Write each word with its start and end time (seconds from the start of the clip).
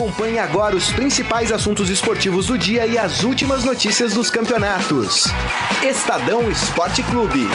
Acompanhe 0.00 0.38
agora 0.38 0.74
os 0.74 0.90
principais 0.90 1.52
assuntos 1.52 1.90
esportivos 1.90 2.46
do 2.46 2.56
dia 2.56 2.86
e 2.86 2.96
as 2.96 3.22
últimas 3.22 3.66
notícias 3.66 4.14
dos 4.14 4.30
campeonatos. 4.30 5.26
Estadão 5.82 6.50
Esporte 6.50 7.02
Clube. 7.02 7.46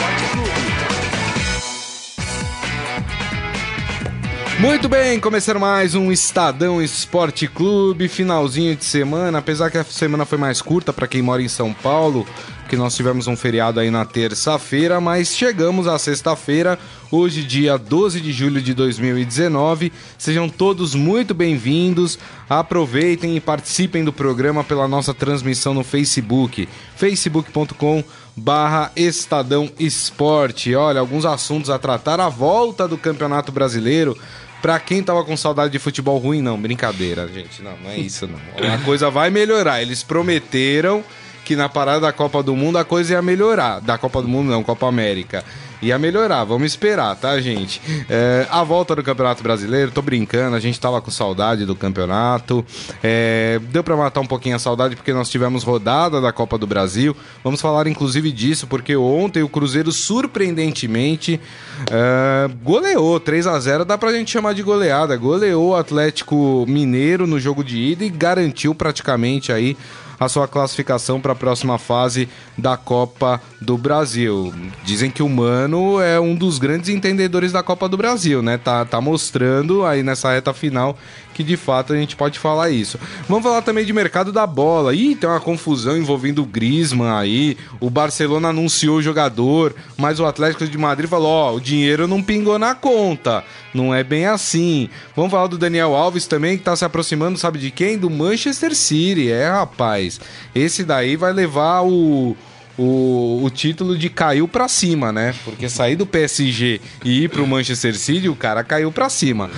Muito 4.60 4.88
bem, 4.88 5.18
começando 5.18 5.58
mais 5.58 5.96
um 5.96 6.12
Estadão 6.12 6.80
Esporte 6.80 7.48
Clube, 7.48 8.06
finalzinho 8.06 8.76
de 8.76 8.84
semana, 8.84 9.38
apesar 9.38 9.68
que 9.68 9.78
a 9.78 9.84
semana 9.84 10.24
foi 10.24 10.38
mais 10.38 10.62
curta 10.62 10.92
para 10.92 11.08
quem 11.08 11.20
mora 11.20 11.42
em 11.42 11.48
São 11.48 11.72
Paulo, 11.74 12.24
que 12.68 12.76
nós 12.76 12.94
tivemos 12.94 13.26
um 13.26 13.36
feriado 13.36 13.80
aí 13.80 13.90
na 13.90 14.04
terça-feira, 14.04 15.00
mas 15.00 15.36
chegamos 15.36 15.88
à 15.88 15.98
sexta-feira, 15.98 16.78
hoje 17.10 17.42
dia 17.44 17.76
12 17.76 18.20
de 18.20 18.32
julho 18.32 18.60
de 18.60 18.74
2019. 18.74 19.92
Sejam 20.18 20.48
todos 20.48 20.94
muito 20.94 21.34
bem-vindos. 21.34 22.18
Aproveitem 22.48 23.36
e 23.36 23.40
participem 23.40 24.04
do 24.04 24.12
programa 24.12 24.64
pela 24.64 24.88
nossa 24.88 25.14
transmissão 25.14 25.74
no 25.74 25.84
Facebook, 25.84 26.68
facebook.com 26.96 28.02
barra 28.36 28.92
Estadão 28.96 29.70
Esporte. 29.78 30.74
Olha, 30.74 31.00
alguns 31.00 31.24
assuntos 31.24 31.70
a 31.70 31.78
tratar, 31.78 32.20
a 32.20 32.28
volta 32.28 32.86
do 32.86 32.98
Campeonato 32.98 33.52
Brasileiro, 33.52 34.16
Pra 34.62 34.80
quem 34.80 35.02
tava 35.02 35.22
com 35.22 35.36
saudade 35.36 35.70
de 35.70 35.78
futebol 35.78 36.18
ruim, 36.18 36.40
não, 36.40 36.60
brincadeira, 36.60 37.28
gente. 37.28 37.62
Não, 37.62 37.76
não 37.76 37.90
é 37.90 37.98
isso, 37.98 38.26
não. 38.26 38.72
A 38.74 38.78
coisa 38.78 39.10
vai 39.10 39.30
melhorar. 39.30 39.82
Eles 39.82 40.02
prometeram 40.02 41.04
que 41.44 41.54
na 41.54 41.68
parada 41.68 42.00
da 42.00 42.12
Copa 42.12 42.42
do 42.42 42.56
Mundo 42.56 42.76
a 42.78 42.84
coisa 42.84 43.12
ia 43.12 43.22
melhorar. 43.22 43.80
Da 43.80 43.96
Copa 43.96 44.20
do 44.20 44.26
Mundo, 44.26 44.50
não, 44.50 44.64
Copa 44.64 44.88
América 44.88 45.44
ia 45.82 45.98
melhorar. 45.98 46.44
Vamos 46.44 46.66
esperar, 46.66 47.14
tá, 47.16 47.40
gente? 47.40 47.80
É, 48.08 48.46
a 48.50 48.62
volta 48.62 48.94
do 48.94 49.02
Campeonato 49.02 49.42
Brasileiro, 49.42 49.90
tô 49.90 50.02
brincando, 50.02 50.56
a 50.56 50.60
gente 50.60 50.78
tava 50.80 51.00
com 51.00 51.10
saudade 51.10 51.64
do 51.64 51.74
campeonato. 51.74 52.64
É, 53.02 53.60
deu 53.70 53.82
para 53.82 53.96
matar 53.96 54.20
um 54.20 54.26
pouquinho 54.26 54.56
a 54.56 54.58
saudade 54.58 54.96
porque 54.96 55.12
nós 55.12 55.28
tivemos 55.28 55.62
rodada 55.62 56.20
da 56.20 56.32
Copa 56.32 56.58
do 56.58 56.66
Brasil. 56.66 57.16
Vamos 57.42 57.60
falar 57.60 57.86
inclusive 57.86 58.32
disso, 58.32 58.66
porque 58.66 58.96
ontem 58.96 59.42
o 59.42 59.48
Cruzeiro 59.48 59.92
surpreendentemente 59.92 61.40
é, 61.90 62.50
goleou 62.62 63.20
3 63.20 63.46
a 63.46 63.58
0 63.58 63.84
dá 63.84 63.98
pra 63.98 64.12
gente 64.12 64.30
chamar 64.30 64.54
de 64.54 64.62
goleada. 64.62 65.16
Goleou 65.16 65.70
o 65.70 65.76
Atlético 65.76 66.64
Mineiro 66.68 67.26
no 67.26 67.38
jogo 67.38 67.62
de 67.62 67.78
ida 67.78 68.04
e 68.04 68.10
garantiu 68.10 68.74
praticamente 68.74 69.52
aí 69.52 69.76
a 70.18 70.28
sua 70.28 70.48
classificação 70.48 71.20
para 71.20 71.32
a 71.32 71.36
próxima 71.36 71.78
fase 71.78 72.28
da 72.56 72.76
Copa 72.76 73.40
do 73.60 73.76
Brasil. 73.76 74.52
Dizem 74.84 75.10
que 75.10 75.22
o 75.22 75.28
Mano 75.28 76.00
é 76.00 76.18
um 76.18 76.34
dos 76.34 76.58
grandes 76.58 76.88
entendedores 76.88 77.52
da 77.52 77.62
Copa 77.62 77.88
do 77.88 77.96
Brasil, 77.96 78.42
né? 78.42 78.58
Tá, 78.58 78.84
tá 78.84 79.00
mostrando 79.00 79.84
aí 79.84 80.02
nessa 80.02 80.32
reta 80.32 80.52
final 80.52 80.96
que 81.36 81.44
de 81.44 81.56
fato 81.56 81.92
a 81.92 81.96
gente 81.96 82.16
pode 82.16 82.38
falar 82.38 82.70
isso. 82.70 82.98
Vamos 83.28 83.44
falar 83.44 83.60
também 83.60 83.84
de 83.84 83.92
mercado 83.92 84.32
da 84.32 84.46
bola. 84.46 84.94
Ih, 84.94 85.14
tem 85.14 85.28
uma 85.28 85.38
confusão 85.38 85.94
envolvendo 85.94 86.42
o 86.42 86.46
Griezmann 86.46 87.10
aí. 87.10 87.58
O 87.78 87.90
Barcelona 87.90 88.48
anunciou 88.48 88.96
o 88.96 89.02
jogador, 89.02 89.74
mas 89.98 90.18
o 90.18 90.24
Atlético 90.24 90.66
de 90.66 90.78
Madrid 90.78 91.10
falou: 91.10 91.28
ó, 91.28 91.52
oh, 91.52 91.56
o 91.56 91.60
dinheiro 91.60 92.08
não 92.08 92.22
pingou 92.22 92.58
na 92.58 92.74
conta. 92.74 93.44
Não 93.74 93.94
é 93.94 94.02
bem 94.02 94.24
assim. 94.24 94.88
Vamos 95.14 95.30
falar 95.30 95.48
do 95.48 95.58
Daniel 95.58 95.94
Alves 95.94 96.26
também, 96.26 96.56
que 96.56 96.64
tá 96.64 96.74
se 96.74 96.86
aproximando, 96.86 97.38
sabe 97.38 97.58
de 97.58 97.70
quem? 97.70 97.98
Do 97.98 98.08
Manchester 98.08 98.74
City. 98.74 99.30
É, 99.30 99.50
rapaz. 99.50 100.18
Esse 100.54 100.84
daí 100.84 101.16
vai 101.16 101.34
levar 101.34 101.82
o 101.82 102.34
o, 102.78 103.42
o 103.44 103.50
título 103.50 103.96
de 103.96 104.08
caiu 104.10 104.46
para 104.46 104.68
cima, 104.68 105.12
né? 105.12 105.34
Porque 105.44 105.68
sair 105.68 105.96
do 105.96 106.06
PSG 106.06 106.80
e 107.04 107.24
ir 107.24 107.30
pro 107.30 107.46
Manchester 107.46 107.96
City, 107.96 108.28
o 108.28 108.36
cara 108.36 108.62
caiu 108.62 108.92
para 108.92 109.08
cima. 109.08 109.50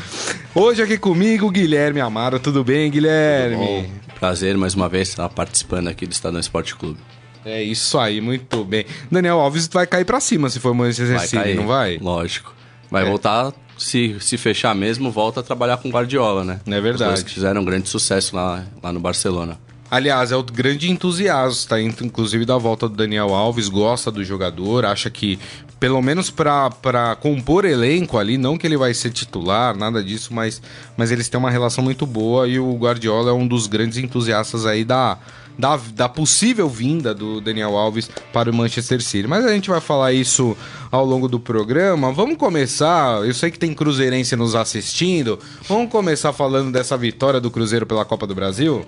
Hoje 0.54 0.82
aqui 0.82 0.96
comigo, 0.96 1.50
Guilherme 1.50 2.00
Amaro. 2.00 2.38
Tudo 2.38 2.62
bem, 2.62 2.90
Guilherme? 2.90 3.56
Tudo 3.56 4.18
Prazer 4.18 4.56
mais 4.56 4.74
uma 4.74 4.88
vez 4.88 5.08
estar 5.08 5.28
participando 5.28 5.88
aqui 5.88 6.06
do 6.06 6.12
Estadão 6.12 6.40
Esporte 6.40 6.74
Clube. 6.74 6.98
É 7.44 7.62
isso 7.62 7.98
aí, 7.98 8.20
muito 8.20 8.64
bem. 8.64 8.84
Daniel 9.10 9.38
Alves 9.38 9.68
vai 9.68 9.86
cair 9.86 10.04
para 10.04 10.20
cima 10.20 10.50
se 10.50 10.58
for 10.58 10.74
Manchester 10.74 11.16
vai 11.16 11.26
City, 11.26 11.42
cair, 11.42 11.56
não 11.56 11.66
vai? 11.66 11.98
Lógico. 11.98 12.54
Vai 12.90 13.04
é. 13.04 13.08
voltar, 13.08 13.52
se, 13.76 14.16
se 14.20 14.36
fechar 14.36 14.74
mesmo, 14.74 15.10
volta 15.10 15.40
a 15.40 15.42
trabalhar 15.42 15.76
com 15.76 15.88
Guardiola, 15.88 16.44
né? 16.44 16.60
É 16.66 16.80
verdade. 16.80 17.14
Os 17.14 17.22
que 17.22 17.30
fizeram 17.30 17.62
um 17.62 17.64
grande 17.64 17.88
sucesso 17.88 18.34
lá, 18.34 18.64
lá 18.82 18.92
no 18.92 19.00
Barcelona. 19.00 19.58
Aliás, 19.90 20.30
é 20.30 20.36
o 20.36 20.42
grande 20.42 20.90
entusiasta, 20.90 21.80
inclusive 21.80 22.44
da 22.44 22.58
volta 22.58 22.86
do 22.86 22.94
Daniel 22.94 23.34
Alves, 23.34 23.68
gosta 23.68 24.10
do 24.10 24.22
jogador, 24.22 24.84
acha 24.84 25.08
que, 25.08 25.38
pelo 25.80 26.02
menos 26.02 26.30
para 26.30 27.16
compor 27.20 27.64
elenco 27.64 28.18
ali, 28.18 28.36
não 28.36 28.58
que 28.58 28.66
ele 28.66 28.76
vai 28.76 28.92
ser 28.92 29.10
titular, 29.12 29.74
nada 29.74 30.04
disso, 30.04 30.34
mas, 30.34 30.60
mas 30.94 31.10
eles 31.10 31.30
têm 31.30 31.40
uma 31.40 31.50
relação 31.50 31.82
muito 31.82 32.04
boa 32.04 32.46
e 32.46 32.58
o 32.58 32.76
Guardiola 32.76 33.30
é 33.30 33.32
um 33.32 33.48
dos 33.48 33.66
grandes 33.66 33.96
entusiastas 33.96 34.66
aí 34.66 34.84
da, 34.84 35.16
da, 35.58 35.80
da 35.94 36.06
possível 36.06 36.68
vinda 36.68 37.14
do 37.14 37.40
Daniel 37.40 37.74
Alves 37.74 38.10
para 38.30 38.50
o 38.50 38.54
Manchester 38.54 39.02
City. 39.02 39.26
Mas 39.26 39.42
a 39.46 39.52
gente 39.54 39.70
vai 39.70 39.80
falar 39.80 40.12
isso 40.12 40.54
ao 40.90 41.04
longo 41.04 41.28
do 41.28 41.40
programa. 41.40 42.12
Vamos 42.12 42.36
começar, 42.36 43.26
eu 43.26 43.32
sei 43.32 43.50
que 43.50 43.58
tem 43.58 43.72
cruzeirense 43.72 44.36
nos 44.36 44.54
assistindo, 44.54 45.38
vamos 45.66 45.90
começar 45.90 46.34
falando 46.34 46.70
dessa 46.70 46.94
vitória 46.94 47.40
do 47.40 47.50
Cruzeiro 47.50 47.86
pela 47.86 48.04
Copa 48.04 48.26
do 48.26 48.34
Brasil? 48.34 48.84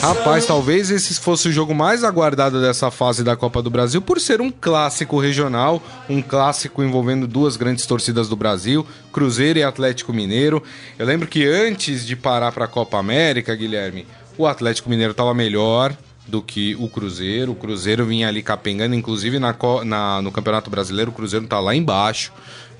Rapaz, 0.00 0.46
talvez 0.46 0.92
esse 0.92 1.14
fosse 1.14 1.48
o 1.48 1.52
jogo 1.52 1.74
mais 1.74 2.04
aguardado 2.04 2.60
dessa 2.60 2.88
fase 2.88 3.24
da 3.24 3.34
Copa 3.34 3.60
do 3.60 3.68
Brasil 3.68 4.00
por 4.00 4.20
ser 4.20 4.40
um 4.40 4.48
clássico 4.48 5.18
regional, 5.18 5.82
um 6.08 6.22
clássico 6.22 6.84
envolvendo 6.84 7.26
duas 7.26 7.56
grandes 7.56 7.84
torcidas 7.84 8.28
do 8.28 8.36
Brasil, 8.36 8.86
Cruzeiro 9.12 9.58
e 9.58 9.64
Atlético 9.64 10.12
Mineiro. 10.12 10.62
Eu 10.96 11.04
lembro 11.04 11.26
que 11.26 11.44
antes 11.44 12.06
de 12.06 12.14
parar 12.14 12.52
para 12.52 12.66
a 12.66 12.68
Copa 12.68 12.96
América, 12.96 13.52
Guilherme, 13.56 14.06
o 14.36 14.46
Atlético 14.46 14.88
Mineiro 14.88 15.10
estava 15.10 15.34
melhor, 15.34 15.96
do 16.28 16.42
que 16.42 16.76
o 16.76 16.88
Cruzeiro. 16.88 17.52
O 17.52 17.54
Cruzeiro 17.54 18.04
vinha 18.04 18.28
ali 18.28 18.42
capengando, 18.42 18.94
inclusive 18.94 19.38
na, 19.38 19.56
na, 19.84 20.22
no 20.22 20.30
Campeonato 20.30 20.70
Brasileiro, 20.70 21.10
o 21.10 21.14
Cruzeiro 21.14 21.46
está 21.46 21.58
lá 21.58 21.74
embaixo 21.74 22.30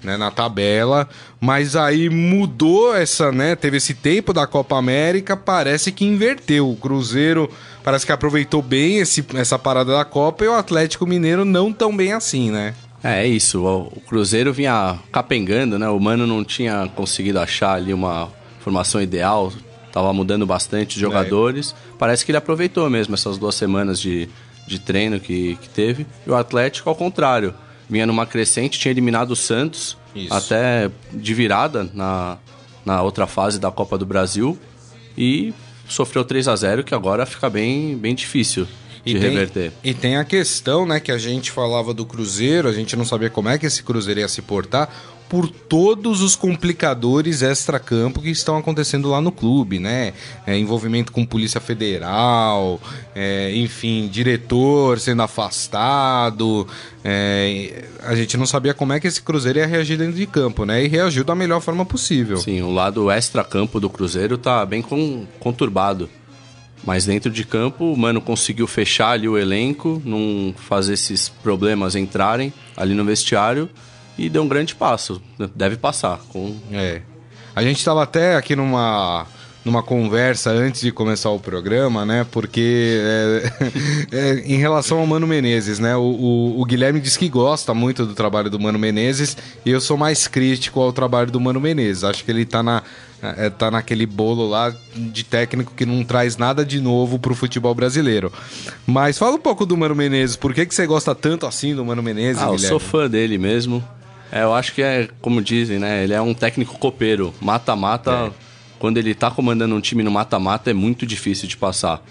né, 0.02 0.16
na 0.16 0.30
tabela, 0.30 1.08
mas 1.40 1.76
aí 1.76 2.08
mudou 2.08 2.94
essa, 2.94 3.32
né, 3.32 3.56
teve 3.56 3.78
esse 3.78 3.94
tempo 3.94 4.32
da 4.32 4.46
Copa 4.46 4.76
América, 4.76 5.36
parece 5.36 5.92
que 5.92 6.04
inverteu. 6.04 6.70
O 6.70 6.76
Cruzeiro 6.76 7.50
parece 7.82 8.06
que 8.06 8.12
aproveitou 8.12 8.62
bem 8.62 8.98
esse, 8.98 9.24
essa 9.34 9.58
parada 9.58 9.92
da 9.92 10.04
Copa 10.04 10.44
e 10.44 10.48
o 10.48 10.54
Atlético 10.54 11.06
Mineiro 11.06 11.44
não 11.44 11.72
tão 11.72 11.96
bem 11.96 12.12
assim, 12.12 12.50
né? 12.50 12.74
É, 13.02 13.24
é 13.24 13.26
isso. 13.26 13.64
O 13.64 14.00
Cruzeiro 14.06 14.52
vinha 14.52 14.98
capengando, 15.12 15.78
né? 15.78 15.88
O 15.88 16.00
Mano 16.00 16.26
não 16.26 16.44
tinha 16.44 16.90
conseguido 16.94 17.38
achar 17.38 17.74
ali 17.74 17.92
uma 17.92 18.28
formação 18.60 19.00
ideal, 19.00 19.52
tava 19.92 20.12
mudando 20.12 20.46
bastante 20.46 20.96
os 20.96 21.00
jogadores. 21.00 21.72
É. 21.72 21.96
Parece 21.98 22.24
que 22.24 22.30
ele 22.30 22.38
aproveitou 22.38 22.88
mesmo 22.90 23.14
essas 23.14 23.38
duas 23.38 23.54
semanas 23.54 24.00
de, 24.00 24.28
de 24.66 24.78
treino 24.78 25.20
que, 25.20 25.56
que 25.56 25.68
teve. 25.68 26.06
E 26.26 26.30
o 26.30 26.34
Atlético, 26.34 26.88
ao 26.88 26.94
contrário, 26.94 27.54
vinha 27.88 28.06
numa 28.06 28.26
crescente, 28.26 28.78
tinha 28.78 28.90
eliminado 28.90 29.30
o 29.30 29.36
Santos 29.36 29.96
Isso. 30.14 30.32
até 30.32 30.90
de 31.12 31.34
virada 31.34 31.88
na, 31.94 32.38
na 32.84 33.02
outra 33.02 33.26
fase 33.26 33.58
da 33.58 33.70
Copa 33.70 33.96
do 33.96 34.04
Brasil 34.04 34.58
e 35.16 35.52
sofreu 35.88 36.24
3 36.24 36.48
a 36.48 36.56
0 36.56 36.84
que 36.84 36.94
agora 36.94 37.24
fica 37.24 37.48
bem, 37.48 37.96
bem 37.96 38.14
difícil 38.14 38.66
de 39.04 39.16
e 39.16 39.20
tem, 39.20 39.30
reverter. 39.30 39.72
E 39.82 39.94
tem 39.94 40.16
a 40.16 40.24
questão, 40.24 40.86
né, 40.86 41.00
que 41.00 41.10
a 41.10 41.18
gente 41.18 41.50
falava 41.50 41.94
do 41.94 42.04
Cruzeiro, 42.04 42.68
a 42.68 42.72
gente 42.72 42.94
não 42.94 43.04
sabia 43.04 43.30
como 43.30 43.48
é 43.48 43.58
que 43.58 43.66
esse 43.66 43.82
Cruzeiro 43.82 44.20
ia 44.20 44.28
se 44.28 44.42
portar 44.42 44.88
por 45.28 45.48
todos 45.48 46.22
os 46.22 46.34
complicadores 46.34 47.42
extra-campo 47.42 48.22
que 48.22 48.30
estão 48.30 48.56
acontecendo 48.56 49.10
lá 49.10 49.20
no 49.20 49.30
clube, 49.30 49.78
né? 49.78 50.14
É, 50.46 50.56
envolvimento 50.56 51.12
com 51.12 51.24
Polícia 51.24 51.60
Federal, 51.60 52.80
é, 53.14 53.54
enfim, 53.54 54.08
diretor 54.08 54.98
sendo 54.98 55.22
afastado. 55.22 56.66
É, 57.04 57.84
a 58.02 58.14
gente 58.14 58.36
não 58.36 58.46
sabia 58.46 58.72
como 58.72 58.92
é 58.92 59.00
que 59.00 59.06
esse 59.06 59.20
Cruzeiro 59.20 59.58
ia 59.58 59.66
reagir 59.66 59.98
dentro 59.98 60.16
de 60.16 60.26
campo, 60.26 60.64
né? 60.64 60.82
E 60.82 60.88
reagiu 60.88 61.24
da 61.24 61.34
melhor 61.34 61.60
forma 61.60 61.84
possível. 61.84 62.38
Sim, 62.38 62.62
o 62.62 62.72
lado 62.72 63.10
extra-campo 63.10 63.78
do 63.78 63.90
Cruzeiro 63.90 64.38
tá 64.38 64.64
bem 64.64 64.82
conturbado. 65.38 66.08
Mas 66.84 67.04
dentro 67.04 67.30
de 67.30 67.44
campo, 67.44 67.92
o 67.92 67.96
Mano 67.96 68.20
conseguiu 68.20 68.66
fechar 68.66 69.10
ali 69.10 69.28
o 69.28 69.36
elenco, 69.36 70.00
não 70.04 70.54
fazer 70.56 70.94
esses 70.94 71.28
problemas 71.28 71.94
entrarem 71.94 72.52
ali 72.76 72.94
no 72.94 73.04
vestiário 73.04 73.68
e 74.18 74.28
deu 74.28 74.42
um 74.42 74.48
grande 74.48 74.74
passo. 74.74 75.22
Deve 75.54 75.76
passar. 75.76 76.18
Com... 76.28 76.56
É. 76.72 77.02
A 77.54 77.62
gente 77.62 77.78
estava 77.78 78.02
até 78.02 78.36
aqui 78.36 78.56
numa 78.56 79.26
numa 79.64 79.82
conversa 79.82 80.50
antes 80.50 80.80
de 80.80 80.90
começar 80.90 81.30
o 81.30 81.38
programa, 81.38 82.04
né? 82.04 82.26
Porque 82.30 82.98
é, 83.02 83.52
é, 84.10 84.38
em 84.46 84.56
relação 84.56 84.98
ao 84.98 85.06
Mano 85.06 85.26
Menezes, 85.26 85.78
né? 85.78 85.94
O, 85.94 86.00
o, 86.00 86.60
o, 86.60 86.64
Guilherme 86.64 87.00
diz 87.00 87.16
que 87.16 87.28
gosta 87.28 87.74
muito 87.74 88.06
do 88.06 88.14
trabalho 88.14 88.48
do 88.48 88.58
Mano 88.58 88.78
Menezes 88.78 89.36
e 89.66 89.70
eu 89.70 89.80
sou 89.80 89.96
mais 89.96 90.26
crítico 90.26 90.80
ao 90.80 90.92
trabalho 90.92 91.30
do 91.30 91.38
Mano 91.38 91.60
Menezes. 91.60 92.02
Acho 92.02 92.24
que 92.24 92.30
ele 92.30 92.42
está 92.42 92.62
na, 92.62 92.82
é, 93.22 93.50
tá 93.50 93.70
naquele 93.70 94.06
bolo 94.06 94.48
lá 94.48 94.74
de 94.94 95.24
técnico 95.24 95.74
que 95.76 95.84
não 95.84 96.02
traz 96.02 96.36
nada 96.36 96.64
de 96.64 96.80
novo 96.80 97.18
pro 97.18 97.34
futebol 97.34 97.74
brasileiro. 97.74 98.32
Mas 98.86 99.18
fala 99.18 99.36
um 99.36 99.40
pouco 99.40 99.66
do 99.66 99.76
Mano 99.76 99.94
Menezes. 99.94 100.36
Por 100.36 100.54
que, 100.54 100.64
que 100.64 100.74
você 100.74 100.86
gosta 100.86 101.14
tanto 101.14 101.46
assim 101.46 101.74
do 101.74 101.84
Mano 101.84 102.02
Menezes, 102.02 102.42
ah, 102.42 102.46
Guilherme? 102.46 102.64
eu 102.64 102.68
sou 102.68 102.78
fã 102.78 103.08
dele 103.08 103.36
mesmo. 103.36 103.84
É, 104.30 104.42
eu 104.42 104.54
acho 104.54 104.74
que 104.74 104.82
é, 104.82 105.08
como 105.20 105.40
dizem, 105.42 105.78
né? 105.78 106.04
Ele 106.04 106.12
é 106.12 106.20
um 106.20 106.34
técnico 106.34 106.78
copeiro. 106.78 107.34
Mata-mata, 107.40 108.12
é. 108.12 108.30
quando 108.78 108.98
ele 108.98 109.14
tá 109.14 109.30
comandando 109.30 109.74
um 109.74 109.80
time 109.80 110.02
no 110.02 110.10
mata-mata, 110.10 110.70
é 110.70 110.74
muito 110.74 111.06
difícil 111.06 111.48
de 111.48 111.56
passar. 111.56 112.02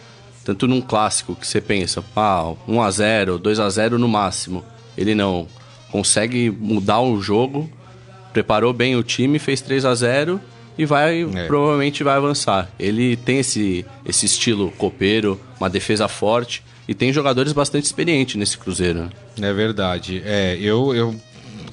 Tanto 0.44 0.68
num 0.68 0.82
clássico 0.82 1.36
que 1.36 1.46
você 1.46 1.60
pensa, 1.60 2.04
ah, 2.16 2.54
1x0, 2.68 3.40
2x0 3.40 3.92
no 3.92 4.08
máximo. 4.08 4.64
Ele 4.98 5.14
não. 5.14 5.48
Consegue 5.92 6.50
mudar 6.50 7.00
o 7.00 7.22
jogo, 7.22 7.70
preparou 8.34 8.74
bem 8.74 8.96
o 8.96 9.04
time, 9.04 9.40
fez 9.40 9.62
3 9.62 9.86
a 9.86 9.96
0 9.96 10.42
e 10.78 10.86
vai 10.86 11.24
é. 11.24 11.48
provavelmente 11.48 12.04
vai 12.04 12.16
avançar. 12.16 12.70
Ele 12.80 13.16
tem 13.16 13.40
esse, 13.40 13.86
esse 14.06 14.26
estilo 14.26 14.72
copeiro, 14.72 15.40
uma 15.60 15.70
defesa 15.70 16.08
forte 16.08 16.64
e 16.88 16.94
tem 16.94 17.12
jogadores 17.12 17.52
bastante 17.52 17.86
experientes 17.86 18.36
nesse 18.36 18.58
Cruzeiro. 18.58 19.10
Né? 19.38 19.50
É 19.50 19.54
verdade. 19.54 20.22
É, 20.26 20.58
eu, 20.60 20.96
eu, 20.96 21.16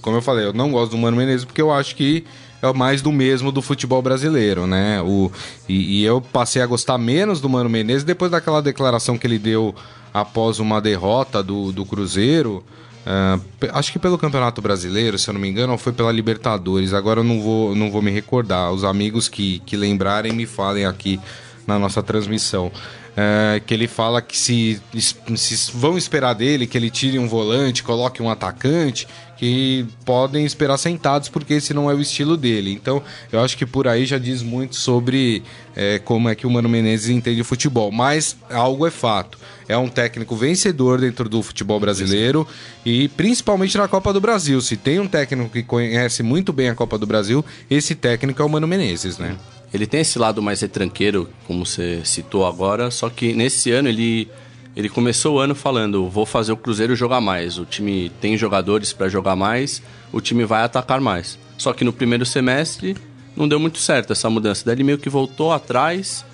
como 0.05 0.19
eu 0.19 0.23
falei, 0.23 0.45
eu 0.45 0.53
não 0.53 0.71
gosto 0.71 0.91
do 0.91 0.99
Mano 0.99 1.17
Menezes 1.17 1.47
porque 1.47 1.62
eu 1.62 1.73
acho 1.73 1.97
que 1.97 2.25
é 2.61 2.71
mais 2.75 3.01
do 3.01 3.11
mesmo 3.11 3.51
do 3.51 3.62
futebol 3.62 4.03
brasileiro, 4.03 4.67
né? 4.67 5.01
O, 5.01 5.33
e, 5.67 6.01
e 6.01 6.05
eu 6.05 6.21
passei 6.21 6.61
a 6.61 6.67
gostar 6.67 6.99
menos 6.99 7.41
do 7.41 7.49
Mano 7.49 7.71
Menezes 7.71 8.05
depois 8.05 8.31
daquela 8.31 8.61
declaração 8.61 9.17
que 9.17 9.27
ele 9.27 9.39
deu 9.39 9.75
após 10.12 10.59
uma 10.59 10.79
derrota 10.79 11.43
do, 11.43 11.73
do 11.73 11.87
Cruzeiro. 11.87 12.62
Uh, 13.06 13.41
acho 13.73 13.93
que 13.93 13.99
pelo 13.99 14.19
Campeonato 14.19 14.61
Brasileiro, 14.61 15.19
se 15.19 15.27
eu 15.27 15.33
não 15.33 15.41
me 15.41 15.49
engano, 15.49 15.73
ou 15.73 15.79
foi 15.79 15.95
pela 15.95 16.12
Libertadores. 16.12 16.93
Agora 16.93 17.21
eu 17.21 17.25
não 17.25 17.41
vou, 17.41 17.75
não 17.75 17.91
vou 17.91 18.03
me 18.03 18.11
recordar. 18.11 18.73
Os 18.73 18.85
amigos 18.85 19.27
que, 19.27 19.61
que 19.61 19.75
lembrarem 19.75 20.33
me 20.33 20.45
falem 20.45 20.85
aqui 20.85 21.19
na 21.67 21.79
nossa 21.79 22.03
transmissão. 22.03 22.67
Uh, 23.15 23.62
que 23.65 23.73
ele 23.73 23.87
fala 23.87 24.21
que 24.21 24.37
se, 24.37 24.83
se 24.99 25.71
vão 25.73 25.97
esperar 25.97 26.35
dele 26.35 26.67
que 26.67 26.77
ele 26.77 26.91
tire 26.91 27.17
um 27.17 27.29
volante, 27.29 27.83
coloque 27.83 28.21
um 28.21 28.29
atacante, 28.29 29.06
que 29.37 29.87
podem 30.05 30.45
esperar 30.45 30.79
sentados, 30.79 31.29
porque 31.29 31.55
esse 31.55 31.75
não 31.75 31.91
é 31.91 31.95
o 31.95 32.01
estilo 32.01 32.37
dele. 32.37 32.73
Então, 32.73 33.03
eu 33.33 33.41
acho 33.41 33.57
que 33.57 33.67
por 33.67 33.89
aí 33.89 34.07
já 34.07 34.19
diz 34.19 34.43
muito 34.43 34.77
sobre 34.77 35.43
é, 35.75 35.99
como 35.99 36.29
é 36.29 36.35
que 36.35 36.47
o 36.47 36.51
Mano 36.51 36.69
Menezes 36.69 37.09
entende 37.09 37.41
o 37.41 37.45
futebol. 37.45 37.91
Mas 37.91 38.37
algo 38.51 38.87
é 38.87 38.91
fato. 38.91 39.39
É 39.69 39.77
um 39.77 39.89
técnico 39.89 40.37
vencedor 40.37 41.01
dentro 41.01 41.29
do 41.29 41.43
futebol 41.43 41.81
brasileiro 41.81 42.47
e 42.85 43.09
principalmente 43.09 43.77
na 43.79 43.89
Copa 43.89 44.13
do 44.13 44.21
Brasil. 44.21 44.61
Se 44.61 44.77
tem 44.77 45.01
um 45.01 45.09
técnico 45.09 45.51
que 45.51 45.63
conhece 45.63 46.23
muito 46.23 46.53
bem 46.53 46.69
a 46.69 46.75
Copa 46.75 46.99
do 46.99 47.07
Brasil, 47.07 47.45
esse 47.71 47.95
técnico 47.95 48.43
é 48.43 48.45
o 48.45 48.49
Mano 48.49 48.69
Menezes, 48.69 49.19
né? 49.19 49.37
Ele 49.73 49.87
tem 49.87 50.03
esse 50.03 50.21
lado 50.21 50.41
mais 50.41 50.61
retranqueiro, 50.61 51.29
como 51.49 51.67
você 51.67 52.01
citou 52.05 52.47
agora, 52.47 52.93
só 52.93 53.11
que 53.11 53.33
nesse 53.33 53.73
ano 53.73 53.89
ele 53.89 54.31
ele 54.76 54.88
começou 54.88 55.37
o 55.37 55.38
ano 55.38 55.55
falando: 55.55 56.09
vou 56.09 56.26
fazer 56.26 56.53
o 56.53 56.56
Cruzeiro 56.56 56.97
jogar 56.97 57.21
mais. 57.21 57.59
O 57.59 57.65
time 57.65 58.11
tem 58.21 58.37
jogadores 58.37 58.93
para 58.93 59.09
jogar 59.09 59.37
mais, 59.37 59.82
o 60.12 60.21
time 60.21 60.44
vai 60.44 60.62
atacar 60.62 61.00
mais. 61.00 61.38
Só 61.56 61.73
que 61.73 61.85
no 61.85 61.93
primeiro 61.93 62.26
semestre 62.26 62.97
não 63.37 63.49
deu 63.49 63.59
muito 63.61 63.79
certo 63.79 64.12
essa 64.12 64.29
mudança. 64.29 64.65
Daí 64.65 64.75
ele 64.75 64.85
meio 64.85 64.99
que 64.99 65.09
voltou 65.09 65.53
atrás 65.53 66.25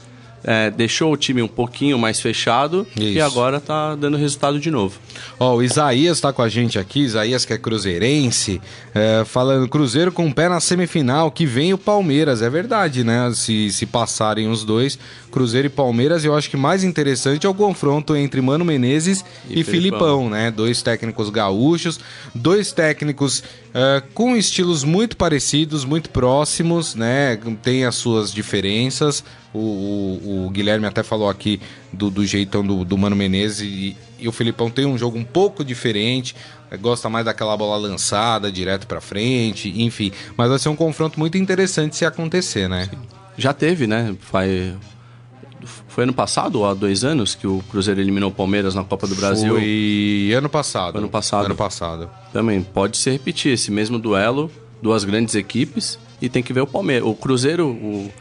é, 0.44 0.70
deixou 0.70 1.12
o 1.12 1.16
time 1.16 1.42
um 1.42 1.48
pouquinho 1.48 1.98
mais 1.98 2.20
fechado 2.20 2.86
Isso. 2.96 3.04
e 3.04 3.20
agora 3.20 3.60
tá 3.60 3.94
dando 3.94 4.16
resultado 4.16 4.58
de 4.58 4.70
novo. 4.70 4.98
Ó, 5.38 5.56
o 5.56 5.62
Isaías 5.62 6.20
tá 6.20 6.32
com 6.32 6.42
a 6.42 6.48
gente 6.48 6.78
aqui, 6.78 7.00
Isaías 7.00 7.44
que 7.44 7.52
é 7.52 7.58
cruzeirense, 7.58 8.60
é, 8.94 9.24
falando 9.24 9.68
Cruzeiro 9.68 10.12
com 10.12 10.26
o 10.26 10.34
pé 10.34 10.48
na 10.48 10.60
semifinal, 10.60 11.30
que 11.30 11.46
vem 11.46 11.72
o 11.72 11.78
Palmeiras, 11.78 12.42
é 12.42 12.50
verdade, 12.50 13.04
né? 13.04 13.30
Se, 13.34 13.70
se 13.70 13.86
passarem 13.86 14.48
os 14.48 14.64
dois, 14.64 14.98
Cruzeiro 15.30 15.66
e 15.66 15.70
Palmeiras, 15.70 16.24
eu 16.24 16.34
acho 16.34 16.50
que 16.50 16.56
mais 16.56 16.82
interessante 16.84 17.46
é 17.46 17.48
o 17.48 17.54
confronto 17.54 18.16
entre 18.16 18.40
Mano 18.40 18.64
Menezes 18.64 19.24
e, 19.48 19.60
e 19.60 19.64
Filipão. 19.64 20.00
Filipão, 20.00 20.30
né? 20.30 20.50
Dois 20.50 20.82
técnicos 20.82 21.30
gaúchos, 21.30 22.00
dois 22.34 22.72
técnicos 22.72 23.40
uh, 23.40 24.02
com 24.14 24.36
estilos 24.36 24.84
muito 24.84 25.16
parecidos, 25.16 25.84
muito 25.84 26.10
próximos, 26.10 26.94
né? 26.94 27.38
Tem 27.62 27.84
as 27.84 27.94
suas 27.94 28.32
diferenças, 28.32 29.24
o, 29.52 29.58
o, 29.58 30.46
o 30.46 30.50
Guilherme 30.50 30.86
até 30.86 31.02
falou 31.02 31.28
aqui 31.28 31.60
do, 31.92 32.10
do 32.10 32.24
jeitão 32.24 32.64
do, 32.64 32.84
do 32.84 32.96
Mano 32.96 33.16
Menezes 33.16 33.60
e, 33.60 33.96
e, 34.18 34.28
o 34.28 34.32
Filipão 34.32 34.70
tem 34.70 34.86
um 34.86 34.96
jogo 34.96 35.18
um 35.18 35.24
pouco 35.24 35.64
diferente, 35.64 36.36
gosta 36.80 37.08
mais 37.08 37.24
daquela 37.24 37.56
bola 37.56 37.76
lançada, 37.76 38.50
direto 38.50 38.86
para 38.86 39.00
frente, 39.00 39.72
enfim. 39.82 40.12
Mas 40.36 40.48
vai 40.48 40.58
ser 40.58 40.68
um 40.68 40.76
confronto 40.76 41.18
muito 41.18 41.36
interessante 41.36 41.96
se 41.96 42.04
acontecer, 42.04 42.68
né? 42.68 42.88
Já 43.36 43.52
teve, 43.52 43.86
né? 43.88 44.14
Foi, 44.20 44.74
foi 45.88 46.04
ano 46.04 46.12
passado 46.12 46.60
ou 46.60 46.66
há 46.66 46.74
dois 46.74 47.02
anos 47.02 47.34
que 47.34 47.46
o 47.46 47.60
Cruzeiro 47.70 48.00
eliminou 48.00 48.30
o 48.30 48.34
Palmeiras 48.34 48.74
na 48.74 48.84
Copa 48.84 49.08
do 49.08 49.16
Brasil? 49.16 49.54
Foi 49.54 50.32
ano 50.36 50.48
passado. 50.48 50.98
Ano 50.98 51.08
passado. 51.08 51.46
Ano 51.46 51.56
passado. 51.56 52.10
Também 52.32 52.62
pode 52.62 52.98
se 52.98 53.10
repetir 53.10 53.52
esse 53.52 53.70
mesmo 53.72 53.98
duelo, 53.98 54.48
duas 54.80 55.02
grandes 55.02 55.34
equipes 55.34 55.98
e 56.22 56.28
tem 56.28 56.42
que 56.42 56.52
ver 56.52 56.60
o 56.60 56.66
Palmeiras. 56.66 57.08
O 57.08 57.14
Cruzeiro, 57.14 57.68
o 57.68 58.12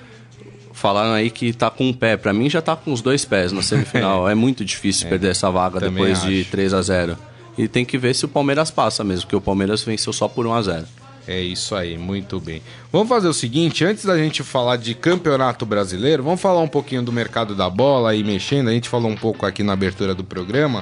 falaram 0.80 1.14
aí 1.14 1.30
que 1.30 1.54
tá 1.54 1.70
com 1.70 1.90
um 1.90 1.94
pé. 1.94 2.18
Para 2.18 2.34
mim 2.34 2.50
já 2.50 2.62
tá 2.62 2.76
com 2.76 2.92
os 2.92 3.02
dois 3.02 3.26
pés 3.26 3.52
na 3.52 3.62
semifinal. 3.62 4.28
é 4.30 4.36
muito 4.36 4.64
difícil 4.66 5.08
é, 5.08 5.10
perder 5.10 5.32
essa 5.32 5.50
vaga 5.52 5.80
depois 5.80 6.20
acho. 6.20 6.28
de 6.28 6.46
3 6.46 6.74
a 6.74 6.82
0 6.82 7.18
E 7.58 7.68
tem 7.68 7.86
que 7.86 7.98
ver 7.98 8.16
se 8.16 8.26
o 8.26 8.28
Palmeiras 8.28 8.72
passa 8.72 9.04
mesmo, 9.04 9.24
porque 9.24 9.36
o 9.36 9.42
Palmeiras 9.42 9.84
venceu 9.84 10.14
só 10.14 10.28
por 10.28 10.48
1 10.48 10.54
a 10.54 10.62
0 10.62 10.86
é 11.28 11.40
isso 11.40 11.76
aí, 11.76 11.96
muito 11.96 12.40
bem. 12.40 12.60
Vamos 12.92 13.08
fazer 13.08 13.28
o 13.28 13.34
seguinte, 13.34 13.86
antes 13.86 14.04
da 14.04 14.18
gente 14.18 14.42
falar 14.42 14.78
de 14.78 14.96
campeonato 14.96 15.64
brasileiro, 15.64 16.24
vamos 16.24 16.42
falar 16.42 16.60
um 16.60 16.68
pouquinho 16.68 17.04
do 17.04 17.12
mercado 17.12 17.54
da 17.54 17.70
bola 17.70 18.16
e 18.16 18.24
mexendo. 18.24 18.70
A 18.70 18.72
gente 18.72 18.90
falou 18.90 19.12
um 19.12 19.16
pouco 19.16 19.46
aqui 19.46 19.62
na 19.62 19.74
abertura 19.74 20.16
do 20.16 20.24
programa. 20.24 20.82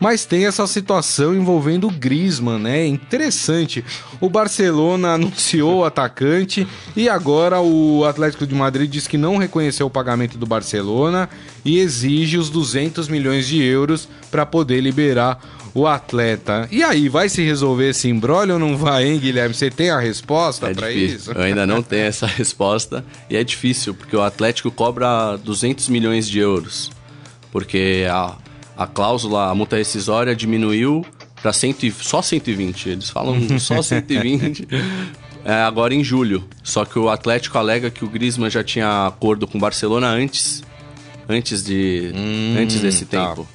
Mas 0.00 0.24
tem 0.24 0.46
essa 0.46 0.66
situação 0.66 1.34
envolvendo 1.34 1.86
o 1.86 1.90
Griezmann, 1.90 2.58
né? 2.58 2.86
Interessante. 2.86 3.84
O 4.18 4.30
Barcelona 4.30 5.12
anunciou 5.14 5.80
o 5.80 5.84
atacante 5.84 6.66
e 6.96 7.06
agora 7.06 7.60
o 7.60 8.06
Atlético 8.06 8.46
de 8.46 8.54
Madrid 8.54 8.90
diz 8.90 9.06
que 9.06 9.18
não 9.18 9.36
reconheceu 9.36 9.86
o 9.86 9.90
pagamento 9.90 10.38
do 10.38 10.46
Barcelona 10.46 11.28
e 11.62 11.78
exige 11.78 12.38
os 12.38 12.48
200 12.48 13.08
milhões 13.08 13.46
de 13.46 13.62
euros 13.62 14.08
para 14.30 14.46
poder 14.46 14.80
liberar 14.80 15.38
o 15.74 15.86
atleta. 15.86 16.66
E 16.70 16.82
aí, 16.82 17.08
vai 17.08 17.28
se 17.28 17.42
resolver 17.42 17.90
esse 17.90 18.08
embrólio 18.08 18.54
ou 18.54 18.58
não 18.58 18.76
vai, 18.76 19.06
hein, 19.06 19.18
Guilherme? 19.18 19.54
Você 19.54 19.70
tem 19.70 19.90
a 19.90 20.00
resposta 20.00 20.70
é 20.70 20.74
para 20.74 20.90
isso? 20.90 21.30
Eu 21.30 21.42
ainda 21.42 21.66
não 21.66 21.82
tenho 21.82 22.06
essa 22.06 22.26
resposta 22.26 23.04
e 23.28 23.36
é 23.36 23.44
difícil, 23.44 23.94
porque 23.94 24.16
o 24.16 24.22
Atlético 24.22 24.70
cobra 24.70 25.36
200 25.36 25.88
milhões 25.88 26.28
de 26.28 26.38
euros. 26.38 26.90
Porque 27.52 28.06
a, 28.10 28.36
a 28.76 28.86
cláusula, 28.86 29.50
a 29.50 29.54
multa 29.54 29.76
rescisória 29.76 30.34
diminuiu 30.34 31.04
para 31.42 31.52
só 31.52 32.22
120. 32.22 32.88
Eles 32.88 33.10
falam 33.10 33.36
só 33.58 33.82
120. 33.82 34.66
é, 35.44 35.54
agora 35.62 35.94
em 35.94 36.04
julho. 36.04 36.44
Só 36.62 36.84
que 36.84 36.98
o 36.98 37.08
Atlético 37.08 37.58
alega 37.58 37.90
que 37.90 38.04
o 38.04 38.08
Griezmann 38.08 38.50
já 38.50 38.62
tinha 38.62 39.06
acordo 39.06 39.46
com 39.46 39.58
o 39.58 39.60
Barcelona 39.60 40.08
antes, 40.08 40.62
antes 41.28 41.62
de, 41.62 42.12
hum, 42.14 42.56
antes 42.58 42.80
desse 42.80 43.04
tá. 43.06 43.28
tempo. 43.28 43.46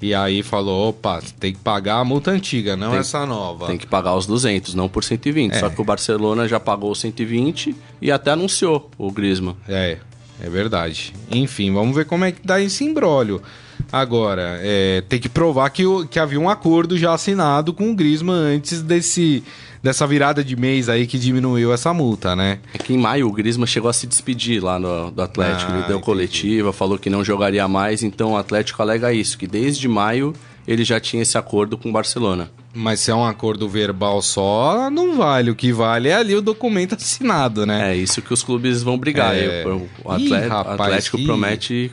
E 0.00 0.14
aí 0.14 0.44
falou, 0.44 0.90
opa, 0.90 1.20
tem 1.40 1.52
que 1.52 1.58
pagar 1.58 1.96
a 1.96 2.04
multa 2.04 2.30
antiga, 2.30 2.76
não 2.76 2.90
tem, 2.90 3.00
essa 3.00 3.26
nova. 3.26 3.66
Tem 3.66 3.76
que 3.76 3.86
pagar 3.86 4.14
os 4.14 4.26
200, 4.26 4.74
não 4.74 4.88
por 4.88 5.02
120. 5.02 5.52
É. 5.52 5.58
Só 5.58 5.68
que 5.68 5.80
o 5.80 5.84
Barcelona 5.84 6.46
já 6.46 6.60
pagou 6.60 6.94
120 6.94 7.74
e 8.00 8.12
até 8.12 8.30
anunciou 8.30 8.90
o 8.96 9.10
Griezmann. 9.10 9.56
É, 9.68 9.98
é 10.40 10.48
verdade. 10.48 11.12
Enfim, 11.30 11.72
vamos 11.72 11.96
ver 11.96 12.04
como 12.04 12.24
é 12.24 12.30
que 12.30 12.40
dá 12.44 12.60
esse 12.60 12.84
imbróglio. 12.84 13.42
Agora, 13.90 14.58
é, 14.62 15.02
tem 15.08 15.18
que 15.18 15.28
provar 15.28 15.70
que, 15.70 15.82
que 16.10 16.18
havia 16.18 16.38
um 16.38 16.48
acordo 16.48 16.96
já 16.98 17.14
assinado 17.14 17.72
com 17.72 17.90
o 17.90 17.94
Griezmann 17.94 18.56
antes 18.56 18.82
desse, 18.82 19.42
dessa 19.82 20.06
virada 20.06 20.44
de 20.44 20.56
mês 20.56 20.88
aí 20.88 21.06
que 21.06 21.18
diminuiu 21.18 21.72
essa 21.72 21.92
multa, 21.94 22.36
né? 22.36 22.58
É 22.74 22.78
que 22.78 22.92
em 22.92 22.98
maio 22.98 23.26
o 23.26 23.32
Griezmann 23.32 23.66
chegou 23.66 23.88
a 23.88 23.92
se 23.92 24.06
despedir 24.06 24.62
lá 24.62 24.78
no, 24.78 25.10
do 25.10 25.22
Atlético. 25.22 25.72
Ah, 25.72 25.74
ele 25.74 25.82
deu 25.82 25.96
entendi. 25.96 26.04
coletiva, 26.04 26.72
falou 26.72 26.98
que 26.98 27.08
não 27.08 27.24
jogaria 27.24 27.66
mais, 27.66 28.02
então 28.02 28.32
o 28.32 28.36
Atlético 28.36 28.82
alega 28.82 29.12
isso, 29.12 29.38
que 29.38 29.46
desde 29.46 29.88
maio 29.88 30.34
ele 30.66 30.84
já 30.84 31.00
tinha 31.00 31.22
esse 31.22 31.38
acordo 31.38 31.78
com 31.78 31.88
o 31.88 31.92
Barcelona. 31.92 32.50
Mas 32.74 33.00
se 33.00 33.10
é 33.10 33.14
um 33.14 33.24
acordo 33.24 33.66
verbal 33.66 34.20
só, 34.20 34.90
não 34.90 35.16
vale. 35.16 35.50
O 35.50 35.54
que 35.54 35.72
vale 35.72 36.10
é 36.10 36.14
ali 36.14 36.34
o 36.34 36.42
documento 36.42 36.94
assinado, 36.94 37.64
né? 37.64 37.94
É 37.94 37.96
isso 37.96 38.20
que 38.20 38.34
os 38.34 38.42
clubes 38.42 38.82
vão 38.82 38.98
brigar. 38.98 39.34
É... 39.34 39.64
O 39.66 40.12
Atlético, 40.12 40.34
Ih, 40.34 40.48
rapaz, 40.48 40.80
Atlético 40.80 41.16
que... 41.16 41.24
promete 41.24 41.92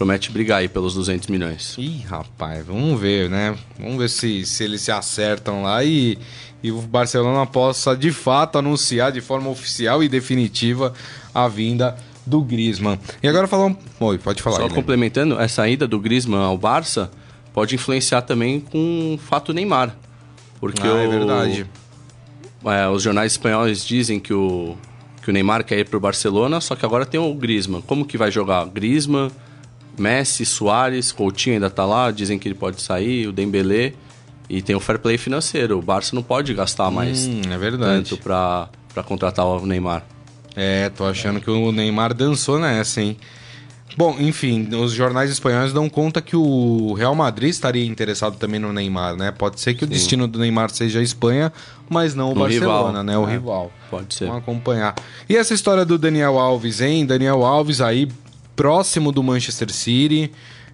promete 0.00 0.30
brigar 0.32 0.60
aí 0.60 0.68
pelos 0.68 0.94
200 0.94 1.28
milhões. 1.28 1.76
Ih, 1.76 2.02
rapaz, 2.08 2.64
vamos 2.64 2.98
ver, 2.98 3.28
né? 3.28 3.54
Vamos 3.78 3.98
ver 3.98 4.08
se, 4.08 4.46
se 4.46 4.64
eles 4.64 4.80
se 4.80 4.90
acertam 4.90 5.62
lá 5.62 5.84
e, 5.84 6.16
e 6.62 6.72
o 6.72 6.80
Barcelona 6.80 7.44
possa 7.44 7.94
de 7.94 8.10
fato 8.10 8.56
anunciar 8.56 9.12
de 9.12 9.20
forma 9.20 9.50
oficial 9.50 10.02
e 10.02 10.08
definitiva 10.08 10.94
a 11.34 11.46
vinda 11.48 11.98
do 12.24 12.40
Griezmann. 12.40 12.98
E 13.22 13.28
agora 13.28 13.46
falar 13.46 13.66
um... 13.66 13.76
Oi, 14.00 14.16
pode 14.16 14.42
falar. 14.42 14.56
Só 14.56 14.62
Guilherme. 14.62 14.82
complementando, 14.82 15.38
essa 15.38 15.68
ida 15.68 15.86
do 15.86 16.00
Griezmann 16.00 16.44
ao 16.44 16.56
Barça 16.56 17.10
pode 17.52 17.74
influenciar 17.74 18.22
também 18.22 18.58
com 18.58 19.16
o 19.16 19.18
fato 19.18 19.52
Neymar. 19.52 19.94
Porque 20.58 20.80
ah, 20.82 20.86
é 20.86 20.92
o... 20.92 20.96
é 20.96 21.08
verdade. 21.08 21.66
É, 22.64 22.88
os 22.88 23.02
jornais 23.02 23.32
espanhóis 23.32 23.84
dizem 23.84 24.18
que 24.18 24.32
o, 24.32 24.78
que 25.22 25.28
o 25.28 25.32
Neymar 25.32 25.62
quer 25.62 25.78
ir 25.78 25.90
para 25.90 25.98
o 25.98 26.00
Barcelona, 26.00 26.58
só 26.58 26.74
que 26.74 26.86
agora 26.86 27.04
tem 27.04 27.20
o 27.20 27.34
Griezmann. 27.34 27.82
Como 27.82 28.06
que 28.06 28.16
vai 28.16 28.30
jogar? 28.30 28.64
Griezmann, 28.64 29.30
Messi, 29.98 30.44
Soares, 30.46 31.12
Coutinho 31.12 31.54
ainda 31.54 31.70
tá 31.70 31.84
lá, 31.84 32.10
dizem 32.10 32.38
que 32.38 32.48
ele 32.48 32.54
pode 32.54 32.80
sair, 32.80 33.26
o 33.26 33.32
Dembélé. 33.32 33.92
E 34.48 34.60
tem 34.60 34.74
o 34.74 34.80
fair 34.80 34.98
play 34.98 35.16
financeiro. 35.16 35.78
O 35.78 35.82
Barça 35.82 36.14
não 36.14 36.24
pode 36.24 36.52
gastar 36.52 36.90
mais 36.90 37.24
hum, 37.24 37.40
é 37.52 37.56
verdade. 37.56 38.10
tanto 38.10 38.20
para 38.20 38.68
contratar 39.04 39.46
o 39.46 39.64
Neymar. 39.64 40.04
É, 40.56 40.88
tô 40.88 41.04
achando 41.04 41.40
que 41.40 41.48
o 41.48 41.70
Neymar 41.70 42.12
dançou 42.12 42.58
nessa, 42.58 43.00
hein? 43.00 43.16
Bom, 43.96 44.16
enfim, 44.18 44.68
os 44.74 44.92
jornais 44.92 45.30
espanhóis 45.30 45.72
dão 45.72 45.88
conta 45.88 46.20
que 46.20 46.36
o 46.36 46.94
Real 46.94 47.14
Madrid 47.14 47.50
estaria 47.50 47.84
interessado 47.84 48.36
também 48.36 48.60
no 48.60 48.72
Neymar, 48.72 49.16
né? 49.16 49.30
Pode 49.30 49.60
ser 49.60 49.74
que 49.74 49.80
Sim. 49.80 49.86
o 49.86 49.88
destino 49.88 50.28
do 50.28 50.38
Neymar 50.38 50.70
seja 50.70 51.00
a 51.00 51.02
Espanha, 51.02 51.52
mas 51.88 52.14
não 52.14 52.32
o, 52.32 52.34
Barcelona, 52.34 53.00
rival. 53.00 53.04
né? 53.04 53.18
O 53.18 53.28
é, 53.28 53.32
rival. 53.32 53.72
Pode 53.90 54.14
ser. 54.14 54.26
Vamos 54.26 54.42
acompanhar. 54.42 54.94
E 55.28 55.36
essa 55.36 55.54
história 55.54 55.84
do 55.84 55.98
Daniel 55.98 56.38
Alves, 56.38 56.80
hein? 56.80 57.04
Daniel 57.04 57.44
Alves 57.44 57.80
aí 57.80 58.08
próximo 58.56 59.12
do 59.12 59.22
Manchester 59.22 59.72
City. 59.72 60.30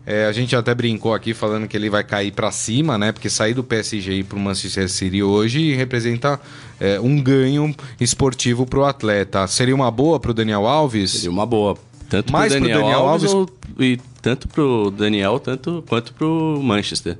É, 0.07 0.27
a 0.27 0.33
gente 0.33 0.55
até 0.55 0.73
brincou 0.73 1.13
aqui 1.13 1.35
falando 1.35 1.67
que 1.67 1.77
ele 1.77 1.91
vai 1.91 2.05
cair 2.05 2.31
para 2.31 2.53
cima, 2.53 2.97
né? 2.97 3.11
Porque 3.11 3.29
sair 3.29 3.55
do 3.55 3.65
PSG 3.65 4.23
para 4.23 4.39
o 4.39 4.41
Manchester 4.41 4.89
City 4.89 5.21
hoje 5.21 5.75
representa 5.75 6.41
é, 6.79 7.01
um 7.01 7.21
ganho 7.21 7.75
esportivo 8.01 8.65
para 8.65 8.79
o 8.79 8.85
atleta. 8.85 9.45
Seria 9.49 9.75
uma 9.75 9.91
boa 9.91 10.21
para 10.21 10.31
o 10.31 10.35
Daniel 10.35 10.65
Alves? 10.65 11.11
Seria 11.11 11.31
uma 11.31 11.45
boa. 11.45 11.77
Tanto 12.09 12.33
Mais 12.33 12.53
pro 12.53 12.61
Daniel, 12.61 12.81
Daniel 12.81 13.01
Alves, 13.01 13.33
Alves 13.33 13.51
ou, 13.77 13.85
e 13.85 13.99
tanto 14.23 14.47
pro 14.47 14.93
Daniel 14.97 15.41
tanto 15.41 15.83
quanto 15.89 16.15
pro 16.15 16.61
Manchester. 16.63 17.19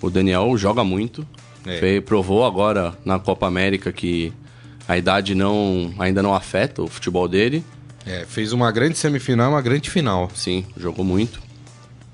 O 0.00 0.08
Daniel 0.08 0.56
joga 0.56 0.84
muito. 0.84 1.26
É. 1.66 2.00
provou 2.00 2.44
agora 2.44 2.94
na 3.04 3.18
Copa 3.18 3.46
América 3.46 3.90
que 3.90 4.32
a 4.86 4.98
idade 4.98 5.34
não 5.34 5.92
ainda 5.98 6.22
não 6.22 6.34
afeta 6.34 6.82
o 6.82 6.86
futebol 6.86 7.26
dele. 7.26 7.64
É, 8.06 8.24
fez 8.26 8.52
uma 8.52 8.70
grande 8.70 8.98
semifinal 8.98 9.50
uma 9.50 9.62
grande 9.62 9.90
final. 9.90 10.30
Sim, 10.34 10.64
jogou 10.76 11.04
muito. 11.04 11.42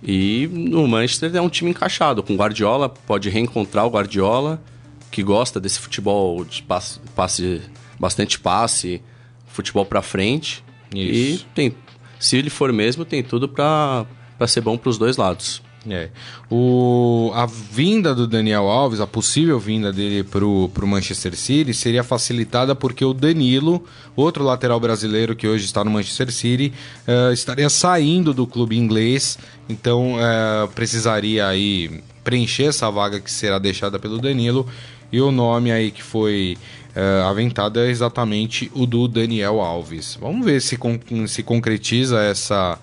E 0.02 0.48
o 0.72 0.86
Manchester 0.86 1.34
é 1.34 1.40
um 1.40 1.48
time 1.48 1.70
encaixado, 1.70 2.22
com 2.22 2.34
Guardiola, 2.34 2.88
pode 2.88 3.28
reencontrar 3.28 3.86
o 3.86 3.90
Guardiola, 3.90 4.62
que 5.10 5.22
gosta 5.22 5.60
desse 5.60 5.78
futebol 5.78 6.44
de 6.44 6.62
passe, 6.62 7.00
passe 7.14 7.60
bastante 7.98 8.38
passe, 8.38 9.02
futebol 9.48 9.84
para 9.84 10.00
frente. 10.00 10.64
Isso. 10.94 11.44
E 11.44 11.46
tem, 11.54 11.74
se 12.18 12.36
ele 12.36 12.48
for 12.48 12.72
mesmo, 12.72 13.04
tem 13.04 13.22
tudo 13.22 13.48
para 13.48 14.06
ser 14.46 14.62
bom 14.62 14.78
para 14.78 14.88
os 14.88 14.96
dois 14.96 15.16
lados. 15.16 15.62
É. 15.88 16.10
O, 16.50 17.30
a 17.34 17.46
vinda 17.46 18.14
do 18.14 18.26
Daniel 18.26 18.68
Alves, 18.68 19.00
a 19.00 19.06
possível 19.06 19.58
vinda 19.58 19.90
dele 19.90 20.22
para 20.22 20.44
o 20.44 20.86
Manchester 20.86 21.34
City, 21.34 21.72
seria 21.72 22.04
facilitada 22.04 22.74
porque 22.74 23.02
o 23.02 23.14
Danilo, 23.14 23.82
outro 24.14 24.44
lateral 24.44 24.78
brasileiro 24.78 25.34
que 25.34 25.48
hoje 25.48 25.64
está 25.64 25.82
no 25.82 25.90
Manchester 25.90 26.30
City, 26.30 26.72
uh, 27.08 27.32
estaria 27.32 27.70
saindo 27.70 28.34
do 28.34 28.46
clube 28.46 28.76
inglês, 28.76 29.38
então 29.70 30.16
uh, 30.16 30.68
precisaria 30.74 31.46
aí 31.46 32.02
preencher 32.22 32.64
essa 32.64 32.90
vaga 32.90 33.18
que 33.18 33.32
será 33.32 33.58
deixada 33.58 33.98
pelo 33.98 34.18
Danilo. 34.18 34.68
E 35.12 35.20
o 35.20 35.32
nome 35.32 35.72
aí 35.72 35.90
que 35.90 36.02
foi 36.02 36.56
uh, 36.94 37.26
aventado 37.26 37.80
é 37.80 37.88
exatamente 37.88 38.70
o 38.74 38.86
do 38.86 39.08
Daniel 39.08 39.60
Alves. 39.60 40.16
Vamos 40.20 40.44
ver 40.44 40.60
se, 40.60 40.76
con 40.76 41.00
se 41.26 41.42
concretiza 41.42 42.22
essa, 42.22 42.78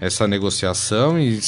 essa 0.00 0.26
negociação 0.28 1.18
e 1.18 1.40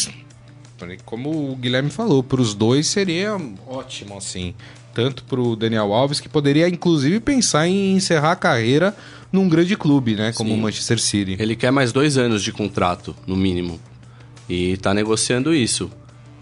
como 1.04 1.52
o 1.52 1.56
Guilherme 1.56 1.90
falou, 1.90 2.22
para 2.22 2.40
os 2.40 2.54
dois 2.54 2.86
seria 2.86 3.36
ótimo, 3.66 4.16
assim. 4.16 4.54
Tanto 4.94 5.24
para 5.24 5.40
o 5.40 5.54
Daniel 5.54 5.92
Alves, 5.92 6.20
que 6.20 6.28
poderia 6.28 6.68
inclusive 6.68 7.20
pensar 7.20 7.68
em 7.68 7.94
encerrar 7.94 8.32
a 8.32 8.36
carreira 8.36 8.96
num 9.32 9.48
grande 9.48 9.76
clube, 9.76 10.14
né? 10.14 10.32
Como 10.32 10.54
o 10.54 10.58
Manchester 10.58 10.98
City. 10.98 11.36
Ele 11.38 11.54
quer 11.54 11.70
mais 11.70 11.92
dois 11.92 12.16
anos 12.16 12.42
de 12.42 12.52
contrato, 12.52 13.14
no 13.26 13.36
mínimo. 13.36 13.78
E 14.48 14.72
está 14.72 14.94
negociando 14.94 15.54
isso. 15.54 15.90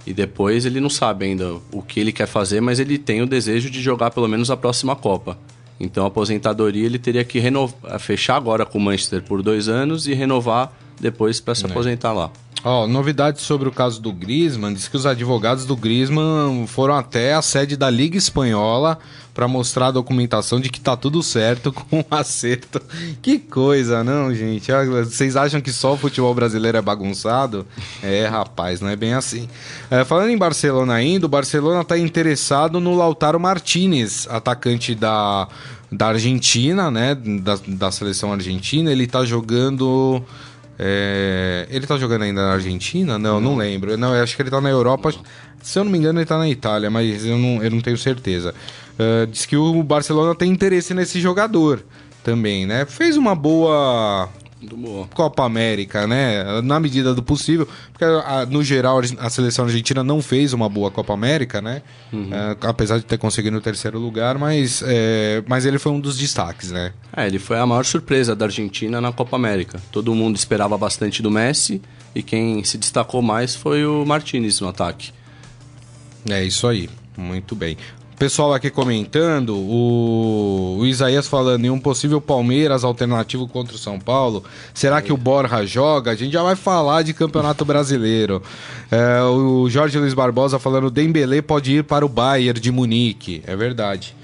E 0.07 0.15
depois 0.15 0.65
ele 0.65 0.81
não 0.81 0.89
sabe 0.89 1.27
ainda 1.27 1.57
o 1.73 1.83
que 1.83 1.99
ele 1.99 2.13
quer 2.13 2.29
fazer, 2.29 2.61
mas 2.61 2.79
ele 2.79 2.97
tem 2.97 3.21
o 3.23 3.27
desejo 3.27 3.69
de 3.69 3.83
jogar 3.83 4.13
pelo 4.13 4.29
menos 4.29 4.51
a 4.51 4.57
próxima 4.57 4.95
Copa. 4.95 5.37
Então 5.81 6.05
a 6.05 6.09
aposentadoria 6.09 6.87
ele 6.87 6.99
teria 6.99 7.25
que 7.25 7.39
renovar, 7.39 7.99
fechar 7.99 8.37
agora 8.37 8.65
com 8.65 8.79
o 8.79 8.81
Manchester 8.81 9.23
por 9.23 9.43
dois 9.43 9.69
anos 9.69 10.07
e 10.07 10.15
renovar 10.15 10.73
depois 11.01 11.41
para 11.41 11.55
se 11.55 11.67
é. 11.67 11.69
aposentar 11.69 12.13
lá. 12.13 12.31
Ó, 12.69 12.83
oh, 12.83 12.89
novidades 12.89 13.43
sobre 13.43 13.69
o 13.69 13.71
caso 13.73 14.03
do 14.03 14.13
Griezmann, 14.13 14.75
diz 14.75 14.89
que 14.89 14.97
os 14.97 15.07
advogados 15.07 15.65
do 15.65 15.77
Griezmann 15.77 16.67
foram 16.67 16.97
até 16.97 17.33
a 17.33 17.41
sede 17.41 17.77
da 17.77 17.89
Liga 17.89 18.19
Espanhola 18.19 18.99
para 19.33 19.47
mostrar 19.47 19.87
a 19.87 19.91
documentação 19.93 20.61
de 20.61 20.69
que 20.69 20.81
tá 20.81 20.97
tudo 20.97 21.23
certo 21.23 21.71
com 21.71 22.01
o 22.01 22.07
acerto. 22.11 22.83
Que 23.23 23.39
coisa, 23.39 24.03
não, 24.03 24.35
gente? 24.35 24.73
Vocês 25.05 25.37
acham 25.37 25.61
que 25.61 25.71
só 25.71 25.95
o 25.95 25.97
futebol 25.97 26.35
brasileiro 26.35 26.77
é 26.77 26.83
bagunçado? 26.83 27.65
É, 28.03 28.27
rapaz, 28.27 28.81
não 28.81 28.89
é 28.89 28.97
bem 28.97 29.15
assim. 29.15 29.49
É, 29.89 30.05
falando 30.05 30.31
em 30.31 30.37
Barcelona 30.37 30.95
ainda, 30.95 31.27
o 31.27 31.29
Barcelona 31.29 31.85
tá 31.85 31.97
interessado 31.97 32.81
no 32.81 32.97
Lautaro 32.97 33.39
Martinez, 33.39 34.27
atacante 34.29 34.93
da, 34.93 35.47
da 35.93 36.09
Argentina, 36.09 36.91
né? 36.91 37.15
Da, 37.15 37.61
da 37.65 37.93
seleção 37.93 38.33
argentina. 38.33 38.91
Ele 38.91 39.07
tá 39.07 39.25
jogando 39.25 40.21
é, 40.79 41.67
ele 41.71 41.87
tá 41.87 41.97
jogando 41.97 42.23
ainda 42.23 42.43
na 42.43 42.53
Argentina? 42.53 43.19
Não, 43.19 43.41
não, 43.41 43.53
não 43.53 43.57
lembro. 43.57 43.97
Não, 43.97 44.13
acho 44.13 44.37
que 44.37 44.43
ele 44.43 44.51
tá 44.51 44.61
na 44.61 44.71
Europa. 44.71 45.13
Se 45.63 45.79
eu 45.79 45.85
não 45.85 45.91
me 45.91 45.99
engano, 45.99 46.19
ele 46.19 46.27
tá 46.27 46.39
na 46.39 46.49
Itália, 46.49 46.91
mas 46.91 47.25
eu 47.25 47.39
não, 47.39 47.63
eu 47.63 47.71
não 47.71 47.81
tenho 47.81 47.97
certeza. 47.97 48.55
Uh, 48.99 49.27
diz 49.27 49.47
que 49.47 49.57
o 49.57 49.83
Barcelona 49.83 50.35
tem 50.35 50.51
interesse 50.51 50.95
nesse 50.95 51.21
jogador 51.21 51.83
também, 52.23 52.67
né? 52.67 52.85
Fez 52.87 53.17
uma 53.17 53.35
boa 53.35 54.29
Copa 55.15 55.45
América, 55.45 56.07
né? 56.07 56.61
Na 56.63 56.81
medida 56.81 57.15
do 57.15 57.23
possível, 57.23 57.69
porque 57.93 58.05
no 58.51 58.63
geral 58.65 59.01
a 59.19 59.31
seleção 59.31 59.67
argentina 59.67 60.03
não 60.03 60.23
fez 60.23 60.53
uma 60.53 60.69
boa 60.69 60.91
Copa 60.91 61.13
América, 61.13 61.61
né? 61.61 61.83
Uhum. 62.13 62.31
É, 62.33 62.57
apesar 62.63 62.99
de 62.99 63.05
ter 63.05 63.19
conseguido 63.19 63.57
o 63.57 63.61
terceiro 63.61 63.99
lugar, 63.99 64.39
mas, 64.39 64.83
é, 64.87 65.43
mas 65.47 65.67
ele 65.67 65.79
foi 65.79 65.93
um 65.93 66.01
dos 66.01 66.17
destaques, 66.17 66.71
né? 66.71 66.93
É, 67.15 67.27
ele 67.27 67.39
foi 67.39 67.59
a 67.59 67.67
maior 67.67 67.85
surpresa 67.85 68.35
da 68.35 68.47
Argentina 68.47 69.01
na 69.01 69.13
Copa 69.13 69.37
América. 69.37 69.81
Todo 69.93 70.15
mundo 70.15 70.37
esperava 70.37 70.77
bastante 70.79 71.23
do 71.23 71.31
Messi 71.31 71.83
e 72.15 72.23
quem 72.23 72.65
se 72.65 72.79
destacou 72.79 73.21
mais 73.21 73.55
foi 73.55 73.85
o 73.85 74.05
Martinez 74.07 74.61
no 74.61 74.69
ataque. 74.69 75.13
É 76.29 76.43
isso 76.43 76.67
aí, 76.67 76.89
muito 77.17 77.55
bem. 77.55 77.77
Pessoal 78.19 78.55
aqui 78.55 78.71
comentando, 78.71 79.55
o, 79.55 80.79
o, 80.79 80.87
Isaías 80.87 81.27
falando 81.27 81.67
em 81.67 81.71
um 81.71 81.79
possível 81.79 82.19
Palmeiras 82.19 82.83
alternativo 82.83 83.47
contra 83.47 83.77
o 83.77 83.79
São 83.79 84.01
Paulo. 84.01 84.43
Será 84.73 85.03
que 85.03 85.13
o 85.13 85.19
Borja 85.19 85.67
joga? 85.67 86.13
A 86.13 86.15
gente 86.15 86.33
já 86.33 86.43
vai 86.43 86.57
falar 86.57 87.03
de 87.03 87.13
Campeonato 87.13 87.63
Brasileiro. 87.63 88.43
É, 88.91 89.23
o 89.23 89.69
Jorge 89.69 89.99
Luiz 89.99 90.15
Barbosa 90.15 90.59
falando: 90.59 90.87
o 90.87 90.91
Dembele 90.91 91.43
pode 91.43 91.73
ir 91.73 91.85
para 91.85 92.07
o 92.07 92.09
Bayern 92.09 92.59
de 92.59 92.73
Munique. 92.73 93.43
É 93.47 93.55
verdade. 93.55 94.17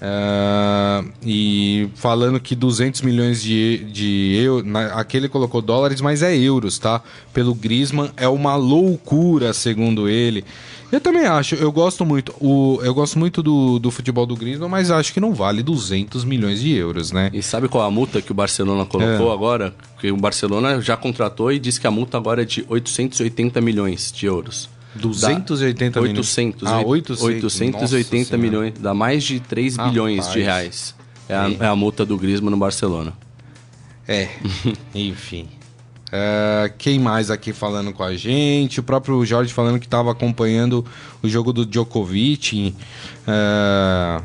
É, 0.00 1.04
e 1.24 1.88
falando 1.94 2.38
que 2.38 2.54
200 2.54 3.00
milhões 3.00 3.42
de, 3.42 3.78
de 3.90 4.38
euros. 4.42 4.70
Aqui 4.92 5.16
ele 5.16 5.28
colocou 5.28 5.62
dólares, 5.62 6.02
mas 6.02 6.22
é 6.22 6.36
euros, 6.36 6.78
tá? 6.78 7.02
Pelo 7.32 7.54
Grisman 7.54 8.10
é 8.16 8.28
uma 8.28 8.56
loucura, 8.56 9.54
segundo 9.54 10.06
ele. 10.06 10.44
Eu 10.90 11.00
também 11.00 11.26
acho, 11.26 11.54
eu 11.54 11.70
gosto 11.70 12.04
muito, 12.04 12.34
o, 12.40 12.80
eu 12.82 12.94
gosto 12.94 13.18
muito 13.18 13.42
do, 13.42 13.78
do 13.78 13.90
futebol 13.90 14.24
do 14.24 14.34
Griezmann, 14.34 14.70
mas 14.70 14.90
acho 14.90 15.12
que 15.12 15.20
não 15.20 15.34
vale 15.34 15.62
200 15.62 16.24
milhões 16.24 16.60
de 16.60 16.72
euros, 16.72 17.12
né? 17.12 17.28
E 17.32 17.42
sabe 17.42 17.68
qual 17.68 17.84
a 17.84 17.90
multa 17.90 18.22
que 18.22 18.32
o 18.32 18.34
Barcelona 18.34 18.86
colocou 18.86 19.30
é. 19.30 19.34
agora? 19.34 19.74
Que 20.00 20.10
o 20.10 20.16
Barcelona 20.16 20.80
já 20.80 20.96
contratou 20.96 21.52
e 21.52 21.58
disse 21.58 21.78
que 21.78 21.86
a 21.86 21.90
multa 21.90 22.16
agora 22.16 22.40
é 22.40 22.44
de 22.44 22.64
880 22.66 23.60
milhões 23.60 24.10
de 24.10 24.24
euros. 24.24 24.70
280 24.94 26.00
milhões? 26.00 26.18
800, 26.18 26.68
ah, 26.68 26.80
800 26.80 27.22
880 27.22 28.38
milhões, 28.38 28.74
dá 28.78 28.94
mais 28.94 29.22
de 29.24 29.40
3 29.40 29.76
Rapaz. 29.76 29.92
bilhões 29.92 30.32
de 30.32 30.40
reais. 30.40 30.94
É 31.28 31.34
a, 31.34 31.50
é 31.60 31.66
a 31.66 31.76
multa 31.76 32.06
do 32.06 32.16
Griezmann 32.16 32.50
no 32.50 32.56
Barcelona. 32.56 33.12
É, 34.06 34.30
enfim. 34.94 35.48
Uh, 36.08 36.72
quem 36.78 36.98
mais 36.98 37.30
aqui 37.30 37.52
falando 37.52 37.92
com 37.92 38.02
a 38.02 38.16
gente? 38.16 38.80
O 38.80 38.82
próprio 38.82 39.24
Jorge 39.26 39.52
falando 39.52 39.78
que 39.78 39.86
estava 39.86 40.10
acompanhando 40.10 40.84
o 41.22 41.28
jogo 41.28 41.52
do 41.52 41.66
Djokovic. 41.66 42.74
Uh, 43.26 44.24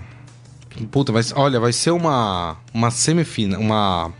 puta, 0.88 1.12
vai, 1.12 1.22
olha, 1.36 1.60
vai 1.60 1.74
ser 1.74 1.92
uma, 1.92 2.56
uma 2.74 2.90
semifinal. 2.90 3.60
Uma, 3.60 4.12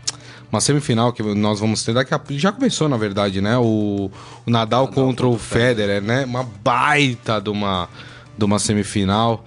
uma 0.52 0.60
semifinal 0.60 1.12
que 1.12 1.22
nós 1.22 1.58
vamos 1.58 1.82
ter 1.82 1.94
daqui 1.94 2.14
a 2.14 2.20
Já 2.30 2.52
começou, 2.52 2.88
na 2.88 2.98
verdade, 2.98 3.40
né? 3.40 3.56
O, 3.56 4.10
o 4.46 4.50
Nadal, 4.50 4.84
Nadal 4.84 4.88
contra 4.88 5.26
o 5.26 5.38
Federer, 5.38 6.00
Federer, 6.00 6.02
né? 6.02 6.24
Uma 6.26 6.44
baita 6.44 7.40
de 7.40 7.48
uma, 7.48 7.88
de 8.36 8.44
uma 8.44 8.58
semifinal. 8.58 9.44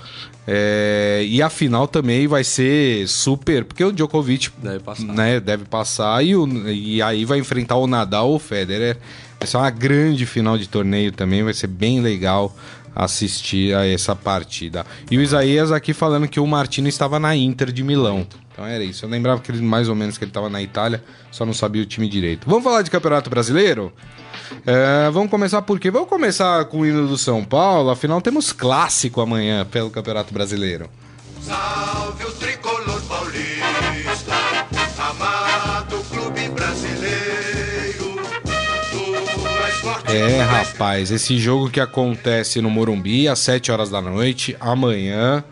É, 0.50 1.26
e 1.28 1.42
a 1.42 1.50
final 1.50 1.88
também 1.88 2.26
vai 2.26 2.44
ser 2.44 3.06
super, 3.08 3.66
porque 3.66 3.84
o 3.84 3.92
Djokovic 3.92 4.50
deve 4.58 4.80
passar, 4.80 5.04
né, 5.04 5.40
deve 5.42 5.66
passar 5.66 6.24
e, 6.24 6.38
o, 6.38 6.48
e 6.70 7.02
aí 7.02 7.26
vai 7.26 7.38
enfrentar 7.38 7.76
o 7.76 7.86
Nadal 7.86 8.30
ou 8.30 8.36
o 8.38 8.40
Federer. 8.40 8.98
Vai 9.38 9.48
ser 9.48 9.58
uma 9.58 9.70
grande 9.70 10.26
final 10.26 10.58
de 10.58 10.68
torneio 10.68 11.12
também, 11.12 11.44
vai 11.44 11.54
ser 11.54 11.68
bem 11.68 12.00
legal 12.00 12.56
assistir 12.96 13.76
a 13.76 13.86
essa 13.86 14.16
partida. 14.16 14.86
E 15.12 15.18
o 15.18 15.22
Isaías 15.22 15.72
aqui 15.72 15.94
falando 15.94 16.28
que 16.28 16.40
o 16.40 16.48
Martino 16.48 16.88
estava 16.88 17.20
na 17.20 17.36
Inter 17.36 17.72
de 17.72 17.84
Milão. 17.84 18.26
Então 18.52 18.66
era 18.66 18.84
isso. 18.84 19.06
Eu 19.06 19.10
lembrava 19.10 19.40
que 19.40 19.52
ele, 19.52 19.62
mais 19.62 19.88
ou 19.88 19.94
menos 19.94 20.18
que 20.18 20.24
ele 20.24 20.32
estava 20.32 20.50
na 20.50 20.60
Itália, 20.60 21.04
só 21.30 21.46
não 21.46 21.54
sabia 21.54 21.84
o 21.84 21.86
time 21.86 22.10
direito. 22.10 22.50
Vamos 22.50 22.64
falar 22.64 22.82
de 22.82 22.90
Campeonato 22.90 23.30
Brasileiro? 23.30 23.94
É, 24.66 25.10
vamos 25.12 25.30
começar 25.30 25.62
por 25.62 25.80
quê? 25.80 25.90
Vamos 25.92 26.10
começar 26.10 26.66
com 26.66 26.82
o 26.82 26.86
hino 26.86 27.08
do 27.08 27.18
São 27.18 27.44
Paulo, 27.44 27.90
afinal 27.90 28.22
temos 28.22 28.52
clássico 28.52 29.22
amanhã 29.22 29.66
pelo 29.66 29.90
Campeonato 29.90 30.34
Brasileiro. 30.34 30.90
Salve 31.42 32.26
o 32.26 32.32
tricolor 32.34 33.02
paulista, 33.04 34.36
amado 34.98 36.04
clube 36.10 36.50
brasileiro. 36.50 37.38
É, 40.10 40.42
rapaz, 40.42 41.12
esse 41.12 41.38
jogo 41.38 41.70
que 41.70 41.80
acontece 41.80 42.62
no 42.62 42.70
Morumbi 42.70 43.28
às 43.28 43.40
7 43.40 43.72
horas 43.72 43.90
da 43.90 44.02
noite, 44.02 44.56
amanhã, 44.60 45.44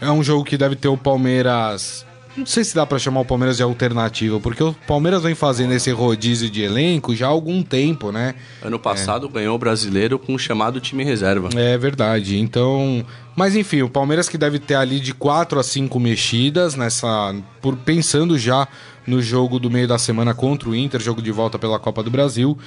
é 0.00 0.10
um 0.10 0.22
jogo 0.22 0.44
que 0.44 0.56
deve 0.56 0.76
ter 0.76 0.88
o 0.88 0.96
Palmeiras 0.96 2.06
não 2.36 2.46
sei 2.46 2.64
se 2.64 2.74
dá 2.74 2.84
para 2.84 2.98
chamar 2.98 3.20
o 3.20 3.24
Palmeiras 3.24 3.56
de 3.56 3.62
alternativa, 3.62 4.40
porque 4.40 4.62
o 4.62 4.74
Palmeiras 4.86 5.22
vem 5.22 5.34
fazendo 5.34 5.72
esse 5.72 5.90
rodízio 5.90 6.50
de 6.50 6.62
elenco 6.62 7.14
já 7.14 7.26
há 7.26 7.30
algum 7.30 7.62
tempo, 7.62 8.10
né? 8.10 8.34
Ano 8.62 8.78
passado 8.78 9.28
é. 9.28 9.30
ganhou 9.30 9.54
o 9.54 9.58
brasileiro 9.58 10.18
com 10.18 10.34
o 10.34 10.38
chamado 10.38 10.80
time 10.80 11.04
reserva. 11.04 11.48
É 11.54 11.78
verdade. 11.78 12.38
Então. 12.38 13.04
Mas 13.36 13.56
enfim, 13.56 13.82
o 13.82 13.88
Palmeiras 13.88 14.28
que 14.28 14.38
deve 14.38 14.58
ter 14.58 14.74
ali 14.74 15.00
de 15.00 15.12
4 15.12 15.58
a 15.58 15.62
5 15.62 15.98
mexidas 16.00 16.74
nessa. 16.74 17.34
Por, 17.60 17.76
pensando 17.76 18.38
já 18.38 18.66
no 19.06 19.20
jogo 19.22 19.58
do 19.58 19.70
meio 19.70 19.86
da 19.86 19.98
semana 19.98 20.34
contra 20.34 20.68
o 20.68 20.74
Inter, 20.74 21.00
jogo 21.00 21.22
de 21.22 21.30
volta 21.30 21.58
pela 21.58 21.78
Copa 21.78 22.02
do 22.02 22.10
Brasil. 22.10 22.58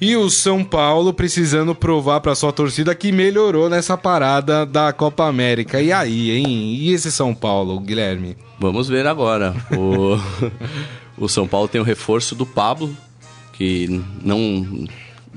E 0.00 0.16
o 0.16 0.28
São 0.28 0.64
Paulo 0.64 1.12
precisando 1.12 1.74
provar 1.74 2.20
para 2.20 2.34
sua 2.34 2.52
torcida 2.52 2.94
que 2.94 3.12
melhorou 3.12 3.70
nessa 3.70 3.96
parada 3.96 4.66
da 4.66 4.92
Copa 4.92 5.24
América. 5.24 5.80
E 5.80 5.92
aí, 5.92 6.30
hein? 6.32 6.74
E 6.74 6.92
esse 6.92 7.12
São 7.12 7.34
Paulo, 7.34 7.78
Guilherme? 7.78 8.36
Vamos 8.58 8.88
ver 8.88 9.06
agora. 9.06 9.54
O, 9.76 10.18
o 11.24 11.28
São 11.28 11.46
Paulo 11.46 11.68
tem 11.68 11.80
o 11.80 11.84
reforço 11.84 12.34
do 12.34 12.44
Pablo, 12.44 12.94
que 13.52 14.02
não, 14.22 14.86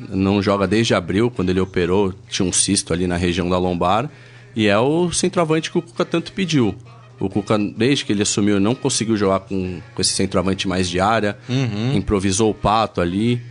não 0.10 0.42
joga 0.42 0.68
desde 0.68 0.94
abril, 0.94 1.30
quando 1.30 1.50
ele 1.50 1.60
operou, 1.60 2.14
tinha 2.28 2.48
um 2.48 2.52
cisto 2.52 2.94
ali 2.94 3.06
na 3.06 3.16
região 3.16 3.48
da 3.50 3.58
lombar. 3.58 4.10
E 4.56 4.68
é 4.68 4.78
o 4.80 5.12
centroavante 5.12 5.70
que 5.70 5.78
o 5.78 5.82
Cuca 5.84 6.04
tanto 6.04 6.32
pediu. 6.32 6.76
O 7.20 7.30
Cuca, 7.30 7.58
desde 7.58 8.06
que 8.06 8.12
ele 8.12 8.24
assumiu, 8.24 8.60
não 8.60 8.74
conseguiu 8.74 9.16
jogar 9.16 9.42
com, 9.42 9.80
com 9.94 10.02
esse 10.02 10.14
centroavante 10.14 10.68
mais 10.68 10.90
de 10.90 11.00
área. 11.00 11.38
Uhum. 11.48 11.96
Improvisou 11.96 12.50
o 12.50 12.56
Pato 12.56 13.00
ali. 13.00 13.42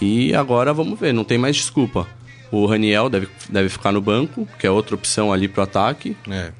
E 0.00 0.34
agora 0.34 0.72
vamos 0.72 0.98
ver, 0.98 1.12
não 1.12 1.24
tem 1.24 1.38
mais 1.38 1.56
desculpa. 1.56 2.06
O 2.50 2.66
Raniel 2.66 3.08
deve, 3.08 3.28
deve 3.48 3.68
ficar 3.68 3.92
no 3.92 4.00
banco, 4.00 4.46
que 4.58 4.66
é 4.66 4.70
outra 4.70 4.94
opção 4.94 5.32
ali 5.32 5.48
pro 5.48 5.62
ataque. 5.62 6.16
É. 6.30 6.52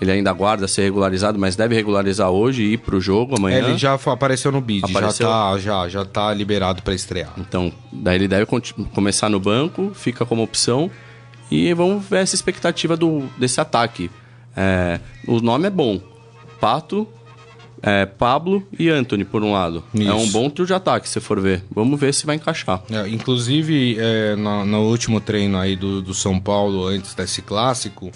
Ele 0.00 0.10
ainda 0.12 0.30
aguarda 0.30 0.66
ser 0.66 0.82
regularizado, 0.82 1.38
mas 1.38 1.56
deve 1.56 1.74
regularizar 1.74 2.30
hoje 2.30 2.62
e 2.62 2.72
ir 2.72 2.78
pro 2.78 3.00
jogo 3.00 3.36
amanhã. 3.36 3.56
É, 3.56 3.68
ele 3.68 3.76
já 3.76 3.94
apareceu 3.94 4.50
no 4.50 4.60
bid, 4.60 4.84
apareceu... 4.84 5.26
já, 5.26 5.32
tá, 5.32 5.58
já, 5.58 5.88
já 5.88 6.04
tá 6.06 6.32
liberado 6.32 6.82
para 6.82 6.94
estrear. 6.94 7.32
Então, 7.36 7.70
daí 7.92 8.16
ele 8.16 8.26
deve 8.26 8.46
começar 8.94 9.28
no 9.28 9.38
banco, 9.38 9.92
fica 9.94 10.24
como 10.24 10.42
opção. 10.42 10.90
E 11.50 11.74
vamos 11.74 12.04
ver 12.06 12.20
essa 12.20 12.34
expectativa 12.34 12.96
do, 12.96 13.24
desse 13.36 13.60
ataque. 13.60 14.10
É, 14.56 15.00
o 15.26 15.40
nome 15.40 15.66
é 15.66 15.70
bom. 15.70 16.00
Pato, 16.60 17.06
é, 17.82 18.06
Pablo 18.06 18.62
e 18.78 18.88
Anthony, 18.88 19.24
por 19.24 19.42
um 19.42 19.52
lado. 19.52 19.82
Isso. 19.94 20.08
É 20.08 20.14
um 20.14 20.28
bom 20.28 20.50
trio 20.50 20.66
de 20.66 20.74
ataque, 20.74 21.08
se 21.08 21.20
for 21.20 21.40
ver. 21.40 21.64
Vamos 21.70 21.98
ver 21.98 22.12
se 22.12 22.26
vai 22.26 22.36
encaixar. 22.36 22.82
É, 22.90 23.08
inclusive, 23.08 23.96
é, 23.98 24.36
no, 24.36 24.64
no, 24.64 24.82
último 24.82 25.20
treino 25.20 25.58
aí 25.58 25.76
do, 25.76 26.02
do 26.02 26.14
São 26.14 26.38
Paulo, 26.38 26.86
antes 26.86 27.14
desse 27.14 27.42
clássico, 27.42 28.10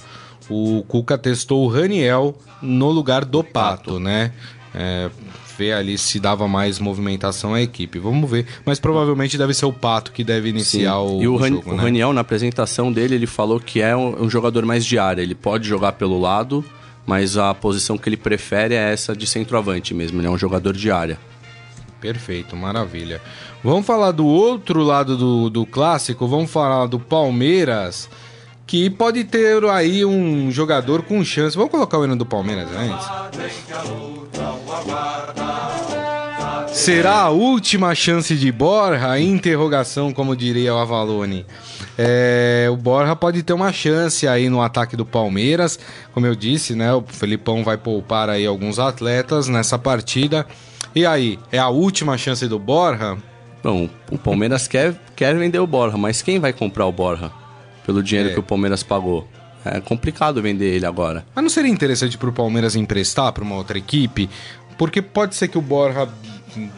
o 0.49 0.85
Cuca 0.87 1.17
testou 1.17 1.65
o 1.65 1.69
Raniel 1.69 2.37
no 2.61 2.91
lugar 2.91 3.25
do 3.25 3.43
Pato, 3.43 3.93
Pato. 3.93 4.01
né? 4.01 4.33
É, 4.75 5.09
ver 5.57 5.73
ali 5.73 5.97
se 5.97 6.19
dava 6.19 6.49
mais 6.49 6.79
movimentação 6.79 7.55
à 7.55 7.63
equipe. 7.63 7.99
Vamos 7.99 8.29
ver. 8.29 8.47
Mas 8.65 8.81
provavelmente 8.81 9.39
deve 9.39 9.55
ser 9.55 9.67
o 9.67 9.73
Pato 9.73 10.13
que 10.13 10.25
deve 10.25 10.49
iniciar 10.49 10.95
Sim. 10.95 11.19
o, 11.19 11.23
e 11.23 11.29
o, 11.29 11.37
o 11.37 11.49
jogo, 11.49 11.71
o 11.71 11.77
né? 11.77 11.83
Raniel, 11.83 12.13
na 12.13 12.21
apresentação 12.21 12.93
dele, 12.93 13.15
ele 13.15 13.27
falou 13.27 13.61
que 13.61 13.81
é 13.81 13.97
um, 13.97 14.25
um 14.25 14.31
jogador 14.31 14.67
mais 14.67 14.85
de 14.85 14.99
área. 14.99 15.23
Ele 15.23 15.35
pode 15.35 15.67
jogar 15.67 15.93
pelo 15.93 16.21
lado 16.21 16.65
mas 17.07 17.37
a 17.37 17.55
posição 17.55 17.99
que 17.99 18.09
ele 18.09 18.17
prefere 18.17 18.75
é 18.75 18.93
essa 18.93 19.15
de 19.15 19.27
centroavante 19.27 19.93
mesmo, 19.93 20.21
ele 20.21 20.27
é 20.27 20.31
um 20.31 20.39
jogador 20.39 20.73
de 20.73 20.91
área. 20.91 21.19
Perfeito, 22.01 22.55
maravilha. 22.55 23.21
Vamos 23.63 23.87
falar 23.87 24.11
do 24.11 24.27
outro 24.27 24.83
lado 24.83 25.17
do, 25.17 25.49
do 25.49 25.65
clássico, 25.65 26.27
vamos 26.29 26.51
falar 26.51 26.87
do 26.87 27.01
Palmeiras, 27.01 28.11
que 28.67 28.91
pode 28.91 29.25
ter 29.25 29.65
aí 29.65 30.05
um 30.05 30.51
jogador 30.51 31.03
com 31.03 31.25
chance. 31.25 31.57
Vamos 31.57 31.71
colocar 31.71 31.99
o 31.99 32.05
hino 32.05 32.17
do 32.17 32.27
Palmeiras 32.27 32.69
antes? 32.71 33.07
Será 36.73 37.21
a 37.21 37.31
última 37.31 37.95
chance 37.95 38.35
de 38.35 38.53
Borja? 38.53 39.19
Interrogação, 39.19 40.13
como 40.13 40.37
diria 40.37 40.75
o 40.75 40.79
Avalone. 40.79 41.47
É, 41.97 42.69
o 42.71 42.77
Borja 42.77 43.15
pode 43.15 43.43
ter 43.43 43.53
uma 43.53 43.73
chance 43.73 44.27
aí 44.27 44.49
no 44.49 44.61
ataque 44.61 44.97
do 44.97 45.07
Palmeiras. 45.07 45.79
Como 46.13 46.27
eu 46.27 46.35
disse, 46.35 46.75
né? 46.75 46.93
O 46.93 47.03
Felipão 47.03 47.63
vai 47.63 47.77
poupar 47.77 48.29
aí 48.29 48.47
alguns 48.47 48.79
atletas 48.79 49.49
nessa 49.49 49.79
partida. 49.79 50.47
E 50.95 51.07
aí, 51.07 51.39
é 51.51 51.59
a 51.59 51.69
última 51.69 52.17
chance 52.19 52.47
do 52.47 52.59
Borja? 52.59 53.17
Bom, 53.63 53.89
o 54.11 54.19
Palmeiras 54.19 54.69
quer, 54.69 54.95
quer 55.17 55.35
vender 55.37 55.59
o 55.59 55.67
Borja, 55.67 55.97
mas 55.97 56.21
quem 56.21 56.39
vai 56.39 56.53
comprar 56.53 56.87
o 56.87 56.93
Borja? 56.93 57.31
Pelo 57.87 58.03
dinheiro 58.03 58.31
é. 58.31 58.33
que 58.35 58.41
o 58.41 58.43
Palmeiras 58.43 58.83
pagou. 58.83 59.27
É 59.65 59.81
complicado 59.81 60.43
vender 60.43 60.75
ele 60.75 60.85
agora. 60.85 61.25
Mas 61.35 61.43
não 61.43 61.49
seria 61.49 61.71
interessante 61.71 62.19
para 62.19 62.29
o 62.29 62.33
Palmeiras 62.33 62.77
emprestar 62.77 63.33
para 63.33 63.43
uma 63.43 63.55
outra 63.55 63.79
equipe? 63.79 64.29
Porque 64.77 65.01
pode 65.01 65.35
ser 65.35 65.49
que 65.49 65.57
o 65.57 65.63
Borja 65.63 66.09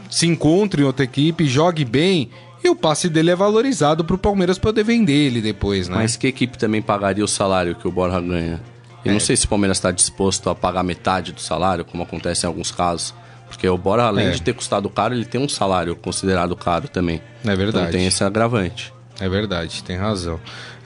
se 0.08 0.26
encontre 0.26 0.82
em 0.82 0.84
outra 0.84 1.04
equipe, 1.04 1.46
jogue 1.46 1.84
bem 1.84 2.30
e 2.66 2.70
o 2.70 2.76
passe 2.76 3.08
dele 3.08 3.30
é 3.30 3.36
valorizado 3.36 4.04
para 4.04 4.16
o 4.16 4.18
Palmeiras 4.18 4.58
poder 4.58 4.84
vender 4.84 5.12
ele 5.12 5.40
depois, 5.40 5.88
né? 5.88 5.96
Mas 5.96 6.16
que 6.16 6.26
equipe 6.26 6.58
também 6.58 6.82
pagaria 6.82 7.24
o 7.24 7.28
salário 7.28 7.74
que 7.74 7.86
o 7.86 7.92
Borja 7.92 8.20
ganha? 8.20 8.60
Eu 9.04 9.10
é. 9.10 9.12
não 9.12 9.20
sei 9.20 9.36
se 9.36 9.46
o 9.46 9.48
Palmeiras 9.48 9.78
está 9.78 9.90
disposto 9.90 10.50
a 10.50 10.54
pagar 10.54 10.82
metade 10.82 11.32
do 11.32 11.40
salário, 11.40 11.84
como 11.84 12.02
acontece 12.02 12.44
em 12.44 12.48
alguns 12.48 12.70
casos. 12.70 13.14
Porque 13.48 13.68
o 13.68 13.78
Borja, 13.78 14.06
além 14.06 14.26
é. 14.26 14.30
de 14.30 14.42
ter 14.42 14.52
custado 14.52 14.90
caro, 14.90 15.14
ele 15.14 15.24
tem 15.24 15.40
um 15.40 15.48
salário 15.48 15.94
considerado 15.94 16.56
caro 16.56 16.88
também. 16.88 17.22
É 17.44 17.54
verdade. 17.54 17.86
Então 17.86 17.90
tem 17.92 18.06
esse 18.06 18.24
agravante. 18.24 18.92
É 19.18 19.28
verdade, 19.28 19.82
tem 19.82 19.96
razão. 19.96 20.34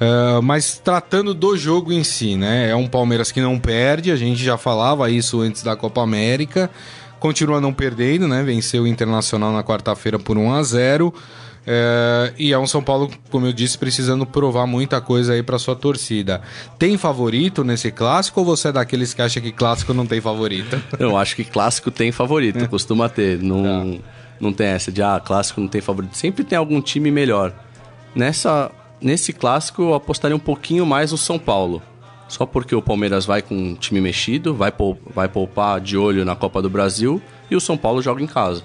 Uh, 0.00 0.40
mas 0.42 0.78
tratando 0.78 1.34
do 1.34 1.56
jogo 1.56 1.92
em 1.92 2.04
si, 2.04 2.36
né? 2.36 2.70
É 2.70 2.76
um 2.76 2.86
Palmeiras 2.86 3.32
que 3.32 3.40
não 3.40 3.58
perde, 3.58 4.12
a 4.12 4.16
gente 4.16 4.42
já 4.42 4.56
falava 4.56 5.10
isso 5.10 5.40
antes 5.40 5.62
da 5.62 5.74
Copa 5.74 6.02
América. 6.02 6.70
Continua 7.18 7.60
não 7.60 7.72
perdendo, 7.72 8.28
né? 8.28 8.42
Venceu 8.42 8.84
o 8.84 8.86
Internacional 8.86 9.52
na 9.52 9.62
quarta-feira 9.64 10.18
por 10.18 10.38
1 10.38 10.54
a 10.54 10.62
0 10.62 11.14
é, 11.72 12.32
e 12.36 12.52
é 12.52 12.58
um 12.58 12.66
São 12.66 12.82
Paulo, 12.82 13.08
como 13.30 13.46
eu 13.46 13.52
disse, 13.52 13.78
precisando 13.78 14.26
provar 14.26 14.66
muita 14.66 15.00
coisa 15.00 15.34
aí 15.34 15.42
para 15.42 15.56
sua 15.56 15.76
torcida. 15.76 16.42
Tem 16.76 16.98
favorito 16.98 17.62
nesse 17.62 17.92
clássico 17.92 18.40
ou 18.40 18.46
você 18.46 18.68
é 18.68 18.72
daqueles 18.72 19.14
que 19.14 19.22
acha 19.22 19.40
que 19.40 19.52
clássico 19.52 19.94
não 19.94 20.04
tem 20.04 20.20
favorito? 20.20 20.82
Eu 20.98 21.16
acho 21.16 21.36
que 21.36 21.44
clássico 21.44 21.88
tem 21.88 22.10
favorito, 22.10 22.68
costuma 22.68 23.08
ter. 23.08 23.40
Não, 23.40 23.62
tá. 23.94 24.02
não 24.40 24.52
tem 24.52 24.66
essa 24.66 24.90
de, 24.90 25.00
ah, 25.00 25.22
clássico 25.24 25.60
não 25.60 25.68
tem 25.68 25.80
favorito. 25.80 26.16
Sempre 26.16 26.42
tem 26.42 26.58
algum 26.58 26.80
time 26.80 27.08
melhor. 27.08 27.52
Nessa, 28.16 28.72
nesse 29.00 29.32
clássico 29.32 29.82
eu 29.82 29.94
apostaria 29.94 30.36
um 30.36 30.40
pouquinho 30.40 30.84
mais 30.84 31.12
no 31.12 31.18
São 31.18 31.38
Paulo. 31.38 31.80
Só 32.26 32.44
porque 32.46 32.74
o 32.74 32.82
Palmeiras 32.82 33.24
vai 33.24 33.42
com 33.42 33.54
um 33.54 33.74
time 33.76 34.00
mexido, 34.00 34.56
vai, 34.56 34.72
vai 35.14 35.28
poupar 35.28 35.80
de 35.80 35.96
olho 35.96 36.24
na 36.24 36.34
Copa 36.34 36.60
do 36.60 36.68
Brasil 36.68 37.22
e 37.48 37.54
o 37.54 37.60
São 37.60 37.76
Paulo 37.76 38.02
joga 38.02 38.20
em 38.20 38.26
casa. 38.26 38.64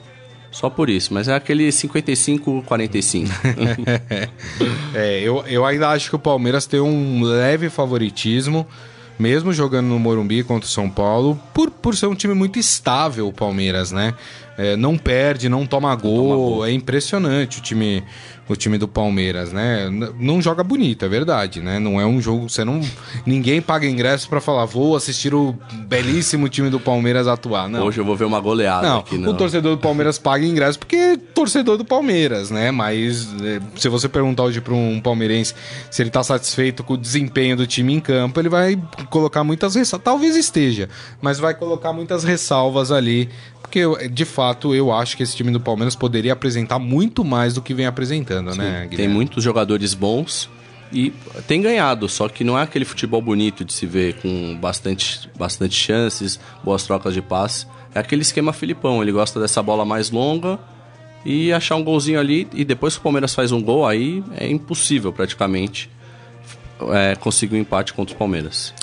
Só 0.55 0.69
por 0.69 0.89
isso, 0.89 1.13
mas 1.13 1.27
é 1.27 1.35
aquele 1.35 1.67
55-45. 1.67 3.27
é, 4.95 5.19
eu, 5.19 5.43
eu 5.47 5.65
ainda 5.65 5.89
acho 5.89 6.09
que 6.09 6.15
o 6.15 6.19
Palmeiras 6.19 6.65
tem 6.65 6.79
um 6.79 7.23
leve 7.23 7.69
favoritismo, 7.69 8.65
mesmo 9.19 9.51
jogando 9.51 9.87
no 9.87 9.99
Morumbi 9.99 10.43
contra 10.43 10.65
o 10.65 10.71
São 10.71 10.89
Paulo, 10.89 11.37
por, 11.53 11.69
por 11.69 11.93
ser 11.93 12.05
um 12.05 12.15
time 12.15 12.33
muito 12.33 12.57
estável, 12.57 13.27
o 13.27 13.33
Palmeiras, 13.33 13.91
né? 13.91 14.13
É, 14.57 14.77
não 14.77 14.97
perde, 14.97 15.49
não 15.49 15.65
toma 15.67 15.93
gol, 15.93 16.15
não 16.15 16.23
toma 16.23 16.35
gol. 16.35 16.65
É 16.65 16.71
impressionante 16.71 17.59
o 17.59 17.61
time 17.61 18.01
o 18.47 18.55
time 18.55 18.77
do 18.77 18.87
Palmeiras, 18.87 19.51
né? 19.51 19.89
Não 20.19 20.41
joga 20.41 20.63
bonito, 20.63 21.03
é 21.03 21.07
verdade, 21.07 21.61
né? 21.61 21.79
Não 21.79 21.99
é 21.99 22.05
um 22.05 22.21
jogo, 22.21 22.49
você 22.49 22.63
não 22.63 22.81
ninguém 23.25 23.61
paga 23.61 23.87
ingresso 23.87 24.29
para 24.29 24.39
falar 24.39 24.65
vou 24.65 24.95
assistir 24.95 25.33
o 25.33 25.55
belíssimo 25.87 26.47
time 26.47 26.69
do 26.69 26.79
Palmeiras 26.79 27.27
atuar, 27.27 27.67
não. 27.67 27.85
Hoje 27.85 27.99
eu 27.99 28.05
vou 28.05 28.15
ver 28.15 28.25
uma 28.25 28.39
goleada 28.39 28.87
não, 28.87 28.99
aqui, 28.99 29.17
não. 29.17 29.31
O 29.31 29.33
torcedor 29.33 29.75
do 29.75 29.81
Palmeiras 29.81 30.17
paga 30.17 30.45
ingresso 30.45 30.77
porque 30.77 30.95
é 30.95 31.17
torcedor 31.17 31.77
do 31.77 31.85
Palmeiras, 31.85 32.51
né? 32.51 32.71
Mas 32.71 33.33
é, 33.41 33.59
se 33.75 33.89
você 33.89 34.07
perguntar 34.07 34.43
hoje 34.43 34.61
para 34.61 34.73
um 34.73 34.99
palmeirense 35.01 35.55
se 35.89 36.01
ele 36.01 36.09
tá 36.09 36.23
satisfeito 36.23 36.83
com 36.83 36.93
o 36.93 36.97
desempenho 36.97 37.57
do 37.57 37.65
time 37.65 37.93
em 37.93 37.99
campo, 37.99 38.39
ele 38.39 38.49
vai 38.49 38.79
colocar 39.09 39.43
muitas 39.43 39.75
ressalvas, 39.75 40.03
talvez 40.03 40.35
esteja, 40.35 40.89
mas 41.21 41.39
vai 41.39 41.53
colocar 41.53 41.93
muitas 41.93 42.23
ressalvas 42.23 42.91
ali 42.91 43.29
porque, 43.65 44.07
de 44.09 44.25
fato, 44.25 44.75
eu 44.75 44.91
acho 44.91 45.17
que 45.17 45.23
esse 45.23 45.35
time 45.35 45.49
do 45.49 45.59
Palmeiras 45.59 45.95
poderia 45.95 46.33
apresentar 46.33 46.77
muito 46.77 47.25
mais 47.25 47.55
do 47.55 47.63
que 47.63 47.73
vem 47.73 47.87
apresentando, 47.87 48.51
Sim, 48.51 48.59
né, 48.59 48.87
Guilherme? 48.87 48.95
Tem 48.95 49.07
muitos 49.07 49.43
jogadores 49.43 49.95
bons 49.95 50.47
E 50.91 51.11
tem 51.47 51.61
ganhado, 51.61 52.07
só 52.07 52.29
que 52.29 52.43
não 52.43 52.57
é 52.57 52.61
aquele 52.61 52.85
futebol 52.85 53.19
bonito 53.21 53.65
de 53.65 53.73
se 53.73 53.87
ver, 53.87 54.21
com 54.21 54.55
bastante, 54.55 55.27
bastante 55.37 55.73
chances, 55.73 56.39
boas 56.63 56.83
trocas 56.83 57.13
de 57.13 57.23
passe. 57.23 57.65
É 57.93 57.99
aquele 57.99 58.21
esquema 58.21 58.53
Filipão, 58.53 59.01
ele 59.01 59.11
gosta 59.11 59.39
dessa 59.39 59.63
bola 59.63 59.83
mais 59.83 60.11
longa 60.11 60.59
e 61.25 61.51
achar 61.51 61.75
um 61.75 61.83
golzinho 61.83 62.19
ali. 62.19 62.47
E 62.53 62.63
depois 62.63 62.93
que 62.93 62.99
o 62.99 63.03
Palmeiras 63.03 63.33
faz 63.33 63.51
um 63.51 63.61
gol, 63.61 63.85
aí 63.85 64.23
é 64.37 64.47
impossível 64.47 65.11
praticamente 65.11 65.89
é, 66.91 67.15
conseguir 67.15 67.55
um 67.55 67.59
empate 67.59 67.93
contra 67.93 68.13
o 68.13 68.17
Palmeiras. 68.17 68.73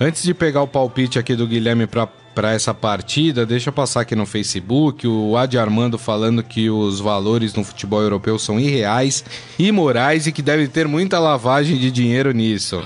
Antes 0.00 0.22
de 0.22 0.32
pegar 0.32 0.62
o 0.62 0.66
palpite 0.66 1.18
aqui 1.18 1.36
do 1.36 1.46
Guilherme 1.46 1.86
para 1.86 2.08
essa 2.36 2.72
partida, 2.72 3.44
deixa 3.44 3.68
eu 3.68 3.72
passar 3.72 4.00
aqui 4.00 4.14
no 4.16 4.24
Facebook 4.24 5.06
o 5.06 5.36
Adi 5.36 5.58
Armando 5.58 5.98
falando 5.98 6.42
que 6.42 6.70
os 6.70 7.00
valores 7.00 7.54
no 7.54 7.62
futebol 7.62 8.00
europeu 8.00 8.38
são 8.38 8.58
irreais, 8.58 9.24
imorais 9.58 10.26
e 10.26 10.32
que 10.32 10.40
deve 10.40 10.68
ter 10.68 10.88
muita 10.88 11.18
lavagem 11.18 11.76
de 11.76 11.90
dinheiro 11.90 12.32
nisso. 12.32 12.82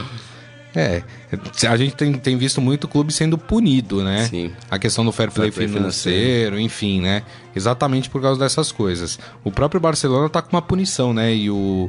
É, 0.76 1.04
a 1.68 1.76
gente 1.76 1.94
tem, 1.94 2.12
tem 2.14 2.36
visto 2.36 2.60
muito 2.60 2.88
clube 2.88 3.12
sendo 3.12 3.38
punido, 3.38 4.02
né? 4.02 4.26
Sim. 4.26 4.50
A 4.68 4.76
questão 4.76 5.04
do 5.04 5.12
fair 5.12 5.30
play, 5.30 5.52
fair 5.52 5.68
play 5.68 5.68
financeiro, 5.68 6.18
financeiro, 6.18 6.60
enfim, 6.60 7.00
né? 7.00 7.22
Exatamente 7.54 8.10
por 8.10 8.20
causa 8.20 8.40
dessas 8.40 8.72
coisas. 8.72 9.18
O 9.44 9.52
próprio 9.52 9.80
Barcelona 9.80 10.28
tá 10.28 10.42
com 10.42 10.56
uma 10.56 10.62
punição, 10.62 11.14
né? 11.14 11.32
E 11.32 11.48
o 11.48 11.88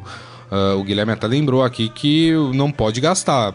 Uh, 0.55 0.79
o 0.79 0.83
Guilherme 0.85 1.11
até 1.11 1.27
lembrou 1.27 1.61
aqui 1.61 1.89
que 1.89 2.31
não 2.53 2.71
pode 2.71 3.01
gastar. 3.01 3.53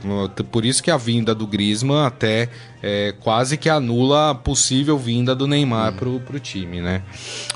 Por 0.50 0.66
isso 0.66 0.82
que 0.82 0.90
a 0.90 0.98
vinda 0.98 1.34
do 1.34 1.46
Griezmann 1.46 2.04
até 2.04 2.50
é, 2.82 3.14
quase 3.20 3.56
que 3.56 3.70
anula 3.70 4.30
a 4.30 4.34
possível 4.34 4.98
vinda 4.98 5.34
do 5.34 5.46
Neymar 5.46 5.94
hum. 5.94 5.96
pro, 5.96 6.20
pro 6.20 6.38
time, 6.38 6.82
né? 6.82 7.00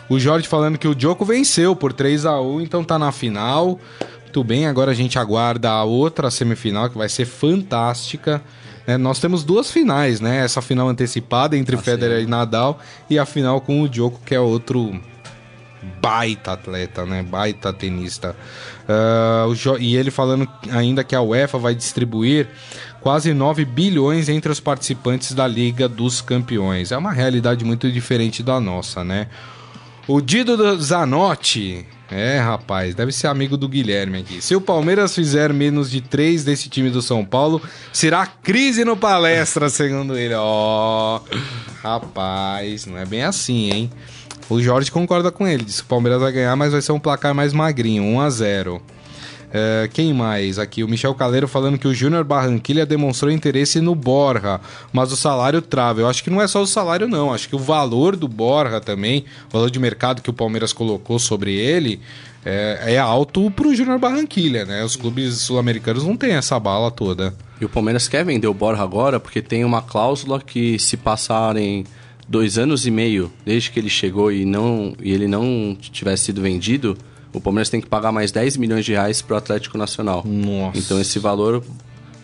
O 0.09 0.19
Jorge 0.19 0.49
falando 0.49 0.79
que 0.79 0.89
o 0.89 0.95
Djoko 0.95 1.27
venceu 1.27 1.77
por 1.77 1.93
3 1.93 2.25
a 2.25 2.41
1 2.41 2.63
então 2.63 2.83
tá 2.83 2.99
na 2.99 3.13
final. 3.13 3.79
Muito 4.23 4.43
bem, 4.43 4.67
agora 4.67 4.93
a 4.93 4.95
gente 4.95 5.19
aguarda 5.19 5.71
a 5.71 5.85
outra 5.85 6.31
semifinal 6.31 6.89
que 6.89 6.97
vai 6.97 7.11
ser 7.11 7.27
fantástica. 7.27 8.43
É, 8.87 8.97
nós 8.97 9.19
temos 9.19 9.45
duas 9.45 9.71
finais, 9.71 10.21
né? 10.21 10.43
Essa 10.43 10.63
final 10.63 10.89
antecipada 10.89 11.55
entre 11.55 11.77
ah, 11.77 11.79
Federer 11.79 12.21
sim. 12.21 12.25
e 12.25 12.31
Nadal 12.31 12.79
e 13.11 13.19
a 13.19 13.27
final 13.27 13.61
com 13.61 13.83
o 13.83 13.89
Djoko, 13.89 14.21
que 14.25 14.35
é 14.35 14.41
outro 14.41 14.99
baita 16.01 16.53
atleta, 16.53 17.05
né? 17.05 17.23
Baita 17.23 17.73
tenista. 17.73 18.35
Uh, 18.87 19.79
e 19.79 19.97
ele 19.97 20.11
falando 20.11 20.49
ainda 20.71 21.03
que 21.03 21.15
a 21.15 21.23
UEFA 21.23 21.59
vai 21.59 21.75
distribuir 21.75 22.49
quase 23.01 23.33
9 23.33 23.65
bilhões 23.65 24.29
entre 24.29 24.51
os 24.51 24.61
participantes 24.61 25.33
da 25.33 25.47
Liga 25.47 25.89
dos 25.89 26.21
Campeões. 26.21 26.93
É 26.93 26.97
uma 26.97 27.13
realidade 27.13 27.65
muito 27.65 27.91
diferente 27.91 28.43
da 28.43 28.61
nossa, 28.61 29.03
né? 29.03 29.29
O 30.07 30.21
Dido 30.21 30.81
Zanotti. 30.81 31.87
É, 32.11 32.39
rapaz, 32.39 32.95
deve 32.95 33.11
ser 33.13 33.27
amigo 33.27 33.57
do 33.57 33.69
Guilherme 33.69 34.19
aqui. 34.19 34.41
Se 34.41 34.55
o 34.55 34.61
Palmeiras 34.61 35.15
fizer 35.15 35.53
menos 35.53 35.91
de 35.91 36.01
3 36.01 36.45
desse 36.45 36.69
time 36.69 36.91
do 36.91 37.01
São 37.01 37.25
Paulo, 37.25 37.61
será 37.93 38.27
crise 38.27 38.85
no 38.85 38.97
palestra, 38.97 39.69
segundo 39.71 40.17
ele. 40.17 40.35
Ó, 40.35 41.17
oh, 41.19 41.37
rapaz, 41.83 42.85
não 42.87 42.99
é 42.99 43.07
bem 43.07 43.23
assim, 43.23 43.71
hein? 43.71 43.91
O 44.49 44.61
Jorge 44.61 44.91
concorda 44.91 45.31
com 45.31 45.47
ele, 45.47 45.65
diz 45.65 45.81
que 45.81 45.87
o 45.87 45.89
Palmeiras 45.89 46.21
vai 46.21 46.33
ganhar, 46.33 46.55
mas 46.57 46.73
vai 46.73 46.83
ser 46.83 46.93
um 46.93 46.99
placar 46.99 47.35
mais 47.35 47.53
magrinho, 47.53 48.03
1 48.03 48.21
a 48.21 48.31
0 48.31 48.83
é, 49.57 49.89
quem 49.93 50.13
mais? 50.13 50.59
Aqui, 50.59 50.83
o 50.83 50.89
Michel 50.89 51.15
Caleiro 51.15 51.47
falando 51.47 51.79
que 51.79 51.87
o 51.87 51.95
Júnior 51.95 52.25
Barranquilha 52.25 52.85
demonstrou 52.85 53.31
interesse 53.31 53.81
no 53.81 53.95
Borja, 53.95 54.61
mas 54.93 55.13
o 55.13 55.17
salário 55.17 55.63
trava. 55.63 56.01
Eu 56.01 56.09
acho 56.09 56.25
que 56.25 56.31
não 56.31 56.43
é 56.43 56.49
só 56.49 56.61
o 56.61 56.67
salário, 56.67 57.07
não. 57.07 57.33
Acho 57.33 57.49
que 57.49 57.55
o 57.55 57.59
valor 57.61 58.17
do 58.17 58.27
Borja 58.27 58.81
também, 58.81 59.25
o 59.49 59.53
valor 59.53 59.71
de 59.71 59.79
mercado 59.79 60.23
que 60.23 60.29
o 60.29 60.33
Palmeiras 60.33 60.73
colocou 60.73 61.21
sobre 61.21 61.55
ele, 61.55 62.01
é, 62.45 62.95
é 62.95 62.99
alto 62.99 63.49
pro 63.53 63.73
Júnior 63.73 64.01
Barranquilha, 64.01 64.65
né? 64.65 64.83
Os 64.83 64.97
clubes 64.97 65.43
sul-americanos 65.43 66.03
não 66.03 66.17
têm 66.17 66.33
essa 66.33 66.59
bala 66.59 66.91
toda. 66.91 67.33
E 67.61 67.65
o 67.65 67.69
Palmeiras 67.69 68.09
quer 68.09 68.25
vender 68.25 68.49
o 68.49 68.55
Borja 68.55 68.83
agora 68.83 69.21
porque 69.21 69.41
tem 69.41 69.65
uma 69.65 69.81
cláusula 69.81 70.41
que 70.41 70.81
se 70.81 70.97
passarem 70.97 71.85
dois 72.29 72.59
anos 72.59 72.87
e 72.87 72.91
meio 72.91 73.33
desde 73.45 73.71
que 73.71 73.79
ele 73.79 73.91
chegou 73.91 74.33
e, 74.33 74.45
não, 74.45 74.95
e 75.03 75.13
ele 75.13 75.29
não 75.29 75.77
tivesse 75.81 76.25
sido 76.25 76.41
vendido, 76.41 76.97
o 77.33 77.41
Palmeiras 77.41 77.69
tem 77.69 77.81
que 77.81 77.89
pagar 77.89 78.13
mais 78.13 78.31
10 78.31 78.57
milhões 78.57 78.85
de 78.85 78.93
reais 78.93 79.21
para 79.21 79.35
o 79.35 79.37
Atlético 79.37 79.77
Nacional. 79.77 80.25
Nossa. 80.25 80.79
Então 80.79 81.01
esse 81.01 81.19
valor 81.19 81.63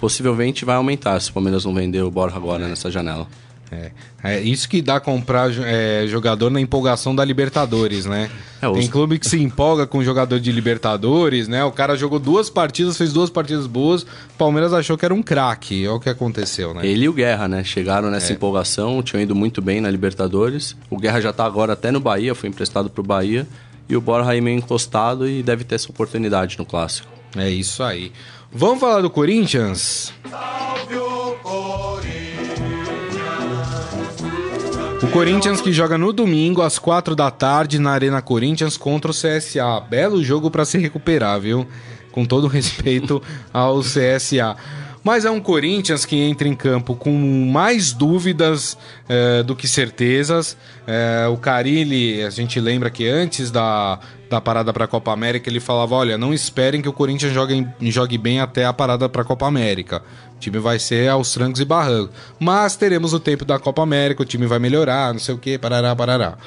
possivelmente 0.00 0.64
vai 0.64 0.76
aumentar 0.76 1.20
se 1.20 1.30
o 1.30 1.32
Palmeiras 1.32 1.64
não 1.64 1.74
vender 1.74 2.02
o 2.02 2.10
Borja 2.10 2.36
agora 2.36 2.68
nessa 2.68 2.90
janela. 2.90 3.26
É, 3.72 3.92
é 4.24 4.40
isso 4.40 4.68
que 4.68 4.82
dá 4.82 4.98
comprar 4.98 5.50
é, 5.64 6.04
jogador 6.08 6.50
na 6.50 6.60
empolgação 6.60 7.14
da 7.14 7.24
Libertadores, 7.24 8.04
né? 8.04 8.28
É, 8.60 8.68
os... 8.68 8.78
Tem 8.78 8.88
clube 8.88 9.18
que 9.18 9.28
se 9.28 9.40
empolga 9.40 9.86
com 9.86 10.02
jogador 10.02 10.40
de 10.40 10.50
Libertadores, 10.50 11.46
né? 11.46 11.64
O 11.64 11.70
cara 11.70 11.96
jogou 11.96 12.18
duas 12.18 12.50
partidas, 12.50 12.96
fez 12.96 13.12
duas 13.12 13.30
partidas 13.30 13.66
boas, 13.66 14.02
o 14.02 14.06
Palmeiras 14.36 14.72
achou 14.72 14.98
que 14.98 15.04
era 15.04 15.14
um 15.14 15.22
craque. 15.22 15.84
É 15.84 15.90
o 15.90 16.00
que 16.00 16.08
aconteceu, 16.08 16.74
né? 16.74 16.84
Ele 16.84 17.04
e 17.04 17.08
o 17.08 17.12
Guerra, 17.12 17.46
né? 17.46 17.62
Chegaram 17.62 18.10
nessa 18.10 18.32
é. 18.32 18.34
empolgação, 18.34 19.02
tinham 19.02 19.22
ido 19.22 19.34
muito 19.34 19.62
bem 19.62 19.80
na 19.80 19.90
Libertadores. 19.90 20.76
O 20.90 20.98
Guerra 20.98 21.20
já 21.20 21.32
tá 21.32 21.44
agora 21.44 21.74
até 21.74 21.92
no 21.92 22.00
Bahia, 22.00 22.34
foi 22.34 22.48
emprestado 22.48 22.90
pro 22.90 23.02
Bahia. 23.02 23.46
E 23.88 23.96
o 23.96 24.00
Borja 24.00 24.30
aí 24.30 24.40
meio 24.40 24.56
encostado 24.56 25.28
e 25.28 25.42
deve 25.42 25.64
ter 25.64 25.74
essa 25.74 25.90
oportunidade 25.90 26.56
no 26.58 26.64
Clássico. 26.64 27.08
É 27.36 27.50
isso 27.50 27.82
aí. 27.82 28.12
Vamos 28.52 28.80
falar 28.80 29.00
do 29.00 29.10
Corinthians? 29.10 30.12
Salve 30.28 30.96
o 30.96 31.34
Corinthians! 31.42 32.29
O 35.02 35.08
Corinthians 35.08 35.62
que 35.62 35.72
joga 35.72 35.96
no 35.96 36.12
domingo 36.12 36.60
às 36.60 36.78
quatro 36.78 37.16
da 37.16 37.30
tarde 37.30 37.78
na 37.78 37.90
Arena 37.90 38.20
Corinthians 38.20 38.76
contra 38.76 39.10
o 39.10 39.14
CSA. 39.14 39.80
Belo 39.88 40.22
jogo 40.22 40.50
para 40.50 40.64
se 40.66 40.76
recuperar, 40.76 41.40
viu? 41.40 41.66
Com 42.12 42.26
todo 42.26 42.46
respeito 42.46 43.22
ao 43.50 43.80
CSA. 43.80 44.56
Mas 45.02 45.24
é 45.24 45.30
um 45.30 45.40
Corinthians 45.40 46.04
que 46.04 46.16
entra 46.16 46.46
em 46.46 46.54
campo 46.54 46.94
com 46.94 47.10
mais 47.50 47.94
dúvidas 47.94 48.76
é, 49.08 49.42
do 49.42 49.56
que 49.56 49.66
certezas. 49.66 50.54
É, 50.86 51.26
o 51.28 51.38
Carilli, 51.38 52.22
a 52.22 52.28
gente 52.28 52.60
lembra 52.60 52.90
que 52.90 53.08
antes 53.08 53.50
da, 53.50 53.98
da 54.30 54.40
parada 54.40 54.72
para 54.72 54.84
a 54.84 54.88
Copa 54.88 55.12
América, 55.12 55.50
ele 55.50 55.58
falava: 55.58 55.96
olha, 55.96 56.16
não 56.16 56.32
esperem 56.32 56.80
que 56.80 56.88
o 56.88 56.92
Corinthians 56.92 57.32
jogue, 57.32 57.66
jogue 57.82 58.16
bem 58.16 58.40
até 58.40 58.64
a 58.64 58.72
parada 58.72 59.08
para 59.08 59.22
a 59.22 59.24
Copa 59.24 59.46
América. 59.46 60.02
O 60.36 60.38
time 60.38 60.58
vai 60.60 60.78
ser 60.78 61.08
aos 61.08 61.32
trancos 61.34 61.60
e 61.60 61.64
barrancos. 61.64 62.14
Mas 62.38 62.76
teremos 62.76 63.12
o 63.12 63.18
tempo 63.18 63.44
da 63.44 63.58
Copa 63.58 63.82
América, 63.82 64.22
o 64.22 64.24
time 64.24 64.46
vai 64.46 64.60
melhorar, 64.60 65.12
não 65.12 65.20
sei 65.20 65.34
o 65.34 65.38
que, 65.38 65.58
parará, 65.58 65.94
parará. 65.96 66.38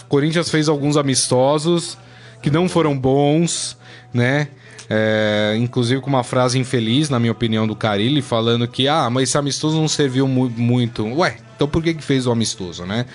O 0.00 0.04
Corinthians 0.04 0.50
fez 0.50 0.68
alguns 0.68 0.98
amistosos 0.98 1.96
que 2.42 2.50
não 2.50 2.68
foram 2.68 2.96
bons, 2.96 3.78
né? 4.12 4.48
É, 4.90 5.56
inclusive 5.58 6.02
com 6.02 6.10
uma 6.10 6.22
frase 6.22 6.58
infeliz, 6.58 7.08
na 7.08 7.18
minha 7.18 7.32
opinião, 7.32 7.66
do 7.66 7.74
Carilli, 7.74 8.20
falando 8.20 8.68
que, 8.68 8.88
ah, 8.88 9.08
mas 9.08 9.30
esse 9.30 9.38
amistoso 9.38 9.80
não 9.80 9.88
serviu 9.88 10.28
mu 10.28 10.50
muito. 10.50 11.06
Ué, 11.16 11.38
então 11.56 11.66
por 11.66 11.82
que, 11.82 11.94
que 11.94 12.02
fez 12.02 12.26
o 12.26 12.30
amistoso, 12.30 12.84
né? 12.84 13.06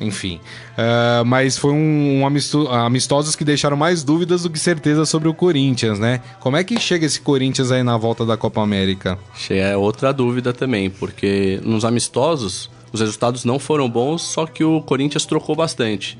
Enfim. 0.00 0.40
Uh, 0.74 1.24
mas 1.24 1.58
foi 1.58 1.72
um, 1.72 2.20
um 2.20 2.26
amisto 2.26 2.68
amistosos 2.68 3.34
que 3.34 3.44
deixaram 3.44 3.76
mais 3.76 4.04
dúvidas 4.04 4.42
do 4.42 4.50
que 4.50 4.58
certeza 4.58 5.04
sobre 5.04 5.28
o 5.28 5.34
Corinthians, 5.34 5.98
né? 5.98 6.20
Como 6.40 6.56
é 6.56 6.62
que 6.62 6.78
chega 6.78 7.04
esse 7.04 7.20
Corinthians 7.20 7.72
aí 7.72 7.82
na 7.82 7.96
volta 7.96 8.24
da 8.24 8.36
Copa 8.36 8.62
América? 8.62 9.18
É 9.50 9.76
outra 9.76 10.12
dúvida 10.12 10.52
também, 10.52 10.88
porque 10.88 11.60
nos 11.64 11.84
amistosos 11.84 12.70
os 12.92 13.00
resultados 13.00 13.44
não 13.44 13.58
foram 13.58 13.88
bons, 13.88 14.22
só 14.22 14.46
que 14.46 14.62
o 14.62 14.80
Corinthians 14.82 15.26
trocou 15.26 15.56
bastante. 15.56 16.18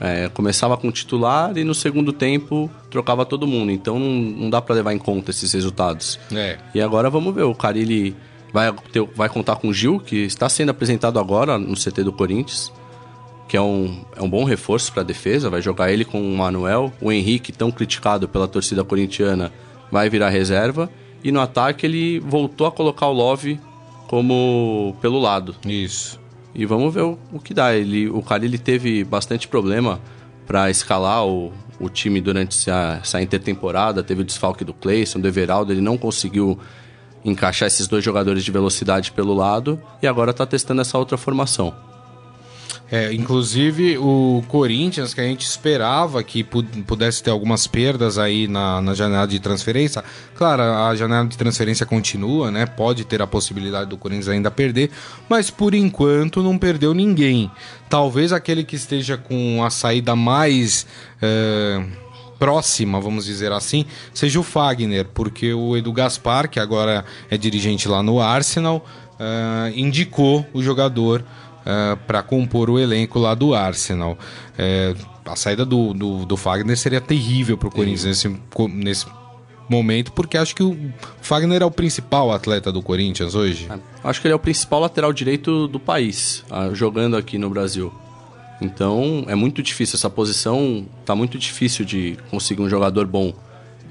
É, 0.00 0.28
começava 0.28 0.76
com 0.76 0.88
o 0.88 0.92
titular 0.92 1.56
e 1.56 1.64
no 1.64 1.74
segundo 1.74 2.12
tempo 2.12 2.70
trocava 2.90 3.24
todo 3.24 3.46
mundo. 3.46 3.70
Então 3.70 3.98
não, 3.98 4.10
não 4.10 4.50
dá 4.50 4.60
para 4.60 4.74
levar 4.74 4.92
em 4.92 4.98
conta 4.98 5.30
esses 5.30 5.52
resultados. 5.52 6.18
É. 6.32 6.58
E 6.74 6.80
agora 6.80 7.08
vamos 7.08 7.34
ver. 7.34 7.44
O 7.44 7.54
Carilli 7.54 8.14
vai, 8.52 8.72
ter, 8.92 9.02
vai 9.14 9.28
contar 9.28 9.56
com 9.56 9.68
o 9.68 9.74
Gil, 9.74 10.00
que 10.00 10.16
está 10.16 10.48
sendo 10.48 10.70
apresentado 10.70 11.18
agora 11.18 11.58
no 11.58 11.74
CT 11.74 12.02
do 12.02 12.12
Corinthians 12.12 12.72
que 13.48 13.56
é 13.56 13.60
um, 13.60 14.04
é 14.16 14.22
um 14.22 14.28
bom 14.28 14.44
reforço 14.44 14.92
para 14.92 15.02
a 15.02 15.04
defesa, 15.04 15.50
vai 15.50 15.60
jogar 15.60 15.92
ele 15.92 16.04
com 16.04 16.20
o 16.20 16.36
Manuel. 16.36 16.92
O 17.00 17.12
Henrique, 17.12 17.52
tão 17.52 17.70
criticado 17.70 18.28
pela 18.28 18.48
torcida 18.48 18.82
corintiana, 18.82 19.52
vai 19.90 20.08
virar 20.08 20.30
reserva. 20.30 20.90
E 21.22 21.30
no 21.30 21.40
ataque 21.40 21.86
ele 21.86 22.20
voltou 22.20 22.66
a 22.66 22.72
colocar 22.72 23.06
o 23.06 23.12
Love 23.12 23.60
como 24.08 24.96
pelo 25.00 25.18
lado. 25.18 25.54
Isso. 25.66 26.20
E 26.54 26.64
vamos 26.64 26.92
ver 26.94 27.02
o, 27.02 27.18
o 27.32 27.40
que 27.40 27.52
dá. 27.52 27.74
Ele, 27.74 28.08
o 28.08 28.22
cara 28.22 28.44
ele 28.44 28.58
teve 28.58 29.04
bastante 29.04 29.48
problema 29.48 30.00
para 30.46 30.70
escalar 30.70 31.26
o, 31.26 31.52
o 31.80 31.88
time 31.88 32.20
durante 32.20 32.56
essa, 32.56 33.00
essa 33.02 33.22
intertemporada. 33.22 34.02
Teve 34.02 34.22
o 34.22 34.24
desfalque 34.24 34.64
do 34.64 34.72
Clayson, 34.72 35.20
do 35.20 35.28
Everaldo, 35.28 35.72
ele 35.72 35.80
não 35.80 35.96
conseguiu 35.96 36.58
encaixar 37.24 37.66
esses 37.66 37.88
dois 37.88 38.04
jogadores 38.04 38.44
de 38.44 38.52
velocidade 38.52 39.10
pelo 39.10 39.32
lado 39.32 39.80
e 40.02 40.06
agora 40.06 40.30
está 40.30 40.44
testando 40.44 40.82
essa 40.82 40.98
outra 40.98 41.16
formação. 41.16 41.74
É, 42.90 43.12
inclusive 43.12 43.96
o 43.96 44.44
Corinthians, 44.46 45.14
que 45.14 45.20
a 45.20 45.24
gente 45.24 45.44
esperava 45.44 46.22
que 46.22 46.44
pudesse 46.44 47.22
ter 47.22 47.30
algumas 47.30 47.66
perdas 47.66 48.18
aí 48.18 48.46
na, 48.46 48.80
na 48.80 48.94
janela 48.94 49.26
de 49.26 49.40
transferência. 49.40 50.04
Claro, 50.34 50.62
a 50.62 50.94
janela 50.94 51.26
de 51.26 51.36
transferência 51.36 51.86
continua, 51.86 52.50
né? 52.50 52.66
Pode 52.66 53.04
ter 53.04 53.22
a 53.22 53.26
possibilidade 53.26 53.88
do 53.88 53.96
Corinthians 53.96 54.28
ainda 54.28 54.50
perder, 54.50 54.90
mas 55.28 55.50
por 55.50 55.74
enquanto 55.74 56.42
não 56.42 56.58
perdeu 56.58 56.92
ninguém. 56.92 57.50
Talvez 57.88 58.32
aquele 58.32 58.62
que 58.62 58.76
esteja 58.76 59.16
com 59.16 59.64
a 59.64 59.70
saída 59.70 60.14
mais. 60.14 60.86
É 61.20 61.82
próxima, 62.36 63.00
vamos 63.00 63.24
dizer 63.24 63.52
assim, 63.52 63.86
seja 64.12 64.38
o 64.38 64.42
Fagner, 64.42 65.06
porque 65.14 65.54
o 65.54 65.76
Edu 65.76 65.92
Gaspar, 65.92 66.50
que 66.50 66.60
agora 66.60 67.04
é 67.30 67.38
dirigente 67.38 67.88
lá 67.88 68.02
no 68.02 68.20
Arsenal, 68.20 68.84
uh, 69.14 69.72
indicou 69.74 70.46
o 70.52 70.62
jogador 70.62 71.24
uh, 71.64 71.96
para 72.06 72.22
compor 72.22 72.70
o 72.70 72.78
elenco 72.78 73.18
lá 73.18 73.34
do 73.34 73.54
Arsenal. 73.54 74.18
É, 74.56 74.94
a 75.24 75.36
saída 75.36 75.64
do, 75.64 75.94
do, 75.94 76.26
do, 76.26 76.36
Fagner 76.36 76.76
seria 76.76 77.00
terrível 77.00 77.56
para 77.56 77.68
o 77.68 77.70
Corinthians 77.70 78.04
nesse, 78.04 78.40
nesse 78.68 79.06
momento, 79.68 80.12
porque 80.12 80.36
acho 80.36 80.54
que 80.54 80.62
o 80.62 80.76
Fagner 81.20 81.62
é 81.62 81.64
o 81.64 81.70
principal 81.70 82.30
atleta 82.30 82.70
do 82.70 82.82
Corinthians 82.82 83.34
hoje. 83.34 83.66
É, 83.70 83.78
acho 84.08 84.20
que 84.20 84.26
ele 84.26 84.32
é 84.32 84.36
o 84.36 84.40
principal 84.40 84.80
lateral 84.80 85.12
direito 85.12 85.66
do 85.66 85.80
país, 85.80 86.44
jogando 86.72 87.16
aqui 87.16 87.38
no 87.38 87.48
Brasil. 87.48 87.92
Então 88.60 89.24
é 89.26 89.34
muito 89.34 89.62
difícil, 89.62 89.96
essa 89.96 90.10
posição 90.10 90.86
tá 91.04 91.14
muito 91.14 91.38
difícil 91.38 91.84
de 91.84 92.16
conseguir 92.30 92.62
um 92.62 92.68
jogador 92.68 93.06
bom. 93.06 93.32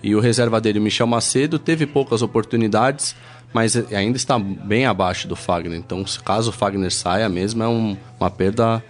E 0.04 0.16
o 0.16 0.20
reserva 0.20 0.60
dele, 0.60 0.82
Michel 0.82 1.08
Macedo, 1.08 1.58
teve 1.58 1.86
poucas 1.86 2.22
oportunidades, 2.22 3.16
mas 3.54 3.76
ainda 3.94 4.18
está 4.18 4.38
bem 4.40 4.86
abaixo 4.86 5.28
do 5.28 5.36
Fagner. 5.36 5.78
Então, 5.78 6.04
caso 6.26 6.50
o 6.50 6.54
Fagner 6.54 6.92
saia 6.92 7.30
mesmo, 7.30 7.64
é 7.64 7.68
um, 7.68 7.96
uma 8.20 8.30
perda 8.30 8.84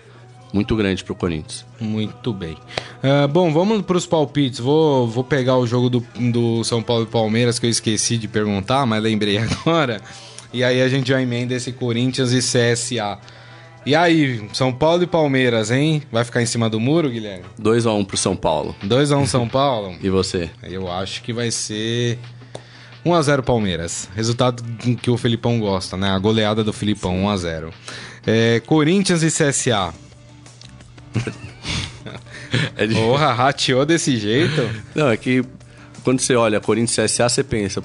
muito 0.53 0.75
grande 0.75 1.03
para 1.03 1.13
o 1.13 1.15
Corinthians. 1.15 1.65
Muito 1.79 2.31
bem. 2.31 2.55
Uh, 3.03 3.27
bom, 3.27 3.51
vamos 3.51 3.81
para 3.81 3.97
os 3.97 4.05
palpites. 4.05 4.59
Vou, 4.59 5.07
vou 5.07 5.23
pegar 5.23 5.57
o 5.57 5.65
jogo 5.65 5.89
do, 5.89 5.99
do 6.31 6.63
São 6.63 6.81
Paulo 6.81 7.03
e 7.03 7.07
Palmeiras 7.07 7.57
que 7.59 7.65
eu 7.65 7.69
esqueci 7.69 8.17
de 8.17 8.27
perguntar, 8.27 8.85
mas 8.85 9.01
lembrei 9.01 9.37
agora. 9.39 9.99
E 10.53 10.63
aí 10.63 10.81
a 10.81 10.87
gente 10.87 11.09
já 11.09 11.21
emenda 11.21 11.55
esse 11.55 11.71
Corinthians 11.71 12.31
e 12.31 12.39
CSA. 12.39 13.17
E 13.85 13.95
aí, 13.95 14.47
São 14.53 14.71
Paulo 14.71 15.03
e 15.03 15.07
Palmeiras, 15.07 15.69
hein? 15.69 16.03
Vai 16.09 16.23
ficar 16.23 16.41
em 16.41 16.45
cima 16.45 16.69
do 16.69 16.79
muro, 16.79 17.09
Guilherme? 17.09 17.43
2x1 17.59 17.99
um 17.99 18.05
pro 18.05 18.15
São 18.15 18.33
Paulo. 18.33 18.73
2x1 18.85 19.17
um 19.17 19.27
São 19.27 19.49
Paulo? 19.49 19.93
e 20.01 20.09
você? 20.09 20.49
Eu 20.61 20.89
acho 20.89 21.21
que 21.21 21.33
vai 21.33 21.51
ser 21.51 22.17
1x0 23.05 23.41
Palmeiras. 23.41 24.09
Resultado 24.15 24.63
que 25.01 25.09
o 25.09 25.17
Filipão 25.17 25.59
gosta, 25.59 25.97
né? 25.97 26.09
A 26.09 26.19
goleada 26.19 26.63
do 26.63 26.71
Filipão, 26.71 27.23
1x0. 27.23 27.71
É, 28.25 28.61
Corinthians 28.61 29.21
e 29.23 29.27
CSA. 29.27 29.93
é 32.77 32.87
de... 32.87 32.95
Porra, 32.95 33.33
rateou 33.33 33.85
desse 33.85 34.17
jeito? 34.17 34.61
Não, 34.95 35.09
é 35.09 35.17
que 35.17 35.43
quando 36.03 36.19
você 36.19 36.35
olha 36.35 36.59
Corinthians 36.59 37.11
e 37.11 37.13
CSA, 37.13 37.29
você 37.29 37.43
pensa, 37.43 37.83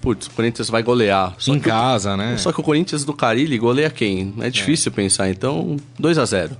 putz, 0.00 0.26
o 0.26 0.30
Corinthians 0.30 0.70
vai 0.70 0.82
golear. 0.82 1.34
Só 1.38 1.54
em 1.54 1.60
casa, 1.60 2.14
o, 2.14 2.16
né? 2.16 2.36
Só 2.38 2.52
que 2.52 2.60
o 2.60 2.62
Corinthians 2.62 3.04
do 3.04 3.12
Carilli 3.12 3.58
goleia 3.58 3.90
quem? 3.90 4.34
É 4.40 4.48
difícil 4.48 4.90
é. 4.92 4.94
pensar, 4.94 5.28
então 5.28 5.76
2 5.98 6.18
a 6.18 6.24
0 6.24 6.56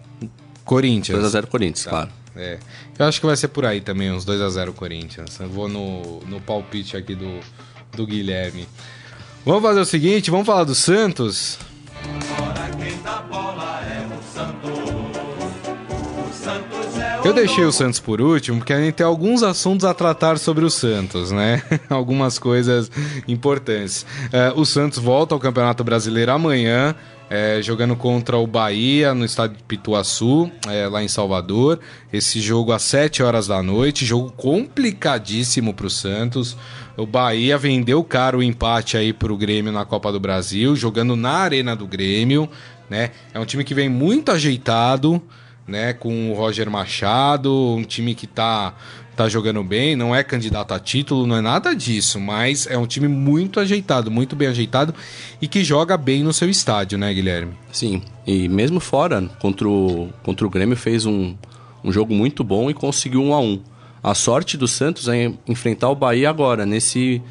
Corinthians. 0.65 1.19
2 1.19 1.25
a 1.25 1.29
0 1.31 1.47
Corinthians, 1.47 1.85
tá. 1.85 1.91
claro. 1.91 2.11
É. 2.37 2.59
Eu 2.99 3.07
acho 3.07 3.21
que 3.21 3.27
vai 3.27 3.37
ser 3.37 3.49
por 3.49 3.65
aí 3.65 3.81
também, 3.81 4.11
uns 4.11 4.25
2 4.25 4.41
a 4.41 4.49
0 4.49 4.73
Corinthians. 4.73 5.39
Eu 5.39 5.49
vou 5.49 5.69
no, 5.69 6.21
no 6.21 6.41
palpite 6.41 6.97
aqui 6.97 7.15
do, 7.15 7.41
do 7.95 8.07
Guilherme. 8.07 8.67
Vamos 9.45 9.63
fazer 9.63 9.81
o 9.81 9.85
seguinte, 9.85 10.31
vamos 10.31 10.47
falar 10.47 10.65
do 10.65 10.75
Santos? 10.75 11.59
Eu 17.25 17.33
deixei 17.33 17.65
o 17.65 17.73
Santos 17.73 17.99
por 18.01 18.21
último 18.21 18.59
porque 18.59 18.73
a 18.75 18.79
gente 18.79 18.97
tem 18.97 19.07
alguns 19.07 19.43
assuntos 19.43 19.87
a 19.87 19.95
tratar 19.95 20.39
sobre 20.39 20.63
o 20.63 20.71
Santos, 20.71 21.33
né? 21.33 21.63
Algumas 21.89 22.39
coisas 22.39 22.91
importantes. 23.27 24.05
É, 24.31 24.53
o 24.55 24.67
Santos 24.67 24.99
volta 24.99 25.35
ao 25.35 25.41
Campeonato 25.41 25.83
Brasileiro 25.83 26.33
amanhã. 26.33 26.95
É, 27.31 27.61
jogando 27.63 27.97
contra 27.97 28.37
o 28.37 28.47
Bahia 28.47 29.15
no 29.15 29.25
estádio 29.25 29.57
de 29.57 29.63
Pituaçu, 29.65 30.51
é, 30.69 30.87
lá 30.87 31.03
em 31.03 31.09
Salvador. 31.09 31.81
Esse 32.13 32.41
jogo 32.41 32.71
às 32.71 32.83
7 32.83 33.23
horas 33.23 33.47
da 33.47 33.63
noite, 33.63 34.05
jogo 34.05 34.31
complicadíssimo 34.33 35.73
para 35.73 35.87
o 35.87 35.91
Santos. 35.91 36.57
O 36.97 37.07
Bahia 37.07 37.57
vendeu 37.57 38.05
caro 38.05 38.39
o 38.39 38.43
empate 38.43 38.97
aí 38.97 39.13
para 39.13 39.33
o 39.33 39.37
Grêmio 39.37 39.73
na 39.73 39.85
Copa 39.85 40.13
do 40.13 40.21
Brasil, 40.21 40.77
jogando 40.77 41.17
na 41.17 41.33
Arena 41.33 41.75
do 41.75 41.87
Grêmio. 41.87 42.49
Né? 42.89 43.11
É 43.33 43.41
um 43.41 43.45
time 43.45 43.65
que 43.65 43.75
vem 43.75 43.89
muito 43.89 44.31
ajeitado 44.31 45.21
né, 45.67 45.93
com 45.93 46.31
o 46.31 46.35
Roger 46.35 46.71
Machado, 46.71 47.53
um 47.53 47.83
time 47.83 48.15
que 48.15 48.27
tá, 48.27 48.75
tá 49.17 49.29
jogando 49.29 49.63
bem, 49.63 49.95
não 49.95 50.15
é 50.15 50.25
candidato 50.25 50.75
a 50.75 50.79
título, 50.79 51.27
não 51.27 51.37
é 51.37 51.41
nada 51.41 51.75
disso, 51.75 52.19
mas 52.19 52.67
é 52.67 52.77
um 52.77 52.87
time 52.87 53.09
muito 53.09 53.61
ajeitado, 53.61 54.11
muito 54.11 54.35
bem 54.35 54.49
ajeitado 54.49 54.95
e 55.41 55.47
que 55.47 55.63
joga 55.63 55.97
bem 55.97 56.23
no 56.23 56.33
seu 56.33 56.49
estádio, 56.51 56.99
né, 56.99 57.13
Guilherme? 57.15 57.55
Sim, 57.73 58.03
e 58.27 58.49
mesmo 58.49 58.81
fora, 58.81 59.23
contra 59.39 59.69
o, 59.69 60.09
contra 60.23 60.47
o 60.47 60.51
Grêmio, 60.51 60.77
fez 60.77 61.07
um, 61.07 61.35
um 61.83 61.93
jogo 61.93 62.13
muito 62.15 62.43
bom 62.43 62.69
e 62.69 62.75
conseguiu 62.75 63.23
um 63.23 63.33
a 63.33 63.41
um. 63.41 63.61
A 64.03 64.15
sorte 64.15 64.57
do 64.57 64.69
Santos 64.69 65.09
é 65.09 65.33
enfrentar 65.47 65.89
o 65.89 65.95
Bahia 65.95 66.29
agora, 66.29 66.67
nesse, 66.67 67.23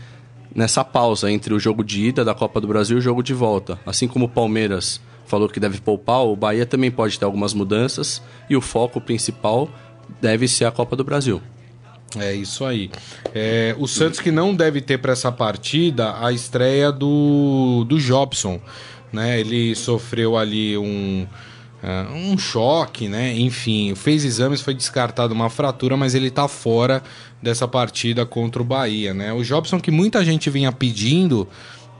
nessa 0.56 0.84
pausa 0.84 1.30
entre 1.30 1.54
o 1.54 1.60
jogo 1.60 1.84
de 1.84 2.06
ida 2.06 2.24
da 2.24 2.34
Copa 2.34 2.62
do 2.62 2.68
Brasil 2.68 2.98
e 2.98 3.00
o 3.00 3.04
jogo 3.04 3.22
de 3.22 3.34
volta. 3.34 3.80
Assim 3.86 4.08
como 4.08 4.26
o 4.26 4.30
Palmeiras 4.30 5.02
falou 5.26 5.50
que 5.50 5.60
deve 5.60 5.82
poupar, 5.82 6.26
o 6.26 6.36
Bahia 6.36 6.66
também 6.66 6.90
pode 6.90 7.20
ter 7.20 7.26
algumas 7.26 7.54
mudanças 7.54 8.22
e 8.50 8.56
o 8.56 8.62
foco 8.62 9.02
principal 9.02 9.70
deve 10.22 10.48
ser 10.48 10.66
a 10.66 10.72
Copa 10.72 10.96
do 10.96 11.04
Brasil. 11.04 11.42
É 12.20 12.34
isso 12.34 12.66
aí. 12.66 12.90
É, 13.34 13.76
o 13.80 13.88
Santos 13.88 14.20
que 14.20 14.32
não 14.32 14.56
deve 14.56 14.82
ter 14.82 14.98
para 14.98 15.14
essa 15.14 15.32
partida 15.32 16.16
a 16.20 16.32
estreia 16.32 16.92
do, 16.92 17.86
do 17.88 18.00
Jobson. 18.00 18.60
Né? 19.12 19.40
Ele 19.40 19.76
sofreu 19.76 20.38
ali 20.38 20.78
um, 20.78 21.28
uh, 21.84 22.14
um 22.14 22.38
choque, 22.38 23.08
né? 23.08 23.34
Enfim, 23.38 23.94
fez 23.96 24.26
exames, 24.26 24.62
foi 24.62 24.74
descartado 24.74 25.34
uma 25.34 25.50
fratura, 25.50 25.96
mas 25.96 26.16
ele 26.16 26.28
está 26.28 26.48
fora 26.48 27.04
dessa 27.42 27.68
partida 27.68 28.26
contra 28.26 28.62
o 28.62 28.66
Bahia. 28.66 29.14
Né? 29.14 29.32
O 29.34 29.44
Jobson 29.44 29.80
que 29.80 29.92
muita 29.92 30.24
gente 30.24 30.50
vinha 30.50 30.72
pedindo 30.72 31.48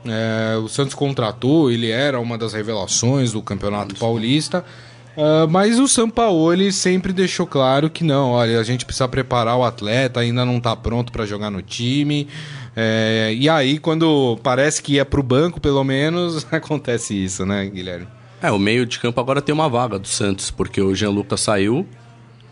é, 0.06 0.56
o 0.58 0.68
Santos 0.68 0.94
contratou, 0.94 1.70
ele 1.70 1.90
era 1.90 2.20
uma 2.20 2.36
das 2.36 2.52
revelações 2.52 3.32
do 3.32 3.40
Campeonato 3.40 3.94
Paulista. 3.94 4.64
Uh, 5.16 5.48
mas 5.48 5.78
o 5.78 5.86
Sampaoli 5.86 6.72
sempre 6.72 7.12
deixou 7.12 7.46
claro 7.46 7.88
que 7.88 8.02
não, 8.02 8.32
olha, 8.32 8.58
a 8.58 8.64
gente 8.64 8.84
precisa 8.84 9.06
preparar 9.06 9.56
o 9.56 9.64
atleta, 9.64 10.20
ainda 10.20 10.44
não 10.44 10.58
está 10.58 10.74
pronto 10.74 11.12
para 11.12 11.24
jogar 11.24 11.50
no 11.50 11.62
time. 11.62 12.26
É, 12.76 13.32
e 13.36 13.48
aí, 13.48 13.78
quando 13.78 14.36
parece 14.42 14.82
que 14.82 14.94
ia 14.94 15.04
para 15.04 15.20
o 15.20 15.22
banco, 15.22 15.60
pelo 15.60 15.84
menos, 15.84 16.44
acontece 16.50 17.14
isso, 17.14 17.46
né, 17.46 17.66
Guilherme? 17.66 18.08
É, 18.42 18.50
o 18.50 18.58
meio 18.58 18.84
de 18.84 18.98
campo 18.98 19.20
agora 19.20 19.40
tem 19.40 19.54
uma 19.54 19.68
vaga 19.68 19.98
do 19.98 20.08
Santos, 20.08 20.50
porque 20.50 20.80
o 20.80 20.94
Jean 20.94 21.10
Lucas 21.10 21.40
saiu, 21.40 21.86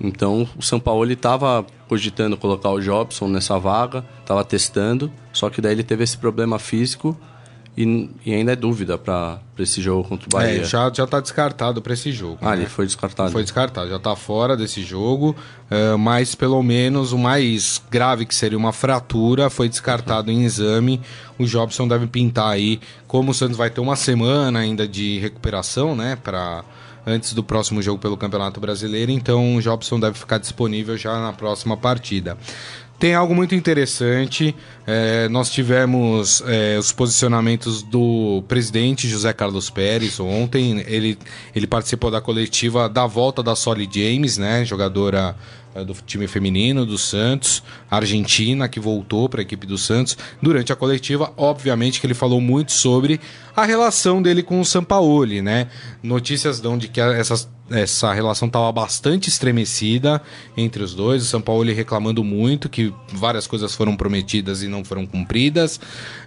então 0.01 0.49
o 0.57 0.63
Sampaoli 0.63 1.15
estava 1.15 1.67
cogitando 1.89 2.37
colocar 2.37 2.71
o 2.71 2.81
Jobson 2.81 3.29
nessa 3.29 3.59
vaga, 3.59 4.05
estava 4.21 4.45
testando, 4.45 5.13
só 5.33 5.51
que 5.51 5.61
daí 5.61 5.73
ele 5.73 5.83
teve 5.83 6.05
esse 6.05 6.17
problema 6.17 6.59
físico 6.59 7.19
e, 7.77 8.11
e 8.27 8.35
ainda 8.35 8.53
é 8.53 8.57
dúvida 8.57 8.99
para 8.99 9.41
esse 9.59 9.81
jogo 9.81 10.07
contra 10.07 10.27
o 10.27 10.31
Bahia. 10.31 10.61
É, 10.61 10.65
já, 10.65 10.91
já 10.93 11.07
tá 11.07 11.21
descartado 11.21 11.81
para 11.81 11.95
esse 11.95 12.13
jogo. 12.13 12.39
Ah, 12.43 12.51
né? 12.51 12.63
ele 12.63 12.67
foi 12.67 12.85
descartado. 12.85 13.33
Foi 13.33 13.43
descartado, 13.43 13.89
já 13.89 13.99
tá 13.99 14.15
fora 14.15 14.57
desse 14.57 14.83
jogo, 14.83 15.35
uh, 15.71 15.97
mas 15.97 16.35
pelo 16.35 16.63
menos 16.63 17.13
o 17.13 17.19
mais 17.19 17.83
grave, 17.91 18.27
que 18.27 18.35
seria 18.35 18.59
uma 18.59 18.73
fratura, 18.73 19.49
foi 19.49 19.71
descartado 19.71 20.31
uhum. 20.31 20.39
em 20.39 20.45
exame. 20.45 21.01
O 21.39 21.47
Jobson 21.47 21.89
deve 21.89 22.07
pintar 22.07 22.51
aí, 22.51 22.79
como 23.07 23.31
o 23.31 23.35
Santos 23.35 23.57
vai 23.57 23.71
ter 23.71 23.81
uma 23.81 23.97
semana 23.97 24.59
ainda 24.59 24.87
de 24.87 25.19
recuperação, 25.19 25.97
né, 25.97 26.17
para 26.23 26.63
antes 27.07 27.33
do 27.33 27.43
próximo 27.43 27.83
jogo 27.83 27.99
pelo 27.99 28.17
Campeonato 28.17 28.61
Brasileiro, 28.61 29.11
então 29.11 29.57
o 29.57 29.61
Jobson 29.61 29.99
deve 29.99 30.17
ficar 30.17 30.39
disponível 30.39 30.97
já 30.97 31.19
na 31.21 31.33
próxima 31.33 31.77
partida. 31.77 32.37
Tem 33.03 33.17
algo 33.17 33.35
muito 33.35 33.53
interessante. 33.53 34.55
É, 34.87 35.29
nós 35.29 35.51
tivemos 35.51 36.41
é, 36.47 36.79
os 36.79 36.93
posicionamentos 36.93 37.83
do 37.83 38.45
presidente 38.47 39.09
José 39.09 39.33
Carlos 39.33 39.69
Pérez 39.69 40.21
ontem. 40.21 40.85
Ele, 40.87 41.19
ele 41.53 41.67
participou 41.67 42.13
da 42.13 42.21
coletiva 42.21 42.89
da 42.89 43.05
volta 43.05 43.43
da 43.43 43.57
Solly 43.57 43.89
James, 43.93 44.39
né, 44.39 44.65
jogadora 44.65 45.35
é, 45.75 45.83
do 45.83 45.95
time 46.07 46.29
feminino 46.29 46.87
do 46.87 46.97
Santos, 46.97 47.61
Argentina, 47.91 48.69
que 48.69 48.79
voltou 48.79 49.29
para 49.29 49.41
a 49.41 49.43
equipe 49.43 49.67
do 49.67 49.77
Santos. 49.77 50.17
Durante 50.41 50.73
a 50.73 50.77
coletiva, 50.77 51.33
obviamente 51.37 52.01
que 52.01 52.07
ele 52.07 52.15
falou 52.15 52.41
muito 52.41 52.71
sobre 52.71 53.21
a 53.57 53.65
relação 53.65 54.23
dele 54.23 54.45
com 54.45 54.61
o 54.61 54.65
Sampaoli, 54.65 55.43
né? 55.43 55.67
Notícias 56.05 56.61
dão 56.61 56.79
de 56.79 56.87
que 56.87 57.01
essas 57.01 57.49
essa 57.73 58.13
relação 58.13 58.47
estava 58.47 58.71
bastante 58.71 59.29
estremecida 59.29 60.23
entre 60.57 60.83
os 60.83 60.95
dois. 60.95 61.23
O 61.23 61.27
São 61.27 61.41
Paulo 61.41 61.73
reclamando 61.73 62.23
muito 62.23 62.69
que 62.69 62.93
várias 63.13 63.47
coisas 63.47 63.75
foram 63.75 63.97
prometidas 63.97 64.63
e 64.63 64.69
não 64.69 64.85
foram 64.85 65.07
cumpridas. 65.07 65.81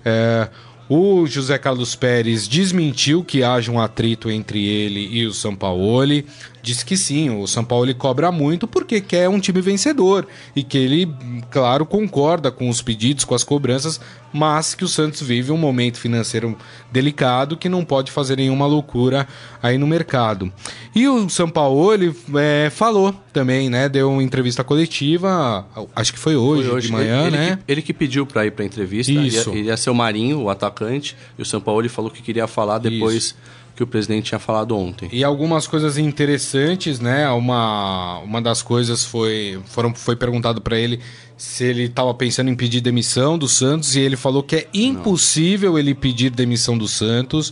É, 0.03 0.49
o 0.87 1.25
José 1.25 1.57
Carlos 1.57 1.95
Pérez 1.95 2.47
desmentiu 2.47 3.23
que 3.23 3.43
haja 3.43 3.71
um 3.71 3.79
atrito 3.79 4.29
entre 4.29 4.63
ele 4.63 4.99
e 5.11 5.25
o 5.25 5.33
Sampaoli. 5.33 6.27
Diz 6.61 6.83
que 6.83 6.95
sim, 6.95 7.31
o 7.31 7.47
Sampaoli 7.47 7.95
cobra 7.95 8.31
muito 8.31 8.67
porque 8.67 9.01
quer 9.01 9.27
um 9.27 9.39
time 9.39 9.61
vencedor 9.61 10.27
e 10.55 10.63
que 10.63 10.77
ele, 10.77 11.11
claro, 11.49 11.87
concorda 11.87 12.51
com 12.51 12.69
os 12.69 12.83
pedidos, 12.83 13.25
com 13.25 13.33
as 13.33 13.43
cobranças, 13.43 13.99
mas 14.35 14.75
que 14.75 14.83
o 14.83 14.87
Santos 14.87 15.21
vive 15.21 15.49
um 15.49 15.57
momento 15.57 15.97
financeiro 15.97 16.57
delicado 16.91 17.55
que 17.55 17.69
não 17.69 17.85
pode 17.85 18.11
fazer 18.11 18.35
nenhuma 18.35 18.67
loucura 18.67 19.25
aí 19.63 19.77
no 19.77 19.87
mercado. 19.87 20.51
E 20.93 21.07
o 21.07 21.29
São 21.29 21.49
Paulo 21.49 21.93
ele 21.93 22.13
é, 22.35 22.69
falou 22.69 23.15
também, 23.31 23.69
né? 23.69 23.87
Deu 23.87 24.11
uma 24.11 24.21
entrevista 24.21 24.61
coletiva, 24.61 25.65
acho 25.95 26.11
que 26.11 26.19
foi 26.19 26.35
hoje, 26.35 26.67
foi 26.67 26.75
hoje. 26.75 26.87
de 26.87 26.91
manhã, 26.93 27.27
ele, 27.27 27.37
né? 27.37 27.45
Ele 27.45 27.55
que, 27.55 27.71
ele 27.71 27.81
que 27.81 27.93
pediu 27.93 28.25
para 28.25 28.45
ir 28.45 28.51
para 28.51 28.65
entrevista. 28.65 29.13
Isso. 29.13 29.55
Ia, 29.55 29.63
ia 29.63 29.77
ser 29.77 29.89
o 29.89 29.95
Marinho, 29.95 30.41
o 30.41 30.49
atacante, 30.49 31.15
e 31.39 31.41
o 31.41 31.45
São 31.45 31.61
Paulo 31.61 31.87
falou 31.89 32.11
que 32.11 32.21
queria 32.21 32.45
falar 32.45 32.79
depois. 32.79 33.15
Isso 33.15 33.35
que 33.75 33.83
o 33.83 33.87
presidente 33.87 34.27
tinha 34.27 34.39
falado 34.39 34.77
ontem. 34.77 35.09
E 35.11 35.23
algumas 35.23 35.67
coisas 35.67 35.97
interessantes, 35.97 36.99
né? 36.99 37.29
Uma, 37.29 38.19
uma 38.19 38.41
das 38.41 38.61
coisas 38.61 39.03
foi, 39.03 39.59
foram, 39.65 39.93
foi 39.93 40.15
perguntado 40.15 40.61
para 40.61 40.79
ele 40.79 41.01
se 41.37 41.65
ele 41.65 41.83
estava 41.83 42.13
pensando 42.13 42.49
em 42.49 42.55
pedir 42.55 42.79
demissão 42.79 43.37
do 43.37 43.47
Santos 43.47 43.95
e 43.95 43.99
ele 43.99 44.15
falou 44.15 44.41
que 44.41 44.55
é 44.55 44.67
impossível 44.73 45.73
Não. 45.73 45.79
ele 45.79 45.93
pedir 45.93 46.29
demissão 46.29 46.77
do 46.77 46.87
Santos, 46.87 47.51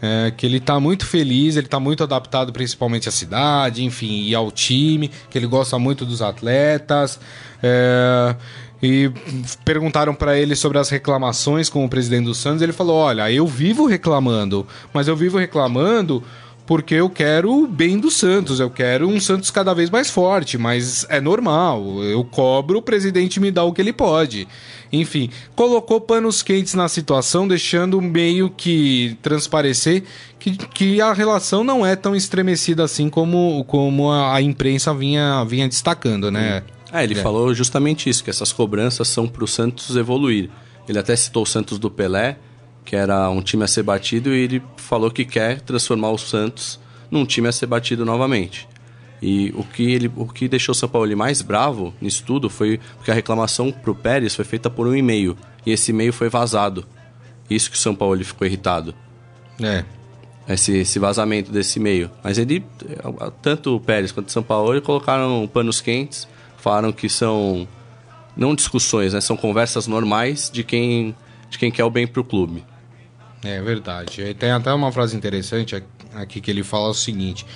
é, 0.00 0.32
que 0.34 0.46
ele 0.46 0.56
está 0.56 0.80
muito 0.80 1.04
feliz, 1.04 1.56
ele 1.56 1.66
está 1.66 1.78
muito 1.78 2.02
adaptado 2.02 2.52
principalmente 2.52 3.06
à 3.06 3.12
cidade, 3.12 3.84
enfim, 3.84 4.22
e 4.22 4.34
ao 4.34 4.50
time, 4.50 5.10
que 5.28 5.36
ele 5.36 5.46
gosta 5.46 5.78
muito 5.78 6.06
dos 6.06 6.22
atletas. 6.22 7.20
É, 7.62 8.34
e 8.82 9.10
perguntaram 9.64 10.14
para 10.14 10.38
ele 10.38 10.54
sobre 10.54 10.78
as 10.78 10.88
reclamações 10.88 11.68
com 11.68 11.84
o 11.84 11.88
presidente 11.88 12.26
do 12.26 12.34
Santos. 12.34 12.62
Ele 12.62 12.72
falou: 12.72 12.96
Olha, 12.96 13.30
eu 13.30 13.46
vivo 13.46 13.86
reclamando, 13.86 14.66
mas 14.92 15.08
eu 15.08 15.16
vivo 15.16 15.38
reclamando 15.38 16.22
porque 16.68 16.96
eu 16.96 17.08
quero 17.08 17.50
o 17.50 17.66
bem 17.66 17.98
do 17.98 18.10
Santos, 18.10 18.60
eu 18.60 18.68
quero 18.68 19.08
um 19.08 19.18
Santos 19.18 19.50
cada 19.50 19.72
vez 19.72 19.88
mais 19.88 20.10
forte, 20.10 20.58
mas 20.58 21.06
é 21.08 21.18
normal, 21.18 22.04
eu 22.04 22.22
cobro, 22.22 22.80
o 22.80 22.82
presidente 22.82 23.40
me 23.40 23.50
dá 23.50 23.64
o 23.64 23.72
que 23.72 23.80
ele 23.80 23.92
pode. 23.92 24.46
Enfim, 24.92 25.30
colocou 25.56 25.98
panos 25.98 26.42
quentes 26.42 26.74
na 26.74 26.86
situação, 26.86 27.48
deixando 27.48 28.02
meio 28.02 28.50
que 28.50 29.16
transparecer 29.22 30.02
que, 30.38 30.58
que 30.58 31.00
a 31.00 31.14
relação 31.14 31.64
não 31.64 31.86
é 31.86 31.96
tão 31.96 32.14
estremecida 32.14 32.84
assim 32.84 33.08
como, 33.08 33.64
como 33.64 34.10
a, 34.12 34.34
a 34.34 34.42
imprensa 34.42 34.92
vinha, 34.92 35.42
vinha 35.44 35.66
destacando, 35.66 36.30
né? 36.30 36.62
Hum. 36.66 36.77
É, 36.92 37.04
ele 37.04 37.18
é. 37.18 37.22
falou 37.22 37.52
justamente 37.54 38.08
isso, 38.08 38.24
que 38.24 38.30
essas 38.30 38.52
cobranças 38.52 39.08
são 39.08 39.28
para 39.28 39.44
o 39.44 39.48
Santos 39.48 39.96
evoluir. 39.96 40.50
Ele 40.88 40.98
até 40.98 41.14
citou 41.14 41.42
o 41.42 41.46
Santos 41.46 41.78
do 41.78 41.90
Pelé, 41.90 42.38
que 42.84 42.96
era 42.96 43.28
um 43.28 43.42
time 43.42 43.64
a 43.64 43.68
ser 43.68 43.82
batido, 43.82 44.34
e 44.34 44.38
ele 44.38 44.62
falou 44.76 45.10
que 45.10 45.24
quer 45.24 45.60
transformar 45.60 46.10
o 46.10 46.18
Santos 46.18 46.80
num 47.10 47.26
time 47.26 47.48
a 47.48 47.52
ser 47.52 47.66
batido 47.66 48.04
novamente. 48.04 48.66
E 49.20 49.52
o 49.56 49.64
que, 49.64 49.92
ele, 49.92 50.10
o 50.16 50.26
que 50.26 50.48
deixou 50.48 50.72
o 50.72 50.76
São 50.76 50.88
Paulo 50.88 51.14
mais 51.16 51.42
bravo 51.42 51.92
nisso 52.00 52.22
tudo 52.24 52.48
foi 52.48 52.80
porque 52.96 53.10
a 53.10 53.14
reclamação 53.14 53.72
para 53.72 53.90
o 53.90 53.94
Pérez 53.94 54.34
foi 54.34 54.44
feita 54.44 54.70
por 54.70 54.86
um 54.86 54.94
e-mail, 54.94 55.36
e 55.66 55.72
esse 55.72 55.90
e-mail 55.90 56.12
foi 56.12 56.28
vazado. 56.28 56.86
Isso 57.50 57.70
que 57.70 57.76
o 57.76 57.80
São 57.80 57.94
Paulo 57.94 58.22
ficou 58.24 58.46
irritado. 58.46 58.94
É. 59.60 59.84
Esse, 60.48 60.78
esse 60.78 60.98
vazamento 60.98 61.52
desse 61.52 61.78
e-mail. 61.78 62.10
Mas 62.22 62.38
ele, 62.38 62.64
tanto 63.42 63.76
o 63.76 63.80
Pérez 63.80 64.12
quanto 64.12 64.28
o 64.28 64.32
São 64.32 64.42
Paulo, 64.42 64.80
colocaram 64.80 65.46
panos 65.52 65.80
quentes 65.80 66.26
falaram 66.58 66.92
que 66.92 67.08
são 67.08 67.66
não 68.36 68.54
discussões, 68.54 69.14
né? 69.14 69.20
São 69.20 69.36
conversas 69.36 69.86
normais 69.86 70.50
de 70.50 70.62
quem 70.62 71.14
de 71.48 71.58
quem 71.58 71.70
quer 71.70 71.84
o 71.84 71.90
bem 71.90 72.06
para 72.06 72.20
o 72.20 72.24
clube. 72.24 72.64
É 73.42 73.60
verdade. 73.62 74.34
Tem 74.34 74.50
até 74.50 74.72
uma 74.72 74.92
frase 74.92 75.16
interessante 75.16 75.82
aqui 76.14 76.40
que 76.40 76.50
ele 76.50 76.62
fala 76.62 76.88
o 76.88 76.94
seguinte: 76.94 77.46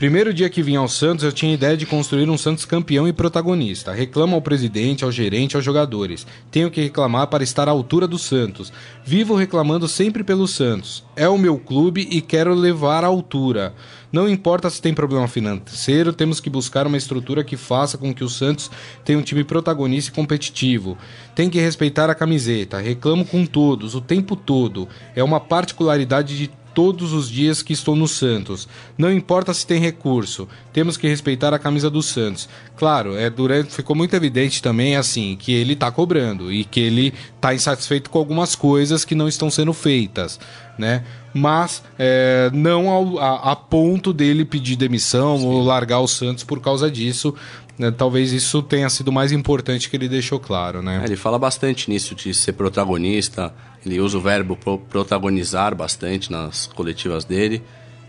Primeiro 0.00 0.32
dia 0.32 0.48
que 0.48 0.62
vim 0.62 0.76
ao 0.76 0.88
Santos, 0.88 1.26
eu 1.26 1.30
tinha 1.30 1.52
ideia 1.52 1.76
de 1.76 1.84
construir 1.84 2.26
um 2.30 2.38
Santos 2.38 2.64
campeão 2.64 3.06
e 3.06 3.12
protagonista. 3.12 3.92
Reclamo 3.92 4.34
ao 4.34 4.40
presidente, 4.40 5.04
ao 5.04 5.12
gerente, 5.12 5.56
aos 5.56 5.62
jogadores. 5.62 6.26
Tenho 6.50 6.70
que 6.70 6.80
reclamar 6.80 7.26
para 7.26 7.44
estar 7.44 7.68
à 7.68 7.70
altura 7.70 8.08
do 8.08 8.18
Santos. 8.18 8.72
Vivo 9.04 9.34
reclamando 9.34 9.86
sempre 9.86 10.24
pelo 10.24 10.48
Santos. 10.48 11.04
É 11.14 11.28
o 11.28 11.36
meu 11.36 11.58
clube 11.58 12.08
e 12.10 12.22
quero 12.22 12.54
levar 12.54 13.04
à 13.04 13.08
altura. 13.08 13.74
Não 14.10 14.26
importa 14.26 14.70
se 14.70 14.80
tem 14.80 14.94
problema 14.94 15.28
financeiro, 15.28 16.14
temos 16.14 16.40
que 16.40 16.48
buscar 16.48 16.86
uma 16.86 16.96
estrutura 16.96 17.44
que 17.44 17.56
faça 17.56 17.98
com 17.98 18.14
que 18.14 18.24
o 18.24 18.28
Santos 18.28 18.70
tenha 19.04 19.18
um 19.18 19.22
time 19.22 19.44
protagonista 19.44 20.10
e 20.10 20.14
competitivo. 20.14 20.96
Tem 21.34 21.50
que 21.50 21.60
respeitar 21.60 22.08
a 22.08 22.14
camiseta. 22.14 22.78
Reclamo 22.78 23.24
com 23.26 23.44
todos, 23.44 23.94
o 23.94 24.00
tempo 24.00 24.34
todo. 24.34 24.88
É 25.14 25.22
uma 25.22 25.38
particularidade 25.38 26.38
de 26.38 26.50
todos 26.74 27.12
os 27.12 27.28
dias 27.28 27.62
que 27.62 27.72
estou 27.72 27.96
no 27.96 28.08
Santos. 28.08 28.68
Não 28.96 29.12
importa 29.12 29.54
se 29.54 29.66
tem 29.66 29.80
recurso, 29.80 30.48
temos 30.72 30.96
que 30.96 31.08
respeitar 31.08 31.52
a 31.52 31.58
camisa 31.58 31.90
do 31.90 32.02
Santos. 32.02 32.48
Claro, 32.76 33.16
é 33.16 33.28
durante 33.28 33.72
ficou 33.72 33.94
muito 33.94 34.14
evidente 34.14 34.62
também 34.62 34.96
assim 34.96 35.36
que 35.36 35.52
ele 35.52 35.74
está 35.74 35.90
cobrando 35.90 36.52
e 36.52 36.64
que 36.64 36.80
ele 36.80 37.14
está 37.36 37.54
insatisfeito 37.54 38.10
com 38.10 38.18
algumas 38.18 38.54
coisas 38.54 39.04
que 39.04 39.14
não 39.14 39.28
estão 39.28 39.50
sendo 39.50 39.72
feitas, 39.72 40.40
né? 40.78 41.04
Mas 41.32 41.82
é, 41.98 42.50
não 42.52 42.88
ao, 42.88 43.18
a, 43.18 43.52
a, 43.52 43.56
ponto 43.56 44.12
dele 44.12 44.44
pedir 44.44 44.76
demissão 44.76 45.38
Sim. 45.38 45.46
ou 45.46 45.62
largar 45.62 46.00
o 46.00 46.08
Santos 46.08 46.44
por 46.44 46.60
causa 46.60 46.90
disso. 46.90 47.34
Né? 47.78 47.90
Talvez 47.90 48.32
isso 48.32 48.62
tenha 48.62 48.88
sido 48.90 49.12
mais 49.12 49.32
importante 49.32 49.88
que 49.88 49.96
ele 49.96 50.08
deixou 50.08 50.38
claro, 50.40 50.82
né? 50.82 51.00
É, 51.02 51.06
ele 51.06 51.16
fala 51.16 51.38
bastante 51.38 51.88
nisso 51.88 52.14
de 52.14 52.34
ser 52.34 52.52
protagonista 52.52 53.52
ele 53.84 54.00
usa 54.00 54.18
o 54.18 54.20
verbo 54.20 54.56
protagonizar 54.88 55.74
bastante 55.74 56.30
nas 56.30 56.66
coletivas 56.66 57.24
dele. 57.24 57.62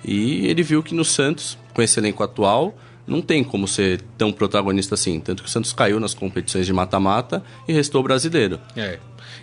E 0.04 0.46
ele 0.48 0.64
viu 0.64 0.82
que 0.84 0.94
no 0.94 1.06
Santos, 1.06 1.58
com 1.74 1.82
esse 1.82 2.00
elenco 2.00 2.24
atual, 2.24 2.76
não 3.08 3.22
tem 3.22 3.44
como 3.44 3.68
ser 3.68 4.02
tão 4.18 4.32
protagonista 4.32 4.96
assim. 4.96 5.20
Tanto 5.20 5.44
que 5.44 5.50
o 5.50 5.52
Santos 5.52 5.72
caiu 5.74 6.00
nas 6.00 6.14
competições 6.14 6.66
de 6.66 6.74
mata-mata 6.74 7.44
e 7.68 7.74
restou 7.74 8.04
brasileiro. 8.04 8.60
É. 8.76 9.00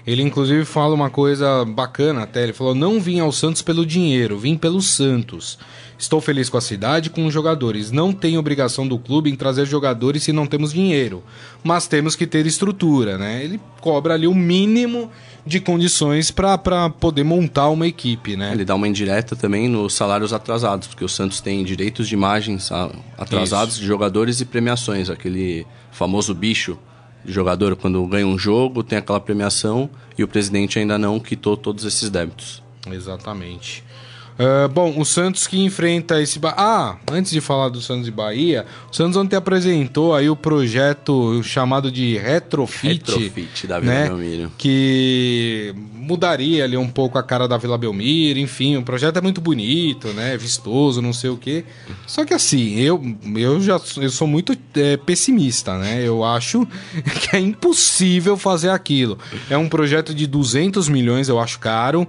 Ele 0.09 0.23
inclusive 0.23 0.65
fala 0.65 0.95
uma 0.95 1.11
coisa 1.11 1.67
bacana 1.67 2.23
até. 2.23 2.43
Ele 2.43 2.55
falou: 2.55 2.75
não 2.75 2.99
vim 2.99 3.21
ao 3.21 3.31
Santos 3.31 3.61
pelo 3.61 3.85
dinheiro, 3.85 4.39
vim 4.39 4.57
pelo 4.57 4.81
Santos. 4.81 5.59
Estou 5.99 6.19
feliz 6.19 6.49
com 6.49 6.57
a 6.57 6.63
cidade, 6.63 7.11
com 7.11 7.27
os 7.27 7.35
jogadores. 7.35 7.91
Não 7.91 8.11
tem 8.11 8.39
obrigação 8.39 8.89
do 8.89 8.99
clube 8.99 9.31
em 9.31 9.37
trazer 9.37 9.67
jogadores 9.67 10.23
se 10.23 10.33
não 10.33 10.47
temos 10.47 10.73
dinheiro. 10.73 11.23
Mas 11.63 11.87
temos 11.87 12.17
que 12.17 12.27
ter 12.27 12.47
estrutura, 12.47 13.19
né? 13.19 13.45
Ele 13.45 13.61
cobra 13.83 14.15
ali 14.15 14.27
o 14.27 14.35
mínimo 14.35 15.11
de 15.45 15.61
condições 15.61 16.31
para 16.31 16.89
poder 16.89 17.25
montar 17.25 17.69
uma 17.69 17.87
equipe, 17.87 18.35
né? 18.35 18.53
Ele 18.55 18.65
dá 18.65 18.75
uma 18.75 18.89
indireta 18.89 19.37
também 19.37 19.69
nos 19.69 19.93
salários 19.93 20.33
atrasados, 20.33 20.89
porque 20.89 21.05
o 21.05 21.09
Santos 21.09 21.43
tem 21.43 21.63
direitos 21.63 22.09
de 22.09 22.15
imagens 22.15 22.71
atrasados 23.19 23.75
Isso. 23.75 23.83
de 23.83 23.87
jogadores 23.87 24.41
e 24.41 24.47
premiações, 24.47 25.11
aquele 25.11 25.67
famoso 25.93 26.35
bicho 26.35 26.79
jogador 27.25 27.77
quando 27.77 28.05
ganha 28.07 28.27
um 28.27 28.39
jogo, 28.39 28.83
tem 28.83 28.99
aquela 28.99 29.21
premiação 29.21 29.91
e 30.17 30.25
o 30.25 30.29
presidente 30.29 30.79
ainda 30.79 30.99
não 30.99 31.19
quitou 31.21 31.57
todos 31.57 31.85
esses 31.85 32.11
débitos. 32.11 32.63
Exatamente. 32.87 33.85
Uh, 34.39 34.69
bom, 34.69 34.95
o 34.97 35.05
Santos 35.05 35.49
que 35.49 35.59
enfrenta 35.59 36.23
esse. 36.23 36.39
Ba... 36.39 36.55
Ah, 36.57 36.97
antes 37.11 37.33
de 37.33 37.41
falar 37.41 37.71
do 37.71 37.81
Santos 37.81 38.07
e 38.07 38.11
Bahia, 38.13 38.65
o 38.91 38.95
Santos 38.95 39.17
ontem 39.17 39.35
apresentou 39.35 40.15
aí 40.15 40.31
o 40.31 40.37
projeto 40.37 41.43
chamado 41.43 41.91
de 41.91 42.17
Retrofit. 42.17 43.11
Retrofit 43.11 43.67
da 43.67 43.81
Vila 43.81 43.93
né? 43.93 44.07
Belmiro. 44.07 44.53
Que 44.57 45.75
mudaria 46.09 46.63
ali 46.63 46.77
um 46.77 46.89
pouco 46.89 47.19
a 47.19 47.23
cara 47.23 47.49
da 47.49 47.59
Vila 47.59 47.77
Belmiro, 47.77 48.39
enfim, 48.39 48.77
o 48.77 48.83
projeto 48.83 49.19
é 49.19 49.21
muito 49.21 49.41
bonito, 49.41 50.09
né? 50.09 50.37
Vistoso, 50.37 51.03
não 51.03 51.13
sei 51.13 51.31
o 51.31 51.37
quê. 51.37 51.65
Só 52.07 52.25
que 52.25 52.33
assim, 52.33 52.79
eu, 52.79 53.03
eu 53.37 53.61
já 53.61 53.81
eu 53.97 54.11
sou 54.11 54.29
muito 54.29 54.57
é, 54.77 54.97
pessimista, 54.97 55.77
né? 55.77 56.01
Eu 56.03 56.23
acho 56.23 56.65
que 57.21 57.37
é 57.37 57.41
impossível 57.41 58.37
fazer 58.37 58.71
aquilo. 58.71 59.19
É 59.51 59.59
um 59.59 59.69
projeto 59.69 60.15
de 60.15 60.29
200 60.29 60.89
milhões, 60.89 61.29
eu 61.29 61.41
acho 61.41 61.59
caro, 61.59 62.07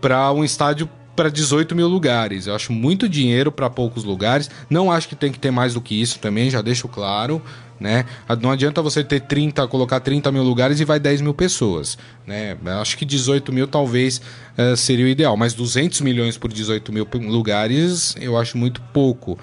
para 0.00 0.32
um 0.32 0.44
estádio 0.44 0.88
para 1.14 1.30
18 1.30 1.74
mil 1.74 1.88
lugares. 1.88 2.46
Eu 2.46 2.54
acho 2.54 2.72
muito 2.72 3.08
dinheiro 3.08 3.52
para 3.52 3.68
poucos 3.68 4.04
lugares. 4.04 4.50
Não 4.68 4.90
acho 4.90 5.08
que 5.08 5.16
tem 5.16 5.32
que 5.32 5.38
ter 5.38 5.50
mais 5.50 5.74
do 5.74 5.80
que 5.80 6.00
isso 6.00 6.18
também, 6.18 6.50
já 6.50 6.62
deixo 6.62 6.88
claro. 6.88 7.42
Né? 7.80 8.04
Não 8.42 8.50
adianta 8.50 8.82
você 8.82 9.02
ter 9.02 9.20
30, 9.20 9.66
colocar 9.66 10.00
30 10.00 10.30
mil 10.30 10.42
lugares 10.42 10.78
e 10.80 10.84
vai 10.84 11.00
10 11.00 11.22
mil 11.22 11.32
pessoas. 11.32 11.96
Né? 12.26 12.54
Acho 12.78 12.98
que 12.98 13.06
18 13.06 13.50
mil 13.52 13.66
talvez 13.66 14.20
uh, 14.58 14.76
seria 14.76 15.06
o 15.06 15.08
ideal, 15.08 15.34
mas 15.34 15.54
200 15.54 16.02
milhões 16.02 16.36
por 16.36 16.52
18 16.52 16.92
mil 16.92 17.08
lugares 17.14 18.14
eu 18.20 18.36
acho 18.36 18.58
muito 18.58 18.82
pouco. 18.92 19.38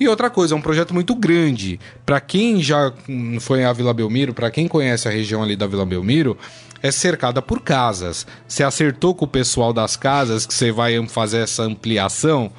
E 0.00 0.08
outra 0.08 0.30
coisa, 0.30 0.54
é 0.54 0.56
um 0.56 0.62
projeto 0.62 0.94
muito 0.94 1.14
grande. 1.14 1.78
Para 2.06 2.18
quem 2.18 2.62
já 2.62 2.90
foi 3.40 3.62
à 3.62 3.72
Vila 3.74 3.92
Belmiro, 3.92 4.32
para 4.32 4.50
quem 4.50 4.66
conhece 4.66 5.06
a 5.06 5.10
região 5.10 5.42
ali 5.42 5.54
da 5.54 5.66
Vila 5.66 5.84
Belmiro, 5.84 6.38
é 6.82 6.90
cercada 6.90 7.42
por 7.42 7.60
casas. 7.60 8.26
Você 8.48 8.64
acertou 8.64 9.14
com 9.14 9.26
o 9.26 9.28
pessoal 9.28 9.72
das 9.72 9.96
casas 9.96 10.46
que 10.46 10.54
você 10.54 10.72
vai 10.72 11.06
fazer 11.06 11.38
essa 11.38 11.62
ampliação? 11.62 12.50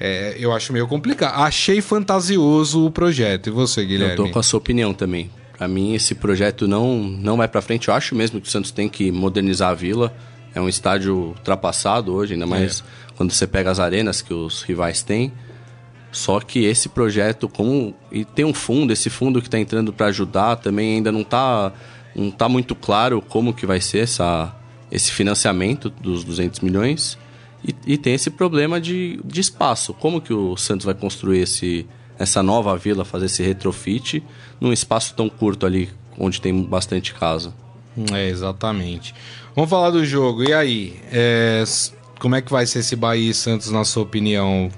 É, 0.00 0.34
eu 0.38 0.50
acho 0.50 0.72
meio 0.72 0.88
complicado. 0.88 1.38
Achei 1.42 1.82
fantasioso 1.82 2.86
o 2.86 2.90
projeto. 2.90 3.48
E 3.48 3.50
você, 3.50 3.84
Guilherme? 3.84 4.14
Eu 4.16 4.24
tô 4.24 4.30
com 4.30 4.38
a 4.38 4.42
sua 4.42 4.56
opinião 4.56 4.94
também. 4.94 5.30
Para 5.58 5.68
mim, 5.68 5.94
esse 5.94 6.14
projeto 6.14 6.66
não, 6.66 6.98
não 6.98 7.36
vai 7.36 7.46
para 7.46 7.60
frente. 7.60 7.88
Eu 7.88 7.94
acho 7.94 8.14
mesmo 8.14 8.40
que 8.40 8.48
o 8.48 8.50
Santos 8.50 8.70
tem 8.70 8.88
que 8.88 9.12
modernizar 9.12 9.68
a 9.68 9.74
vila. 9.74 10.16
É 10.54 10.60
um 10.60 10.70
estádio 10.70 11.14
ultrapassado 11.14 12.14
hoje, 12.14 12.32
ainda 12.32 12.46
mais 12.46 12.80
é. 12.80 13.12
quando 13.14 13.30
você 13.30 13.46
pega 13.46 13.70
as 13.70 13.78
arenas 13.78 14.22
que 14.22 14.32
os 14.32 14.62
rivais 14.62 15.02
têm. 15.02 15.30
Só 16.10 16.40
que 16.40 16.64
esse 16.64 16.88
projeto, 16.88 17.46
como. 17.46 17.94
E 18.10 18.24
tem 18.24 18.44
um 18.44 18.54
fundo, 18.54 18.94
esse 18.94 19.10
fundo 19.10 19.40
que 19.42 19.48
está 19.48 19.58
entrando 19.58 19.92
para 19.92 20.06
ajudar 20.06 20.56
também 20.56 20.96
ainda 20.96 21.12
não 21.12 21.20
está 21.20 21.72
não 22.16 22.28
está 22.28 22.48
muito 22.48 22.74
claro 22.74 23.22
como 23.22 23.54
que 23.54 23.64
vai 23.64 23.80
ser 23.80 23.98
essa 23.98 24.52
esse 24.90 25.12
financiamento 25.12 25.88
dos 25.88 26.24
200 26.24 26.60
milhões 26.60 27.16
e, 27.64 27.74
e 27.86 27.98
tem 27.98 28.14
esse 28.14 28.30
problema 28.30 28.80
de, 28.80 29.20
de 29.24 29.40
espaço. 29.40 29.92
Como 29.94 30.20
que 30.20 30.32
o 30.32 30.56
Santos 30.56 30.84
vai 30.84 30.94
construir 30.94 31.40
esse, 31.40 31.86
essa 32.18 32.42
nova 32.42 32.76
vila, 32.76 33.04
fazer 33.04 33.26
esse 33.26 33.42
retrofit 33.42 34.22
num 34.60 34.72
espaço 34.72 35.14
tão 35.14 35.28
curto 35.28 35.66
ali, 35.66 35.90
onde 36.18 36.40
tem 36.40 36.62
bastante 36.62 37.14
casa? 37.14 37.52
É, 38.12 38.28
exatamente. 38.28 39.14
Vamos 39.54 39.70
falar 39.70 39.90
do 39.90 40.04
jogo. 40.04 40.42
E 40.42 40.52
aí? 40.52 41.00
É, 41.10 41.64
como 42.18 42.34
é 42.36 42.42
que 42.42 42.50
vai 42.50 42.66
ser 42.66 42.80
esse 42.80 42.96
Bahia 42.96 43.30
e 43.30 43.34
Santos, 43.34 43.70
na 43.70 43.84
sua 43.84 44.02
opinião? 44.02 44.70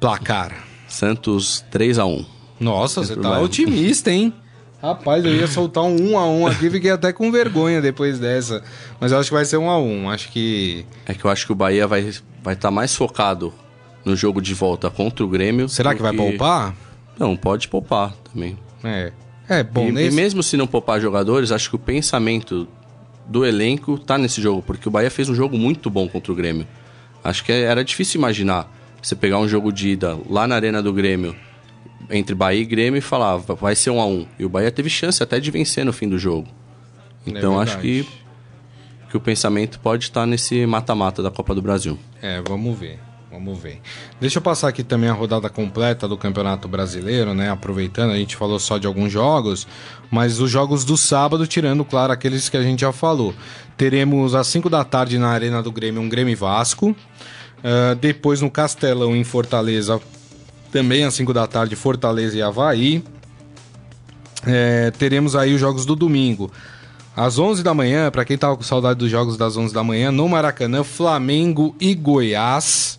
Placar. 0.00 0.64
Santos 0.86 1.64
3 1.70 1.98
a 1.98 2.06
1 2.06 2.24
Nossa, 2.60 3.02
você 3.02 3.16
tá 3.16 3.40
otimista, 3.40 4.12
hein? 4.12 4.32
Rapaz, 4.84 5.24
eu 5.24 5.34
ia 5.34 5.46
soltar 5.46 5.82
um 5.82 6.12
1 6.12 6.18
a 6.18 6.28
1 6.28 6.46
aqui, 6.46 6.68
fiquei 6.68 6.90
até 6.90 7.10
com 7.10 7.32
vergonha 7.32 7.80
depois 7.80 8.18
dessa. 8.18 8.62
Mas 9.00 9.12
eu 9.12 9.18
acho 9.18 9.30
que 9.30 9.34
vai 9.34 9.46
ser 9.46 9.56
1 9.56 9.70
a 9.70 9.78
1 9.78 10.10
Acho 10.10 10.28
que. 10.28 10.84
É 11.06 11.14
que 11.14 11.24
eu 11.24 11.30
acho 11.30 11.46
que 11.46 11.52
o 11.52 11.54
Bahia 11.54 11.86
vai 11.86 12.00
estar 12.02 12.24
vai 12.42 12.54
tá 12.54 12.70
mais 12.70 12.94
focado 12.94 13.50
no 14.04 14.14
jogo 14.14 14.42
de 14.42 14.52
volta 14.52 14.90
contra 14.90 15.24
o 15.24 15.28
Grêmio. 15.28 15.70
Será 15.70 15.94
que 15.94 16.02
vai 16.02 16.12
poupar? 16.12 16.74
Não, 17.18 17.34
pode 17.34 17.66
poupar 17.68 18.12
também. 18.30 18.58
É. 18.84 19.10
É, 19.48 19.62
bom, 19.62 19.88
e, 19.88 19.92
nesse... 19.92 20.08
e 20.08 20.10
mesmo 20.14 20.42
se 20.42 20.54
não 20.54 20.66
poupar 20.66 21.00
jogadores, 21.00 21.50
acho 21.50 21.70
que 21.70 21.76
o 21.76 21.78
pensamento 21.78 22.68
do 23.26 23.46
elenco 23.46 23.98
tá 23.98 24.18
nesse 24.18 24.42
jogo, 24.42 24.60
porque 24.60 24.86
o 24.86 24.90
Bahia 24.90 25.10
fez 25.10 25.30
um 25.30 25.34
jogo 25.34 25.56
muito 25.56 25.88
bom 25.88 26.06
contra 26.06 26.30
o 26.30 26.34
Grêmio. 26.34 26.66
Acho 27.22 27.42
que 27.42 27.52
era 27.52 27.82
difícil 27.82 28.18
imaginar 28.18 28.70
você 29.00 29.16
pegar 29.16 29.38
um 29.38 29.48
jogo 29.48 29.72
de 29.72 29.88
ida 29.88 30.18
lá 30.28 30.46
na 30.46 30.56
Arena 30.56 30.82
do 30.82 30.92
Grêmio 30.92 31.34
entre 32.10 32.34
Bahia 32.34 32.60
e 32.60 32.64
Grêmio 32.64 32.98
e 32.98 33.00
falar, 33.00 33.36
vai 33.36 33.74
ser 33.74 33.90
um 33.90 34.00
a 34.00 34.06
um. 34.06 34.26
E 34.38 34.44
o 34.44 34.48
Bahia 34.48 34.70
teve 34.70 34.88
chance 34.90 35.22
até 35.22 35.40
de 35.40 35.50
vencer 35.50 35.84
no 35.84 35.92
fim 35.92 36.08
do 36.08 36.18
jogo. 36.18 36.48
Então 37.26 37.60
é 37.60 37.64
acho 37.64 37.78
que, 37.78 38.06
que 39.10 39.16
o 39.16 39.20
pensamento 39.20 39.80
pode 39.80 40.04
estar 40.04 40.26
nesse 40.26 40.66
mata-mata 40.66 41.22
da 41.22 41.30
Copa 41.30 41.54
do 41.54 41.62
Brasil. 41.62 41.98
É, 42.20 42.42
vamos 42.46 42.78
ver. 42.78 42.98
Vamos 43.34 43.58
ver. 43.58 43.80
Deixa 44.20 44.38
eu 44.38 44.42
passar 44.42 44.68
aqui 44.68 44.84
também 44.84 45.10
a 45.10 45.12
rodada 45.12 45.50
completa 45.50 46.06
do 46.06 46.16
Campeonato 46.16 46.68
Brasileiro, 46.68 47.34
né? 47.34 47.50
Aproveitando, 47.50 48.12
a 48.12 48.16
gente 48.16 48.36
falou 48.36 48.60
só 48.60 48.78
de 48.78 48.86
alguns 48.86 49.10
jogos, 49.10 49.66
mas 50.08 50.38
os 50.38 50.48
jogos 50.48 50.84
do 50.84 50.96
sábado, 50.96 51.44
tirando, 51.44 51.84
claro, 51.84 52.12
aqueles 52.12 52.48
que 52.48 52.56
a 52.56 52.62
gente 52.62 52.82
já 52.82 52.92
falou. 52.92 53.34
Teremos 53.76 54.36
às 54.36 54.46
5 54.46 54.70
da 54.70 54.84
tarde 54.84 55.18
na 55.18 55.30
Arena 55.30 55.60
do 55.60 55.72
Grêmio 55.72 56.00
um 56.00 56.08
Grêmio 56.08 56.36
Vasco. 56.36 56.90
Uh, 56.90 57.94
depois 58.00 58.40
no 58.40 58.48
Castelão, 58.48 59.16
em 59.16 59.24
Fortaleza, 59.24 60.00
também 60.74 61.04
às 61.04 61.14
5 61.14 61.32
da 61.32 61.46
tarde, 61.46 61.76
Fortaleza 61.76 62.36
e 62.36 62.42
Havaí. 62.42 63.04
É, 64.44 64.90
teremos 64.90 65.36
aí 65.36 65.54
os 65.54 65.60
jogos 65.60 65.86
do 65.86 65.94
domingo. 65.94 66.50
Às 67.16 67.38
11 67.38 67.62
da 67.62 67.72
manhã, 67.72 68.10
para 68.10 68.24
quem 68.24 68.36
tava 68.36 68.56
com 68.56 68.64
saudade 68.64 68.98
dos 68.98 69.08
jogos 69.08 69.36
das 69.36 69.56
11 69.56 69.72
da 69.72 69.84
manhã, 69.84 70.10
no 70.10 70.28
Maracanã, 70.28 70.82
Flamengo 70.82 71.76
e 71.80 71.94
Goiás. 71.94 72.98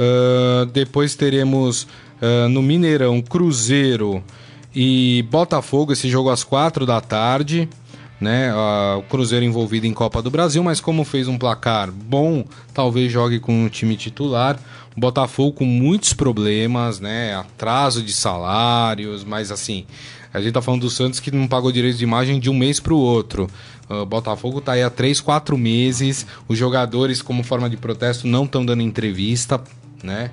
Uh, 0.00 0.66
depois 0.66 1.14
teremos 1.14 1.84
uh, 2.20 2.48
no 2.50 2.60
Mineirão, 2.60 3.22
Cruzeiro 3.22 4.20
e 4.74 5.24
Botafogo, 5.30 5.92
esse 5.92 6.08
jogo 6.08 6.28
às 6.28 6.42
4 6.42 6.84
da 6.84 7.00
tarde 7.00 7.68
né? 8.20 8.52
o 8.96 9.02
Cruzeiro 9.02 9.44
envolvido 9.44 9.86
em 9.86 9.92
Copa 9.92 10.22
do 10.22 10.30
Brasil, 10.30 10.62
mas 10.62 10.80
como 10.80 11.04
fez 11.04 11.28
um 11.28 11.36
placar 11.36 11.90
bom, 11.90 12.44
talvez 12.72 13.12
jogue 13.12 13.38
com 13.38 13.66
o 13.66 13.70
time 13.70 13.96
titular. 13.96 14.58
O 14.96 15.00
Botafogo 15.00 15.52
com 15.52 15.64
muitos 15.66 16.14
problemas, 16.14 17.00
né? 17.00 17.34
Atraso 17.34 18.02
de 18.02 18.14
salários, 18.14 19.24
mas 19.24 19.50
assim, 19.52 19.84
a 20.32 20.40
gente 20.40 20.54
tá 20.54 20.62
falando 20.62 20.82
do 20.82 20.90
Santos 20.90 21.20
que 21.20 21.30
não 21.30 21.46
pagou 21.46 21.70
direito 21.70 21.98
de 21.98 22.04
imagem 22.04 22.40
de 22.40 22.48
um 22.48 22.54
mês 22.54 22.80
para 22.80 22.94
o 22.94 22.98
outro. 22.98 23.48
O 23.88 24.04
Botafogo 24.04 24.60
tá 24.60 24.72
aí 24.72 24.82
há 24.82 24.90
três, 24.90 25.20
quatro 25.20 25.56
meses. 25.56 26.26
Os 26.48 26.58
jogadores, 26.58 27.22
como 27.22 27.42
forma 27.42 27.70
de 27.70 27.76
protesto, 27.76 28.26
não 28.26 28.44
estão 28.44 28.64
dando 28.64 28.82
entrevista, 28.82 29.62
né? 30.02 30.30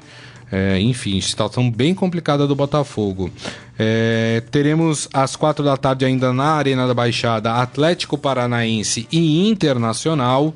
É, 0.55 0.79
enfim, 0.79 1.19
situação 1.19 1.71
bem 1.71 1.95
complicada 1.95 2.45
do 2.45 2.55
Botafogo. 2.55 3.31
É, 3.79 4.43
teremos 4.51 5.09
às 5.11 5.35
quatro 5.35 5.65
da 5.65 5.75
tarde 5.75 6.05
ainda 6.05 6.31
na 6.31 6.53
Arena 6.53 6.85
da 6.85 6.93
Baixada 6.93 7.53
Atlético 7.53 8.19
Paranaense 8.19 9.07
e 9.11 9.49
Internacional. 9.49 10.53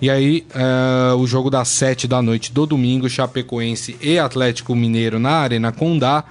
E 0.00 0.08
aí, 0.08 0.46
é, 0.54 1.12
o 1.12 1.26
jogo 1.26 1.50
das 1.50 1.68
sete 1.68 2.08
da 2.08 2.22
noite 2.22 2.50
do 2.50 2.64
domingo, 2.64 3.10
Chapecoense 3.10 3.98
e 4.00 4.18
Atlético 4.18 4.74
Mineiro 4.74 5.18
na 5.18 5.32
Arena 5.32 5.70
Condá. 5.70 6.24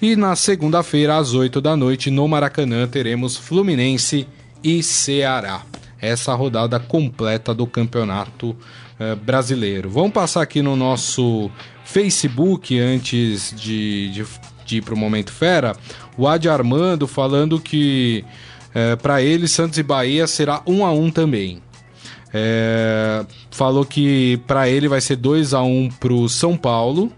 E 0.00 0.14
na 0.14 0.36
segunda-feira, 0.36 1.16
às 1.16 1.34
oito 1.34 1.60
da 1.60 1.76
noite, 1.76 2.12
no 2.12 2.28
Maracanã, 2.28 2.86
teremos 2.86 3.36
Fluminense 3.36 4.24
e 4.62 4.84
Ceará. 4.84 5.62
Essa 6.00 6.32
rodada 6.32 6.78
completa 6.78 7.52
do 7.52 7.66
Campeonato 7.66 8.54
é, 9.00 9.16
Brasileiro. 9.16 9.90
Vamos 9.90 10.12
passar 10.12 10.42
aqui 10.42 10.62
no 10.62 10.76
nosso 10.76 11.50
Facebook, 11.92 12.78
antes 12.78 13.54
de, 13.54 14.08
de, 14.10 14.24
de 14.64 14.76
ir 14.78 14.82
para 14.82 14.94
o 14.94 14.96
Momento 14.96 15.30
Fera, 15.30 15.76
o 16.16 16.26
Adi 16.26 16.48
Armando 16.48 17.06
falando 17.06 17.60
que 17.60 18.24
é, 18.74 18.96
para 18.96 19.20
ele 19.20 19.46
Santos 19.46 19.78
e 19.78 19.82
Bahia 19.82 20.26
será 20.26 20.62
um 20.66 20.86
a 20.86 20.92
um 20.92 21.10
também. 21.10 21.60
É, 22.32 23.26
falou 23.50 23.84
que 23.84 24.40
para 24.46 24.70
ele 24.70 24.88
vai 24.88 25.02
ser 25.02 25.16
2 25.16 25.52
a 25.52 25.60
1 25.60 25.66
um 25.66 25.90
pro 25.90 26.26
São 26.30 26.56
Paulo, 26.56 27.12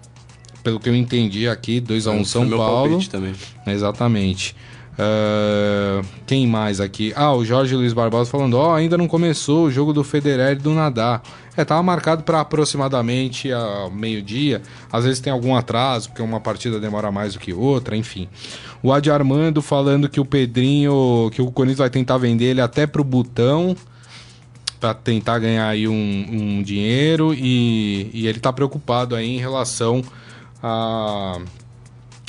pelo 0.65 0.81
que 0.81 0.89
eu 0.89 0.97
entendi 0.97 1.49
aqui, 1.49 1.79
2 1.79 2.09
a 2.09 2.11
1 2.11 2.17
um 2.19 2.25
São 2.25 2.51
Paulo. 2.51 3.01
Também. 3.07 3.33
Exatamente. 3.69 4.57
Uh, 4.95 6.07
quem 6.25 6.47
mais 6.47 6.81
aqui? 6.81 7.13
Ah, 7.17 7.35
o 7.35 7.45
Jorge 7.45 7.75
Luiz 7.75 7.93
Barbosa 7.93 8.31
falando: 8.31 8.55
Ó, 8.55 8.71
oh, 8.71 8.75
ainda 8.75 8.97
não 8.97 9.09
começou 9.09 9.67
o 9.67 9.71
jogo 9.71 9.93
do 9.93 10.05
Federer 10.05 10.53
e 10.53 10.61
do 10.61 10.73
Nadar. 10.73 11.23
É, 11.57 11.65
tava 11.65 11.83
marcado 11.83 12.23
para 12.23 12.41
aproximadamente 12.41 13.53
a 13.53 13.89
meio-dia. 13.93 14.63
Às 14.93 15.05
vezes 15.05 15.21
tem 15.21 15.33
algum 15.33 15.55
atraso, 15.55 16.09
porque 16.09 16.23
uma 16.23 16.41
partida 16.41 16.79
demora 16.79 17.11
mais 17.11 17.35
do 17.35 17.41
que 17.41 17.53
outra, 17.53 17.97
enfim. 17.97 18.29
O 18.83 18.93
Adi 18.93 19.11
Armando 19.11 19.61
falando 19.63 20.09
que 20.09 20.21
o 20.21 20.25
Pedrinho, 20.25 21.31
que 21.33 21.43
o 21.43 21.51
Corinthians 21.51 21.79
vai 21.79 21.91
tentar 21.91 22.19
vender 22.19 22.47
ele 22.47 22.61
até 22.61 22.87
pro 22.87 23.03
Butão 23.05 23.77
para 24.85 24.93
tentar 24.93 25.39
ganhar 25.39 25.67
aí 25.67 25.89
um, 25.89 25.95
um 25.95 26.63
dinheiro 26.63 27.33
e, 27.33 28.11
e, 28.13 28.27
ele 28.27 28.39
tá 28.39 28.53
preocupado 28.53 29.17
aí 29.17 29.37
em 29.37 29.39
relação 29.39 30.03
a 30.63 31.41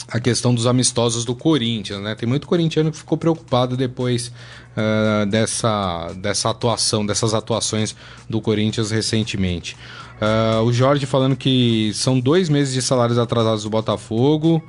a 0.07 0.19
questão 0.19 0.53
dos 0.53 0.67
amistosos 0.67 1.25
do 1.25 1.35
Corinthians, 1.35 2.01
né? 2.01 2.15
Tem 2.15 2.27
muito 2.27 2.47
corintiano 2.47 2.91
que 2.91 2.97
ficou 2.97 3.17
preocupado 3.17 3.75
depois 3.75 4.27
uh, 4.27 5.25
dessa, 5.25 6.13
dessa 6.17 6.49
atuação, 6.49 7.05
dessas 7.05 7.33
atuações 7.33 7.95
do 8.29 8.39
Corinthians 8.39 8.91
recentemente. 8.91 9.75
Uh, 10.15 10.63
o 10.63 10.71
Jorge 10.71 11.05
falando 11.05 11.35
que 11.35 11.91
são 11.93 12.19
dois 12.19 12.49
meses 12.49 12.73
de 12.73 12.81
salários 12.81 13.17
atrasados 13.17 13.63
do 13.63 13.69
Botafogo. 13.69 14.63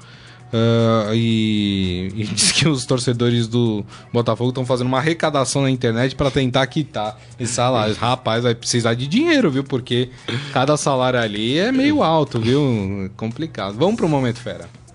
Uh, 0.46 1.12
e, 1.12 2.12
e, 2.14 2.24
diz 2.32 2.52
que 2.52 2.68
os 2.68 2.86
torcedores 2.86 3.48
do 3.48 3.84
Botafogo 4.12 4.50
estão 4.50 4.64
fazendo 4.64 4.86
uma 4.86 4.98
arrecadação 4.98 5.62
na 5.62 5.70
internet 5.70 6.14
para 6.14 6.30
tentar 6.30 6.66
quitar 6.68 7.18
esses 7.38 7.54
salários. 7.54 7.98
Rapaz, 7.98 8.44
vai 8.44 8.54
precisar 8.54 8.94
de 8.94 9.08
dinheiro, 9.08 9.50
viu? 9.50 9.64
Porque 9.64 10.08
cada 10.52 10.76
salário 10.76 11.18
ali 11.18 11.58
é 11.58 11.72
meio 11.72 12.02
alto, 12.02 12.40
viu? 12.40 13.10
Complicado. 13.16 13.74
Vamos 13.76 13.96
para 13.96 14.06
o 14.06 14.08
Momento 14.08 14.38
Fera. 14.38 14.85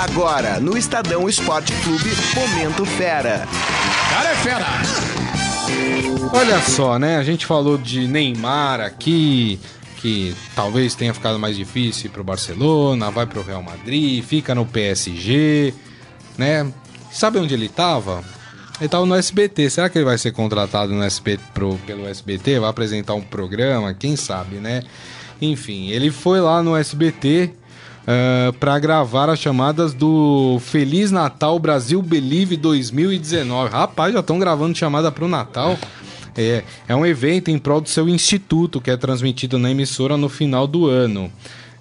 Agora, 0.00 0.58
no 0.58 0.78
Estadão 0.78 1.28
Esporte 1.28 1.74
Clube, 1.82 2.08
Momento 2.34 2.86
Fera. 2.86 3.46
Cara 4.08 4.30
é 4.30 4.34
fera! 4.34 4.66
Olha 6.32 6.58
só, 6.62 6.98
né? 6.98 7.18
A 7.18 7.22
gente 7.22 7.44
falou 7.44 7.76
de 7.76 8.08
Neymar 8.08 8.80
aqui, 8.80 9.60
que 9.98 10.34
talvez 10.56 10.94
tenha 10.94 11.12
ficado 11.12 11.38
mais 11.38 11.54
difícil 11.54 12.08
para 12.08 12.22
o 12.22 12.24
Barcelona, 12.24 13.10
vai 13.10 13.26
para 13.26 13.40
o 13.40 13.42
Real 13.42 13.62
Madrid, 13.62 14.24
fica 14.24 14.54
no 14.54 14.64
PSG, 14.64 15.74
né? 16.38 16.72
Sabe 17.12 17.38
onde 17.38 17.52
ele 17.52 17.66
estava? 17.66 18.24
Ele 18.78 18.86
estava 18.86 19.04
no 19.04 19.14
SBT. 19.14 19.68
Será 19.68 19.90
que 19.90 19.98
ele 19.98 20.06
vai 20.06 20.16
ser 20.16 20.32
contratado 20.32 20.94
no 20.94 21.02
SBT, 21.02 21.42
pro, 21.52 21.74
pelo 21.86 22.08
SBT? 22.08 22.58
Vai 22.58 22.70
apresentar 22.70 23.12
um 23.12 23.20
programa? 23.20 23.92
Quem 23.92 24.16
sabe, 24.16 24.56
né? 24.56 24.82
Enfim, 25.42 25.90
ele 25.90 26.10
foi 26.10 26.40
lá 26.40 26.62
no 26.62 26.74
SBT 26.74 27.59
uh, 28.00 28.06
eh, 28.06 28.52
para 28.58 28.78
gravar 28.78 29.28
as 29.28 29.38
chamadas 29.38 29.94
do 29.94 30.58
Feliz 30.60 31.10
Natal 31.10 31.58
Brasil 31.58 32.02
Believe 32.02 32.56
2019. 32.56 33.70
Rapaz, 33.70 34.12
já 34.12 34.20
estão 34.20 34.38
gravando 34.38 34.76
chamada 34.76 35.10
para 35.10 35.24
o 35.24 35.28
Natal. 35.28 35.78
É, 36.36 36.62
é 36.88 36.94
um 36.94 37.04
evento 37.04 37.50
em 37.50 37.58
prol 37.58 37.80
do 37.80 37.88
seu 37.88 38.08
instituto 38.08 38.80
que 38.80 38.90
é 38.90 38.96
transmitido 38.96 39.58
na 39.58 39.70
emissora 39.70 40.16
no 40.16 40.28
final 40.28 40.66
do 40.66 40.86
ano. 40.86 41.30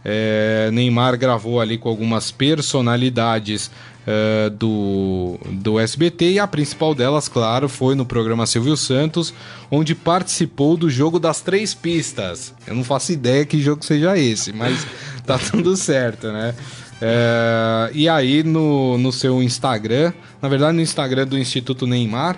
É, 0.04 0.70
Neymar 0.72 1.18
gravou 1.18 1.60
ali 1.60 1.78
com 1.78 1.90
algumas 1.90 2.32
personalidades 2.32 3.70
uh, 4.08 4.50
do, 4.50 5.39
do 5.52 5.80
SBT 5.80 6.34
e 6.34 6.39
a 6.39 6.47
principal 6.47 6.93
delas, 6.93 7.28
claro, 7.28 7.68
foi 7.70 7.95
no 7.95 8.06
programa 8.06 8.45
Silvio 8.45 8.76
Santos, 8.78 9.34
onde 9.70 9.95
participou 9.95 10.78
do 10.78 10.89
jogo 10.89 11.20
das 11.20 11.41
três 11.41 11.74
pistas. 11.74 12.54
Eu 12.66 12.76
não 12.76 12.84
faço 12.84 13.12
ideia 13.12 13.45
que 13.45 13.62
jogo 13.62 13.84
seja 13.84 14.18
esse, 14.18 14.54
mas 14.54 14.86
tá 15.26 15.38
tudo 15.38 15.76
certo, 15.76 16.32
né? 16.32 16.54
É, 17.02 17.91
e 17.93 18.10
aí 18.10 18.43
no, 18.43 18.97
no 18.97 19.12
seu 19.12 19.41
Instagram, 19.41 20.12
na 20.41 20.50
verdade 20.50 20.76
no 20.76 20.82
Instagram 20.82 21.26
do 21.26 21.38
Instituto 21.38 21.88
Neymar, 21.88 22.38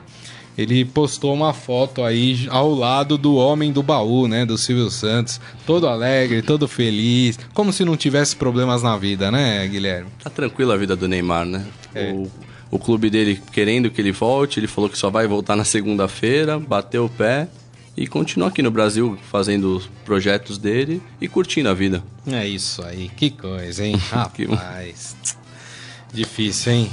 ele 0.62 0.86
postou 0.86 1.34
uma 1.34 1.53
foto 1.53 2.03
aí 2.03 2.47
ao 2.49 2.74
lado 2.74 3.18
do 3.18 3.36
homem 3.36 3.72
do 3.72 3.82
baú, 3.84 4.28
né? 4.28 4.45
Do 4.45 4.57
Silvio 4.57 4.89
Santos. 4.89 5.39
Todo 5.66 5.88
alegre, 5.88 6.41
todo 6.41 6.68
feliz. 6.68 7.38
Como 7.53 7.72
se 7.74 7.84
não 7.86 7.95
tivesse 7.97 8.36
problemas 8.36 8.82
na 8.84 8.97
vida, 8.97 9.30
né, 9.32 9.68
Guilherme? 9.68 10.09
Tá 10.24 10.30
tranquila 10.30 10.74
a 10.74 10.78
vida 10.78 10.95
do 10.95 11.07
Neymar, 11.07 11.45
né? 11.45 11.66
É. 11.93 12.12
O, 12.12 12.32
o 12.72 12.80
clube 12.80 13.09
dele 13.09 13.41
querendo 13.51 13.89
que 13.89 13.99
ele 13.99 14.12
volte, 14.12 14.59
ele 14.59 14.68
falou 14.68 14.89
que 14.89 14.97
só 14.97 15.09
vai 15.09 15.28
voltar 15.28 15.55
na 15.55 15.66
segunda-feira, 15.66 16.57
bateu 16.59 17.05
o 17.05 17.09
pé 17.09 17.47
e 17.97 18.07
continua 18.07 18.47
aqui 18.47 18.62
no 18.62 18.72
Brasil 18.72 19.18
fazendo 19.30 19.76
os 19.76 19.89
projetos 20.05 20.57
dele 20.57 21.01
e 21.20 21.28
curtindo 21.28 21.68
a 21.68 21.74
vida. 21.74 22.01
É 22.26 22.47
isso 22.47 22.82
aí, 22.84 23.09
que 23.18 23.30
coisa, 23.30 23.86
hein? 23.86 23.95
Que- 24.34 24.45
Rapaz. 24.45 25.16
Difícil, 26.14 26.72
hein? 26.74 26.91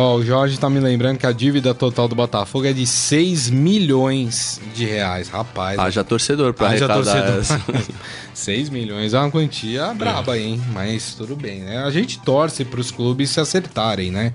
Ó, 0.00 0.14
o 0.14 0.24
Jorge 0.24 0.56
tá 0.60 0.70
me 0.70 0.78
lembrando 0.78 1.18
que 1.18 1.26
a 1.26 1.32
dívida 1.32 1.74
total 1.74 2.06
do 2.06 2.14
Botafogo 2.14 2.64
é 2.64 2.72
de 2.72 2.86
6 2.86 3.50
milhões 3.50 4.60
de 4.72 4.84
reais. 4.84 5.28
Rapaz. 5.28 5.76
Haja 5.76 6.04
torcedor 6.04 6.54
pra 6.54 6.68
Haja 6.68 6.84
arrecadar 6.84 7.24
torcedor. 7.24 7.40
essa. 7.40 7.92
6 8.32 8.70
milhões 8.70 9.12
é 9.12 9.18
uma 9.18 9.28
quantia 9.28 9.92
braba, 9.94 10.38
hein? 10.38 10.62
Mas 10.72 11.14
tudo 11.14 11.34
bem, 11.34 11.62
né? 11.62 11.78
A 11.78 11.90
gente 11.90 12.20
torce 12.20 12.64
pros 12.64 12.92
clubes 12.92 13.30
se 13.30 13.40
acertarem, 13.40 14.12
né? 14.12 14.32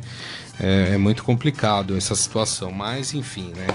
É, 0.59 0.95
é 0.95 0.97
muito 0.97 1.24
complicado 1.24 1.95
essa 1.95 2.14
situação, 2.14 2.70
mas 2.70 3.14
enfim, 3.14 3.53
né? 3.55 3.68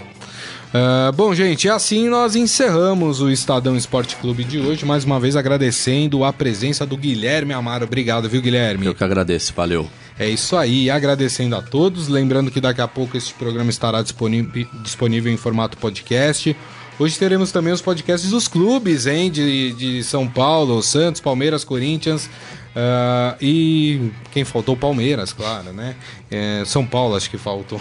Ah, 0.74 1.10
bom, 1.16 1.34
gente, 1.34 1.70
assim 1.70 2.06
nós 2.10 2.36
encerramos 2.36 3.22
o 3.22 3.30
Estadão 3.30 3.74
Esporte 3.74 4.14
Clube 4.16 4.44
de 4.44 4.58
hoje. 4.58 4.84
Mais 4.84 5.04
uma 5.04 5.18
vez 5.18 5.36
agradecendo 5.36 6.22
a 6.22 6.34
presença 6.34 6.84
do 6.84 6.98
Guilherme 6.98 7.54
Amaro. 7.54 7.86
Obrigado, 7.86 8.28
viu, 8.28 8.42
Guilherme? 8.42 8.84
Eu 8.84 8.94
que 8.94 9.02
agradeço, 9.02 9.54
valeu. 9.56 9.88
É 10.18 10.28
isso 10.28 10.56
aí, 10.56 10.90
agradecendo 10.90 11.54
a 11.54 11.62
todos. 11.62 12.08
Lembrando 12.08 12.50
que 12.50 12.60
daqui 12.60 12.80
a 12.80 12.88
pouco 12.88 13.16
este 13.16 13.32
programa 13.34 13.70
estará 13.70 14.02
disponível, 14.02 15.32
em 15.32 15.36
formato 15.36 15.78
podcast. 15.78 16.56
Hoje 16.98 17.16
teremos 17.16 17.52
também 17.52 17.72
os 17.72 17.80
podcasts 17.80 18.28
dos 18.30 18.48
clubes, 18.48 19.06
hein? 19.06 19.30
De, 19.30 19.72
de 19.72 20.02
São 20.02 20.26
Paulo, 20.26 20.82
Santos, 20.82 21.20
Palmeiras, 21.20 21.62
Corinthians. 21.62 22.28
Ah, 22.80 23.34
e 23.40 24.12
quem 24.30 24.44
faltou? 24.44 24.76
Palmeiras, 24.76 25.32
claro, 25.32 25.72
né? 25.72 25.96
É, 26.30 26.62
São 26.64 26.86
Paulo, 26.86 27.16
acho 27.16 27.28
que 27.28 27.36
faltou. 27.36 27.80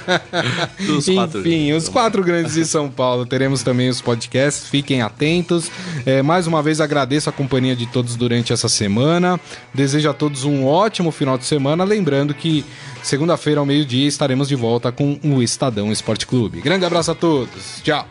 Dos 0.80 1.06
quatro. 1.06 1.40
Enfim, 1.40 1.72
os 1.74 1.86
quatro 1.86 2.24
grandes 2.24 2.54
de 2.54 2.64
São 2.64 2.88
Paulo. 2.88 3.26
Teremos 3.26 3.62
também 3.62 3.90
os 3.90 4.00
podcasts, 4.00 4.70
fiquem 4.70 5.02
atentos. 5.02 5.70
É, 6.06 6.22
mais 6.22 6.46
uma 6.46 6.62
vez 6.62 6.80
agradeço 6.80 7.28
a 7.28 7.32
companhia 7.32 7.76
de 7.76 7.84
todos 7.84 8.16
durante 8.16 8.54
essa 8.54 8.70
semana. 8.70 9.38
Desejo 9.74 10.08
a 10.08 10.14
todos 10.14 10.44
um 10.44 10.64
ótimo 10.64 11.10
final 11.10 11.36
de 11.36 11.44
semana. 11.44 11.84
Lembrando 11.84 12.32
que 12.32 12.64
segunda-feira 13.02 13.60
ao 13.60 13.66
meio-dia 13.66 14.08
estaremos 14.08 14.48
de 14.48 14.54
volta 14.54 14.90
com 14.90 15.20
o 15.22 15.42
Estadão 15.42 15.92
Esporte 15.92 16.26
Clube. 16.26 16.62
Grande 16.62 16.86
abraço 16.86 17.10
a 17.10 17.14
todos. 17.14 17.82
Tchau. 17.82 18.08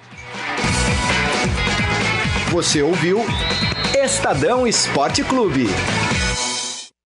Você 2.52 2.84
ouviu 2.84 3.26
Estadão 3.96 4.68
Esporte 4.68 5.24
Clube. 5.24 5.68